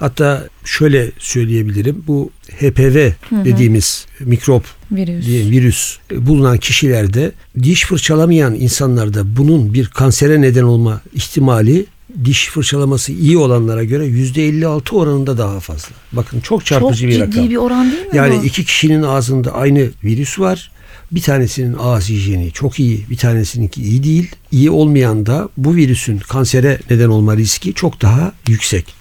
Hatta 0.00 0.48
şöyle 0.64 1.10
söyleyebilirim. 1.18 2.04
Bu 2.06 2.30
HPV 2.60 3.10
dediğimiz 3.44 4.06
mikrop 4.20 4.64
Virüs. 4.92 5.26
diye 5.26 5.50
virüs 5.50 5.96
bulunan 6.16 6.58
kişilerde 6.58 7.32
diş 7.62 7.84
fırçalamayan 7.84 8.54
insanlarda 8.54 9.36
bunun 9.36 9.74
bir 9.74 9.86
kansere 9.86 10.40
neden 10.40 10.62
olma 10.62 11.00
ihtimali 11.14 11.86
diş 12.24 12.46
fırçalaması 12.48 13.12
iyi 13.12 13.38
olanlara 13.38 13.84
göre 13.84 14.06
%56 14.06 14.94
oranında 14.96 15.38
daha 15.38 15.60
fazla. 15.60 15.88
Bakın 16.12 16.40
çok 16.40 16.60
Çok 16.60 16.66
çarpıcı 16.66 17.06
bir 17.06 17.12
ciddi 17.12 17.22
rakam. 17.22 17.50
bir 17.50 17.56
oran 17.56 17.90
değil 17.92 18.02
mi 18.06 18.16
Yani 18.16 18.38
bu? 18.40 18.44
iki 18.44 18.64
kişinin 18.64 19.02
ağzında 19.02 19.54
aynı 19.54 19.88
virüs 20.04 20.38
var. 20.38 20.70
Bir 21.12 21.22
tanesinin 21.22 21.76
ağız 21.78 22.08
hijyeni 22.08 22.52
çok 22.52 22.80
iyi, 22.80 23.06
bir 23.10 23.16
tanesininki 23.16 23.82
iyi 23.82 24.04
değil. 24.04 24.30
İyi 24.52 24.70
olmayan 24.70 25.26
da 25.26 25.48
bu 25.56 25.76
virüsün 25.76 26.18
kansere 26.18 26.78
neden 26.90 27.08
olma 27.08 27.36
riski 27.36 27.74
çok 27.74 28.02
daha 28.02 28.32
yüksek. 28.48 28.94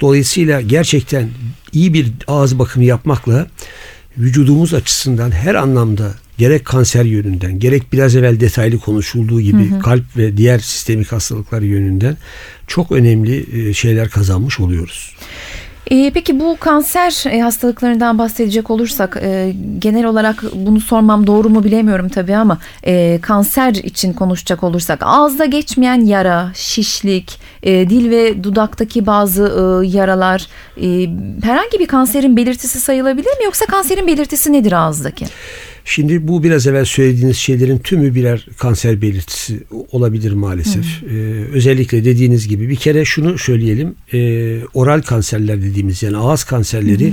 Dolayısıyla 0.00 0.60
gerçekten 0.60 1.28
iyi 1.72 1.94
bir 1.94 2.12
ağız 2.26 2.58
bakımı 2.58 2.84
yapmakla 2.84 3.46
vücudumuz 4.18 4.74
açısından 4.74 5.30
her 5.30 5.54
anlamda 5.54 6.14
gerek 6.38 6.64
kanser 6.64 7.04
yönünden 7.04 7.58
gerek 7.58 7.92
biraz 7.92 8.16
evvel 8.16 8.40
detaylı 8.40 8.78
konuşulduğu 8.78 9.40
gibi 9.40 9.78
kalp 9.78 10.16
ve 10.16 10.36
diğer 10.36 10.58
sistemik 10.58 11.12
hastalıklar 11.12 11.62
yönünden 11.62 12.16
çok 12.66 12.92
önemli 12.92 13.68
e, 13.68 13.74
şeyler 13.74 14.08
kazanmış 14.08 14.60
oluyoruz. 14.60 15.14
Ee, 15.90 16.10
peki 16.14 16.40
bu 16.40 16.56
kanser 16.60 17.24
e, 17.30 17.40
hastalıklarından 17.40 18.18
bahsedecek 18.18 18.70
olursak 18.70 19.18
e, 19.22 19.54
genel 19.78 20.04
olarak 20.04 20.44
bunu 20.54 20.80
sormam 20.80 21.26
doğru 21.26 21.48
mu 21.48 21.64
bilemiyorum 21.64 22.08
tabii 22.08 22.36
ama 22.36 22.58
e, 22.84 23.18
kanser 23.22 23.74
için 23.74 24.12
konuşacak 24.12 24.62
olursak 24.64 25.00
ağızda 25.02 25.44
geçmeyen 25.44 26.00
yara, 26.00 26.50
şişlik, 26.54 27.40
dil 27.64 28.10
ve 28.10 28.44
dudaktaki 28.44 29.06
bazı 29.06 29.42
yaralar 29.86 30.46
herhangi 31.42 31.78
bir 31.78 31.86
kanserin 31.86 32.36
belirtisi 32.36 32.80
sayılabilir 32.80 33.38
mi 33.38 33.44
yoksa 33.44 33.66
kanserin 33.66 34.06
belirtisi 34.06 34.52
nedir 34.52 34.72
ağızdaki? 34.72 35.26
Şimdi 35.84 36.28
bu 36.28 36.42
biraz 36.42 36.66
evvel 36.66 36.84
söylediğiniz 36.84 37.36
şeylerin 37.36 37.78
tümü 37.78 38.14
birer 38.14 38.46
kanser 38.58 39.02
belirtisi 39.02 39.60
olabilir 39.92 40.32
maalesef. 40.32 40.84
Ee, 40.84 41.14
özellikle 41.52 42.04
dediğiniz 42.04 42.48
gibi 42.48 42.68
bir 42.68 42.76
kere 42.76 43.04
şunu 43.04 43.38
söyleyelim. 43.38 43.94
Ee, 44.12 44.60
oral 44.74 45.02
kanserler 45.02 45.62
dediğimiz 45.62 46.02
yani 46.02 46.16
ağız 46.16 46.44
kanserleri 46.44 47.12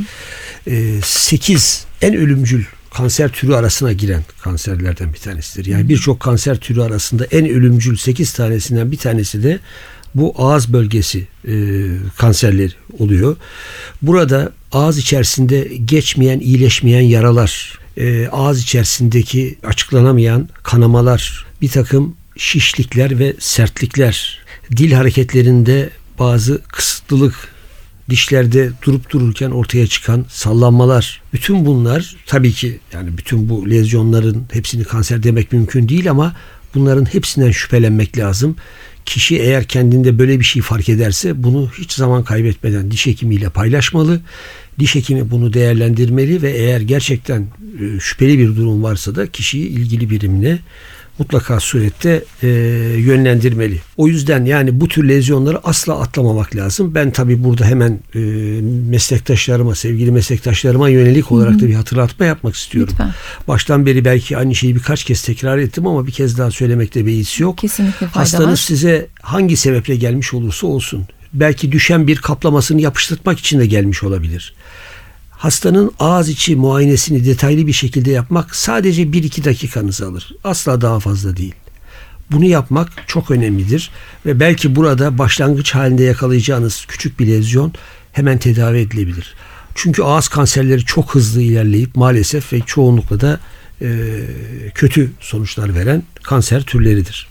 8 1.04 1.86
en 2.02 2.16
ölümcül 2.16 2.64
kanser 2.92 3.32
türü 3.32 3.54
arasına 3.54 3.92
giren 3.92 4.24
kanserlerden 4.42 5.14
bir 5.14 5.20
tanesidir. 5.20 5.66
Yani 5.66 5.90
birçok 5.90 6.20
kanser 6.20 6.58
türü 6.58 6.82
arasında 6.82 7.26
en 7.26 7.50
ölümcül 7.50 7.98
8 7.98 8.34
tanesinden 8.34 8.92
bir 8.92 8.98
tanesi 8.98 9.44
de 9.44 9.60
bu 10.16 10.34
ağız 10.38 10.74
bölgesi 10.74 11.28
e, 11.48 11.54
kanserleri 12.18 12.74
oluyor. 13.00 13.38
Burada 14.02 14.52
ağız 14.72 14.98
içerisinde 14.98 15.72
geçmeyen, 15.86 16.40
iyileşmeyen 16.40 17.02
yaralar, 17.02 17.80
e, 17.98 18.28
ağız 18.28 18.62
içerisindeki 18.62 19.58
açıklanamayan 19.64 20.50
kanamalar, 20.64 21.46
bir 21.62 21.70
takım 21.70 22.16
şişlikler 22.38 23.20
ve 23.20 23.34
sertlikler, 23.40 24.40
dil 24.78 24.92
hareketlerinde 24.92 25.90
bazı 26.20 26.62
kısıtlılık, 26.68 27.56
dişlerde 28.10 28.72
durup 28.86 29.10
dururken 29.10 29.52
ortaya 29.52 29.88
çıkan 29.88 30.26
sallanmalar. 30.30 31.22
Bütün 31.34 31.66
bunlar 31.66 32.16
tabii 32.26 32.52
ki 32.52 32.80
yani 32.94 33.18
bütün 33.18 33.50
bu 33.50 33.70
lezyonların 33.70 34.46
hepsini 34.52 34.84
kanser 34.84 35.24
demek 35.24 35.52
mümkün 35.52 35.90
değil 35.90 36.10
ama 36.12 36.36
bunların 36.76 37.06
hepsinden 37.06 37.52
şüphelenmek 37.52 38.18
lazım. 38.18 38.56
Kişi 39.06 39.38
eğer 39.40 39.64
kendinde 39.64 40.20
böyle 40.20 40.40
bir 40.40 40.46
şey 40.46 40.62
fark 40.62 40.90
ederse 40.90 41.44
bunu 41.44 41.72
hiç 41.78 41.92
zaman 41.94 42.24
kaybetmeden 42.24 42.92
diş 42.92 43.06
hekimiyle 43.06 43.50
paylaşmalı 43.50 44.22
Diş 44.80 44.96
hekimi 44.96 45.32
bunu 45.32 45.54
değerlendirmeli 45.54 46.42
ve 46.42 46.52
eğer 46.52 46.82
gerçekten 46.82 47.42
e, 47.42 48.00
şüpheli 48.00 48.40
bir 48.40 48.56
durum 48.56 48.84
varsa 48.84 49.16
da 49.16 49.28
kişiyi 49.28 49.68
ilgili 49.68 50.10
birimine 50.10 50.60
mutlaka 51.20 51.60
surette 51.60 52.24
e, 52.44 52.48
yönlendirmeli. 52.98 53.80
O 53.98 54.08
yüzden 54.08 54.46
yani 54.46 54.80
bu 54.80 54.88
tür 54.88 55.10
lezyonları 55.10 55.68
asla 55.68 56.00
atlamamak 56.00 56.56
lazım. 56.56 56.96
Ben 56.96 57.12
tabii 57.12 57.44
burada 57.44 57.66
hemen 57.66 58.00
e, 58.16 58.20
meslektaşlarıma, 58.90 59.76
sevgili 59.76 60.12
meslektaşlarıma 60.12 60.90
yönelik 60.90 61.32
olarak 61.32 61.62
da 61.62 61.68
bir 61.68 61.74
hatırlatma 61.74 62.26
yapmak 62.26 62.56
istiyorum. 62.56 62.94
Lütfen. 62.94 63.14
Baştan 63.48 63.86
beri 63.86 64.06
belki 64.06 64.38
aynı 64.38 64.56
şeyi 64.56 64.76
birkaç 64.76 65.04
kez 65.04 65.22
tekrar 65.22 65.58
ettim 65.58 65.88
ama 65.88 66.08
bir 66.08 66.12
kez 66.12 66.38
daha 66.38 66.52
söylemekte 66.52 67.06
beis 67.06 67.40
yok. 67.40 67.58
Kesinlikle 67.58 68.06
Hastanız 68.06 68.50
var. 68.50 68.56
size 68.56 69.08
hangi 69.22 69.58
sebeple 69.58 69.96
gelmiş 69.96 70.34
olursa 70.34 70.68
olsun 70.68 71.08
belki 71.36 71.72
düşen 71.72 72.08
bir 72.08 72.18
kaplamasını 72.18 72.82
yapıştırmak 72.82 73.40
için 73.40 73.60
de 73.60 73.66
gelmiş 73.66 74.04
olabilir. 74.04 74.54
Hastanın 75.38 75.92
ağız 76.00 76.30
içi 76.30 76.56
muayenesini 76.56 77.26
detaylı 77.26 77.68
bir 77.68 77.74
şekilde 77.74 78.12
yapmak 78.12 78.56
sadece 78.56 79.04
1-2 79.04 79.44
dakikanızı 79.46 80.08
alır. 80.08 80.36
Asla 80.44 80.82
daha 80.82 81.00
fazla 81.00 81.38
değil. 81.38 81.56
Bunu 82.32 82.46
yapmak 82.46 82.90
çok 83.08 83.32
önemlidir 83.32 83.92
ve 84.26 84.40
belki 84.40 84.76
burada 84.76 85.18
başlangıç 85.18 85.76
halinde 85.76 86.04
yakalayacağınız 86.04 86.86
küçük 86.88 87.20
bir 87.20 87.28
lezyon 87.28 87.74
hemen 88.12 88.38
tedavi 88.38 88.78
edilebilir. 88.78 89.34
Çünkü 89.76 90.04
ağız 90.04 90.28
kanserleri 90.28 90.86
çok 90.86 91.16
hızlı 91.16 91.42
ilerleyip 91.42 91.96
maalesef 91.96 92.54
ve 92.54 92.60
çoğunlukla 92.66 93.22
da 93.22 93.40
e, 93.82 93.88
kötü 94.76 95.12
sonuçlar 95.20 95.76
veren 95.76 96.04
kanser 96.24 96.64
türleridir. 96.64 97.28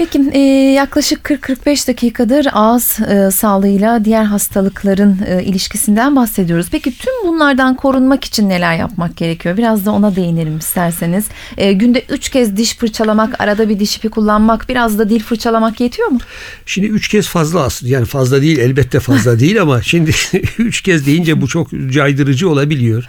Peki 0.00 0.30
e, 0.32 0.38
yaklaşık 0.74 1.20
40-45 1.30 1.88
dakikadır 1.88 2.46
ağız 2.52 3.00
e, 3.00 3.30
sağlığıyla 3.30 4.04
diğer 4.04 4.24
hastalıkların 4.24 5.18
e, 5.26 5.44
ilişkisinden 5.44 6.16
bahsediyoruz. 6.16 6.66
Peki 6.70 6.98
tüm 6.98 7.12
bunlardan 7.26 7.76
korunmak 7.76 8.24
için 8.24 8.48
neler 8.48 8.76
yapmak 8.76 9.16
gerekiyor? 9.16 9.56
Biraz 9.56 9.86
da 9.86 9.90
ona 9.90 10.16
değinelim 10.16 10.58
isterseniz. 10.58 11.24
Günde 11.56 12.04
3 12.08 12.28
kez 12.28 12.56
diş 12.56 12.76
fırçalamak, 12.76 13.40
arada 13.40 13.68
bir 13.68 13.78
diş 13.78 13.96
ipi 13.96 14.08
kullanmak, 14.08 14.68
biraz 14.68 14.98
da 14.98 15.10
dil 15.10 15.20
fırçalamak 15.20 15.80
yetiyor 15.80 16.08
mu? 16.08 16.18
Şimdi 16.66 16.86
üç 16.86 17.08
kez 17.08 17.28
fazla 17.28 17.62
aslında 17.62 17.92
yani 17.92 18.04
fazla 18.04 18.42
değil 18.42 18.58
elbette 18.58 19.00
fazla 19.00 19.40
değil 19.40 19.62
ama 19.62 19.82
şimdi 19.92 20.10
üç 20.58 20.80
kez 20.80 21.06
deyince 21.06 21.40
bu 21.40 21.48
çok 21.48 21.70
caydırıcı 21.90 22.50
olabiliyor. 22.50 23.04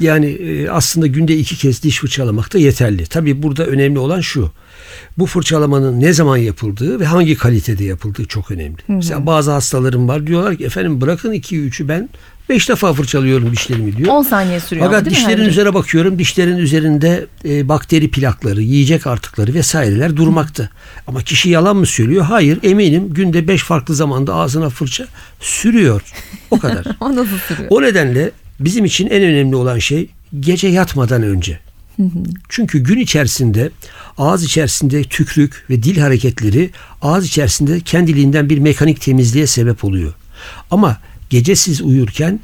Yani 0.00 0.38
aslında 0.70 1.06
günde 1.06 1.36
iki 1.36 1.56
kez 1.56 1.82
diş 1.82 1.98
fırçalamak 1.98 2.54
da 2.54 2.58
yeterli. 2.58 3.06
Tabii 3.06 3.42
burada 3.42 3.66
önemli 3.66 3.98
olan 3.98 4.20
şu. 4.20 4.52
Bu 5.18 5.26
fırçalamanın 5.26 6.00
ne 6.00 6.12
zaman 6.12 6.36
yapıldığı 6.36 7.00
ve 7.00 7.04
hangi 7.04 7.36
kalitede 7.36 7.84
yapıldığı 7.84 8.24
çok 8.24 8.50
önemli. 8.50 8.76
Mesela 8.88 9.26
bazı 9.26 9.50
hastalarım 9.50 10.08
var 10.08 10.26
diyorlar 10.26 10.56
ki 10.56 10.64
efendim 10.64 11.00
bırakın 11.00 11.32
2-3'ü 11.32 11.88
ben 11.88 12.08
5 12.48 12.68
defa 12.68 12.92
fırçalıyorum 12.92 13.52
dişlerimi 13.52 13.96
diyor. 13.96 14.08
10 14.08 14.22
saniye 14.22 14.60
sürüyor 14.60 14.86
Fakat 14.86 15.04
değil 15.04 15.16
mi 15.16 15.20
dişlerin 15.20 15.38
Hercim? 15.38 15.50
üzerine 15.50 15.74
bakıyorum. 15.74 16.18
Dişlerin 16.18 16.56
üzerinde 16.56 17.26
e, 17.44 17.68
bakteri 17.68 18.10
plakları, 18.10 18.62
yiyecek 18.62 19.06
artıkları 19.06 19.54
vesaireler 19.54 20.16
durmakta. 20.16 20.68
Ama 21.06 21.22
kişi 21.22 21.48
yalan 21.50 21.76
mı 21.76 21.86
söylüyor? 21.86 22.24
Hayır 22.24 22.58
eminim 22.62 23.14
günde 23.14 23.48
5 23.48 23.62
farklı 23.62 23.94
zamanda 23.94 24.34
ağzına 24.34 24.70
fırça 24.70 25.06
sürüyor. 25.40 26.02
O 26.50 26.58
kadar. 26.58 26.86
O 27.00 27.16
nasıl 27.16 27.38
sürüyor? 27.48 27.68
o 27.70 27.82
nedenle 27.82 28.30
bizim 28.60 28.84
için 28.84 29.06
en 29.06 29.22
önemli 29.22 29.56
olan 29.56 29.78
şey 29.78 30.08
gece 30.40 30.68
yatmadan 30.68 31.22
önce. 31.22 31.58
Çünkü 32.48 32.78
gün 32.78 32.98
içerisinde 32.98 33.70
ağız 34.18 34.44
içerisinde 34.44 35.04
tükrük 35.04 35.64
ve 35.70 35.82
dil 35.82 35.98
hareketleri 35.98 36.70
ağız 37.02 37.26
içerisinde 37.26 37.80
kendiliğinden 37.80 38.50
bir 38.50 38.58
mekanik 38.58 39.00
temizliğe 39.00 39.46
sebep 39.46 39.84
oluyor. 39.84 40.14
Ama 40.70 40.98
gece 41.30 41.56
siz 41.56 41.82
uyurken 41.82 42.40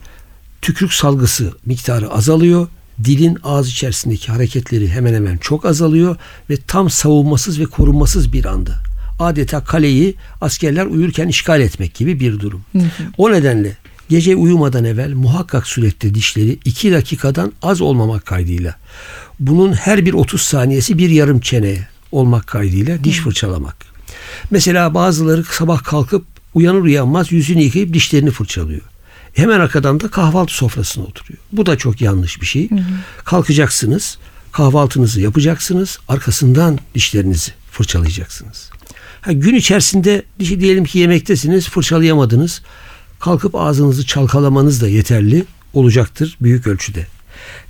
tükrük 0.62 0.92
salgısı 0.92 1.52
miktarı 1.66 2.10
azalıyor. 2.10 2.68
Dilin 3.04 3.38
ağız 3.44 3.68
içerisindeki 3.68 4.32
hareketleri 4.32 4.88
hemen 4.88 5.14
hemen 5.14 5.36
çok 5.36 5.64
azalıyor 5.64 6.16
ve 6.50 6.56
tam 6.56 6.90
savunmasız 6.90 7.60
ve 7.60 7.64
korunmasız 7.64 8.32
bir 8.32 8.44
anda. 8.44 8.72
Adeta 9.18 9.64
kaleyi 9.64 10.14
askerler 10.40 10.86
uyurken 10.86 11.28
işgal 11.28 11.60
etmek 11.60 11.94
gibi 11.94 12.20
bir 12.20 12.40
durum. 12.40 12.62
O 13.18 13.32
nedenle 13.32 13.76
gece 14.08 14.36
uyumadan 14.36 14.84
evvel 14.84 15.12
muhakkak 15.14 15.66
surette 15.66 16.14
dişleri 16.14 16.58
2 16.64 16.92
dakikadan 16.92 17.52
az 17.62 17.80
olmamak 17.80 18.26
kaydıyla 18.26 18.76
bunun 19.46 19.72
her 19.72 20.06
bir 20.06 20.12
30 20.12 20.42
saniyesi 20.42 20.98
bir 20.98 21.10
yarım 21.10 21.40
çeneye 21.40 21.88
olmak 22.12 22.46
kaydıyla 22.46 23.04
diş 23.04 23.18
fırçalamak. 23.18 23.76
Mesela 24.50 24.94
bazıları 24.94 25.44
sabah 25.44 25.84
kalkıp 25.84 26.24
uyanır 26.54 26.80
uyanmaz 26.80 27.32
yüzünü 27.32 27.62
yıkayıp 27.62 27.94
dişlerini 27.94 28.30
fırçalıyor. 28.30 28.80
Hemen 29.32 29.60
arkadan 29.60 30.00
da 30.00 30.08
kahvaltı 30.08 30.54
sofrasına 30.54 31.04
oturuyor. 31.04 31.38
Bu 31.52 31.66
da 31.66 31.78
çok 31.78 32.00
yanlış 32.00 32.40
bir 32.40 32.46
şey. 32.46 32.68
Kalkacaksınız, 33.24 34.18
kahvaltınızı 34.52 35.20
yapacaksınız, 35.20 35.98
arkasından 36.08 36.78
dişlerinizi 36.94 37.52
fırçalayacaksınız. 37.70 38.70
Ha, 39.20 39.32
gün 39.32 39.54
içerisinde 39.54 40.22
dişi 40.38 40.60
diyelim 40.60 40.84
ki 40.84 40.98
yemektesiniz, 40.98 41.68
fırçalayamadınız. 41.68 42.62
Kalkıp 43.20 43.54
ağzınızı 43.54 44.06
çalkalamanız 44.06 44.80
da 44.80 44.88
yeterli 44.88 45.44
olacaktır 45.74 46.36
büyük 46.40 46.66
ölçüde. 46.66 47.06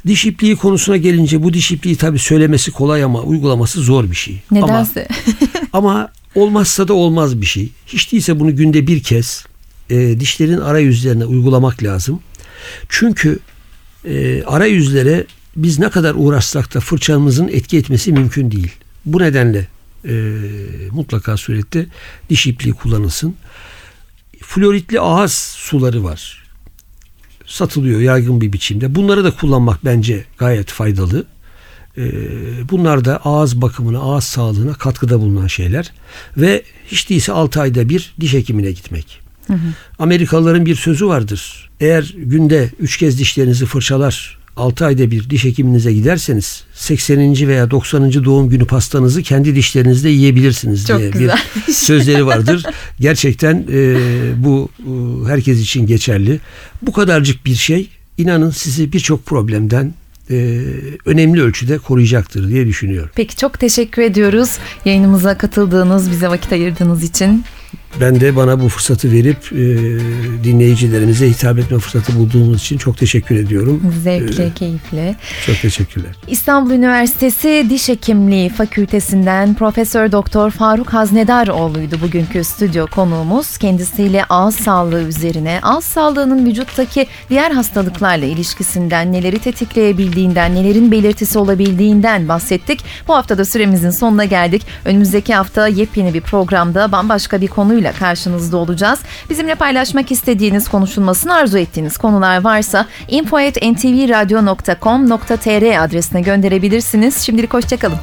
Diş 0.07 0.25
ipliği 0.25 0.57
konusuna 0.57 0.97
gelince 0.97 1.43
bu 1.43 1.53
diş 1.53 1.71
ipliği 1.71 1.97
tabii 1.97 2.19
söylemesi 2.19 2.71
kolay 2.71 3.03
ama 3.03 3.21
uygulaması 3.21 3.81
zor 3.81 4.11
bir 4.11 4.17
şey. 4.17 4.43
Ama 4.51 4.67
Nedense. 4.67 5.09
ama 5.73 6.13
olmazsa 6.35 6.89
da 6.89 6.95
olmaz 6.95 7.41
bir 7.41 7.47
şey. 7.47 7.69
Hiç 7.87 8.13
değilse 8.13 8.41
bunu 8.41 8.57
günde 8.57 8.87
bir 8.87 9.03
kez 9.03 9.45
e, 9.91 10.21
dişlerin 10.21 10.59
arayüzlerine 10.59 11.25
uygulamak 11.25 11.83
lazım. 11.83 12.21
Çünkü 12.89 13.39
e, 14.05 14.43
arayüzlere 14.43 15.27
biz 15.57 15.79
ne 15.79 15.91
kadar 15.91 16.15
uğraşsak 16.17 16.75
da 16.75 16.81
fırçamızın 16.81 17.49
etki 17.49 17.79
etmesi 17.79 18.13
mümkün 18.13 18.51
değil. 18.51 18.73
Bu 19.07 19.21
nedenle 19.21 19.67
e, 20.05 20.13
mutlaka 20.91 21.37
surette 21.37 21.87
diş 22.31 22.47
ipliği 22.47 22.73
kullanılsın. 22.73 23.35
Floritli 24.43 25.01
ağız 25.01 25.33
suları 25.33 26.05
var. 26.05 26.42
Satılıyor 27.53 28.01
yaygın 28.01 28.41
bir 28.41 28.53
biçimde. 28.53 28.95
Bunları 28.95 29.25
da 29.25 29.31
kullanmak 29.31 29.85
bence 29.85 30.25
gayet 30.39 30.71
faydalı. 30.71 31.25
Ee, 31.99 32.03
bunlar 32.71 33.05
da 33.05 33.17
ağız 33.17 33.63
bakımına, 33.63 33.99
ağız 33.99 34.25
sağlığına 34.25 34.75
katkıda 34.75 35.21
bulunan 35.21 35.47
şeyler. 35.47 35.93
Ve 36.37 36.63
hiç 36.87 37.11
değilse 37.11 37.33
6 37.33 37.61
ayda 37.61 37.89
bir 37.89 38.15
diş 38.21 38.33
hekimine 38.33 38.71
gitmek. 38.71 39.21
Amerikalıların 39.99 40.67
bir 40.67 40.75
sözü 40.75 41.07
vardır. 41.07 41.71
Eğer 41.81 42.15
günde 42.17 42.71
3 42.79 42.97
kez 42.97 43.19
dişlerinizi 43.19 43.67
fırçalar, 43.67 44.39
6 44.57 44.87
ayda 44.87 45.11
bir 45.11 45.31
diş 45.31 45.45
hekiminize 45.45 45.93
giderseniz 45.93 46.65
80. 46.75 47.49
veya 47.49 47.71
90. 47.71 48.25
doğum 48.25 48.49
günü 48.49 48.65
pastanızı 48.65 49.23
kendi 49.23 49.55
dişlerinizle 49.57 50.11
yiyebilirsiniz 50.11 50.87
Çok 50.87 50.99
diye 50.99 51.11
güzel. 51.11 51.39
bir 51.69 51.73
sözleri 51.73 52.27
vardır. 52.27 52.67
Gerçekten 53.01 53.67
e, 53.73 53.97
bu 54.37 54.69
e, 54.81 55.29
herkes 55.29 55.61
için 55.61 55.87
geçerli. 55.87 56.41
Bu 56.83 56.93
kadarcık 56.93 57.47
bir 57.47 57.55
şey 57.55 57.89
inanın 58.19 58.51
sizi 58.51 58.93
birçok 58.93 59.27
problemden 59.27 59.95
e, 60.31 60.61
önemli 61.07 61.43
ölçüde 61.43 61.79
koruyacaktır 61.79 62.49
diye 62.49 62.67
düşünüyorum. 62.67 63.11
Peki 63.15 63.37
çok 63.37 63.59
teşekkür 63.61 64.03
ediyoruz 64.03 64.51
yayınımıza 64.85 65.39
katıldığınız, 65.39 66.11
bize 66.11 66.29
vakit 66.29 66.53
ayırdığınız 66.53 67.03
için. 67.05 67.45
Ben 68.01 68.21
de 68.21 68.37
bana 68.37 68.61
bu 68.61 68.69
fırsatı 68.69 69.13
verip 69.13 69.53
e, 69.53 69.65
dinleyicilerimize 70.45 71.31
hitap 71.31 71.59
etme 71.59 71.79
fırsatı 71.79 72.19
bulduğumuz 72.19 72.61
için 72.61 72.79
çok 72.79 72.99
teşekkür 72.99 73.37
ediyorum. 73.37 73.95
Zevkle, 74.03 74.51
keyifle. 74.55 75.17
Çok 75.47 75.57
teşekkürler. 75.63 76.11
İstanbul 76.27 76.71
Üniversitesi 76.71 77.67
Diş 77.71 77.89
Hekimliği 77.89 78.49
Fakültesinden 78.49 79.55
Profesör 79.55 80.13
Doktor 80.13 80.51
Faruk 80.51 80.93
Haznedaroğlu'ydu 80.93 82.01
bugünkü 82.01 82.45
stüdyo 82.45 82.87
konuğumuz. 82.87 83.59
Kendisiyle 83.59 84.25
ağız 84.25 84.55
sağlığı 84.55 85.03
üzerine, 85.03 85.61
ağız 85.63 85.85
sağlığının 85.85 86.47
vücuttaki 86.47 87.07
diğer 87.31 87.51
hastalıklarla 87.51 88.27
ilişkisinden, 88.27 89.13
neleri 89.13 89.39
tetikleyebildiğinden, 89.39 90.55
nelerin 90.55 90.93
belirtisi 90.93 91.39
olabildiğinden 91.39 92.29
bahsettik. 92.29 92.85
Bu 93.09 93.15
hafta 93.15 93.39
da 93.39 93.45
süremizin 93.45 93.91
sonuna 93.91 94.25
geldik. 94.25 94.63
Önümüzdeki 94.85 95.35
hafta 95.35 95.69
yepyeni 95.69 96.15
bir 96.15 96.21
programda 96.21 96.93
bambaşka 96.93 97.41
bir 97.41 97.49
konuyla 97.83 97.99
karşınızda 97.99 98.57
olacağız. 98.57 99.01
Bizimle 99.31 99.55
paylaşmak 99.55 100.13
istediğiniz, 100.13 100.69
konuşulmasını 100.69 101.35
arzu 101.35 101.59
ettiğiniz 101.59 101.97
konular 101.97 102.45
varsa 102.45 102.87
info.ntvradio.com.tr 103.09 105.85
adresine 105.85 106.21
gönderebilirsiniz. 106.21 107.23
Şimdilik 107.23 107.55
hoşçakalın. 107.55 107.99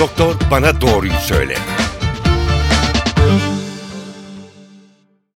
Doktor 0.00 0.34
bana 0.50 0.80
doğruyu 0.80 1.12
söyle. 1.12 1.73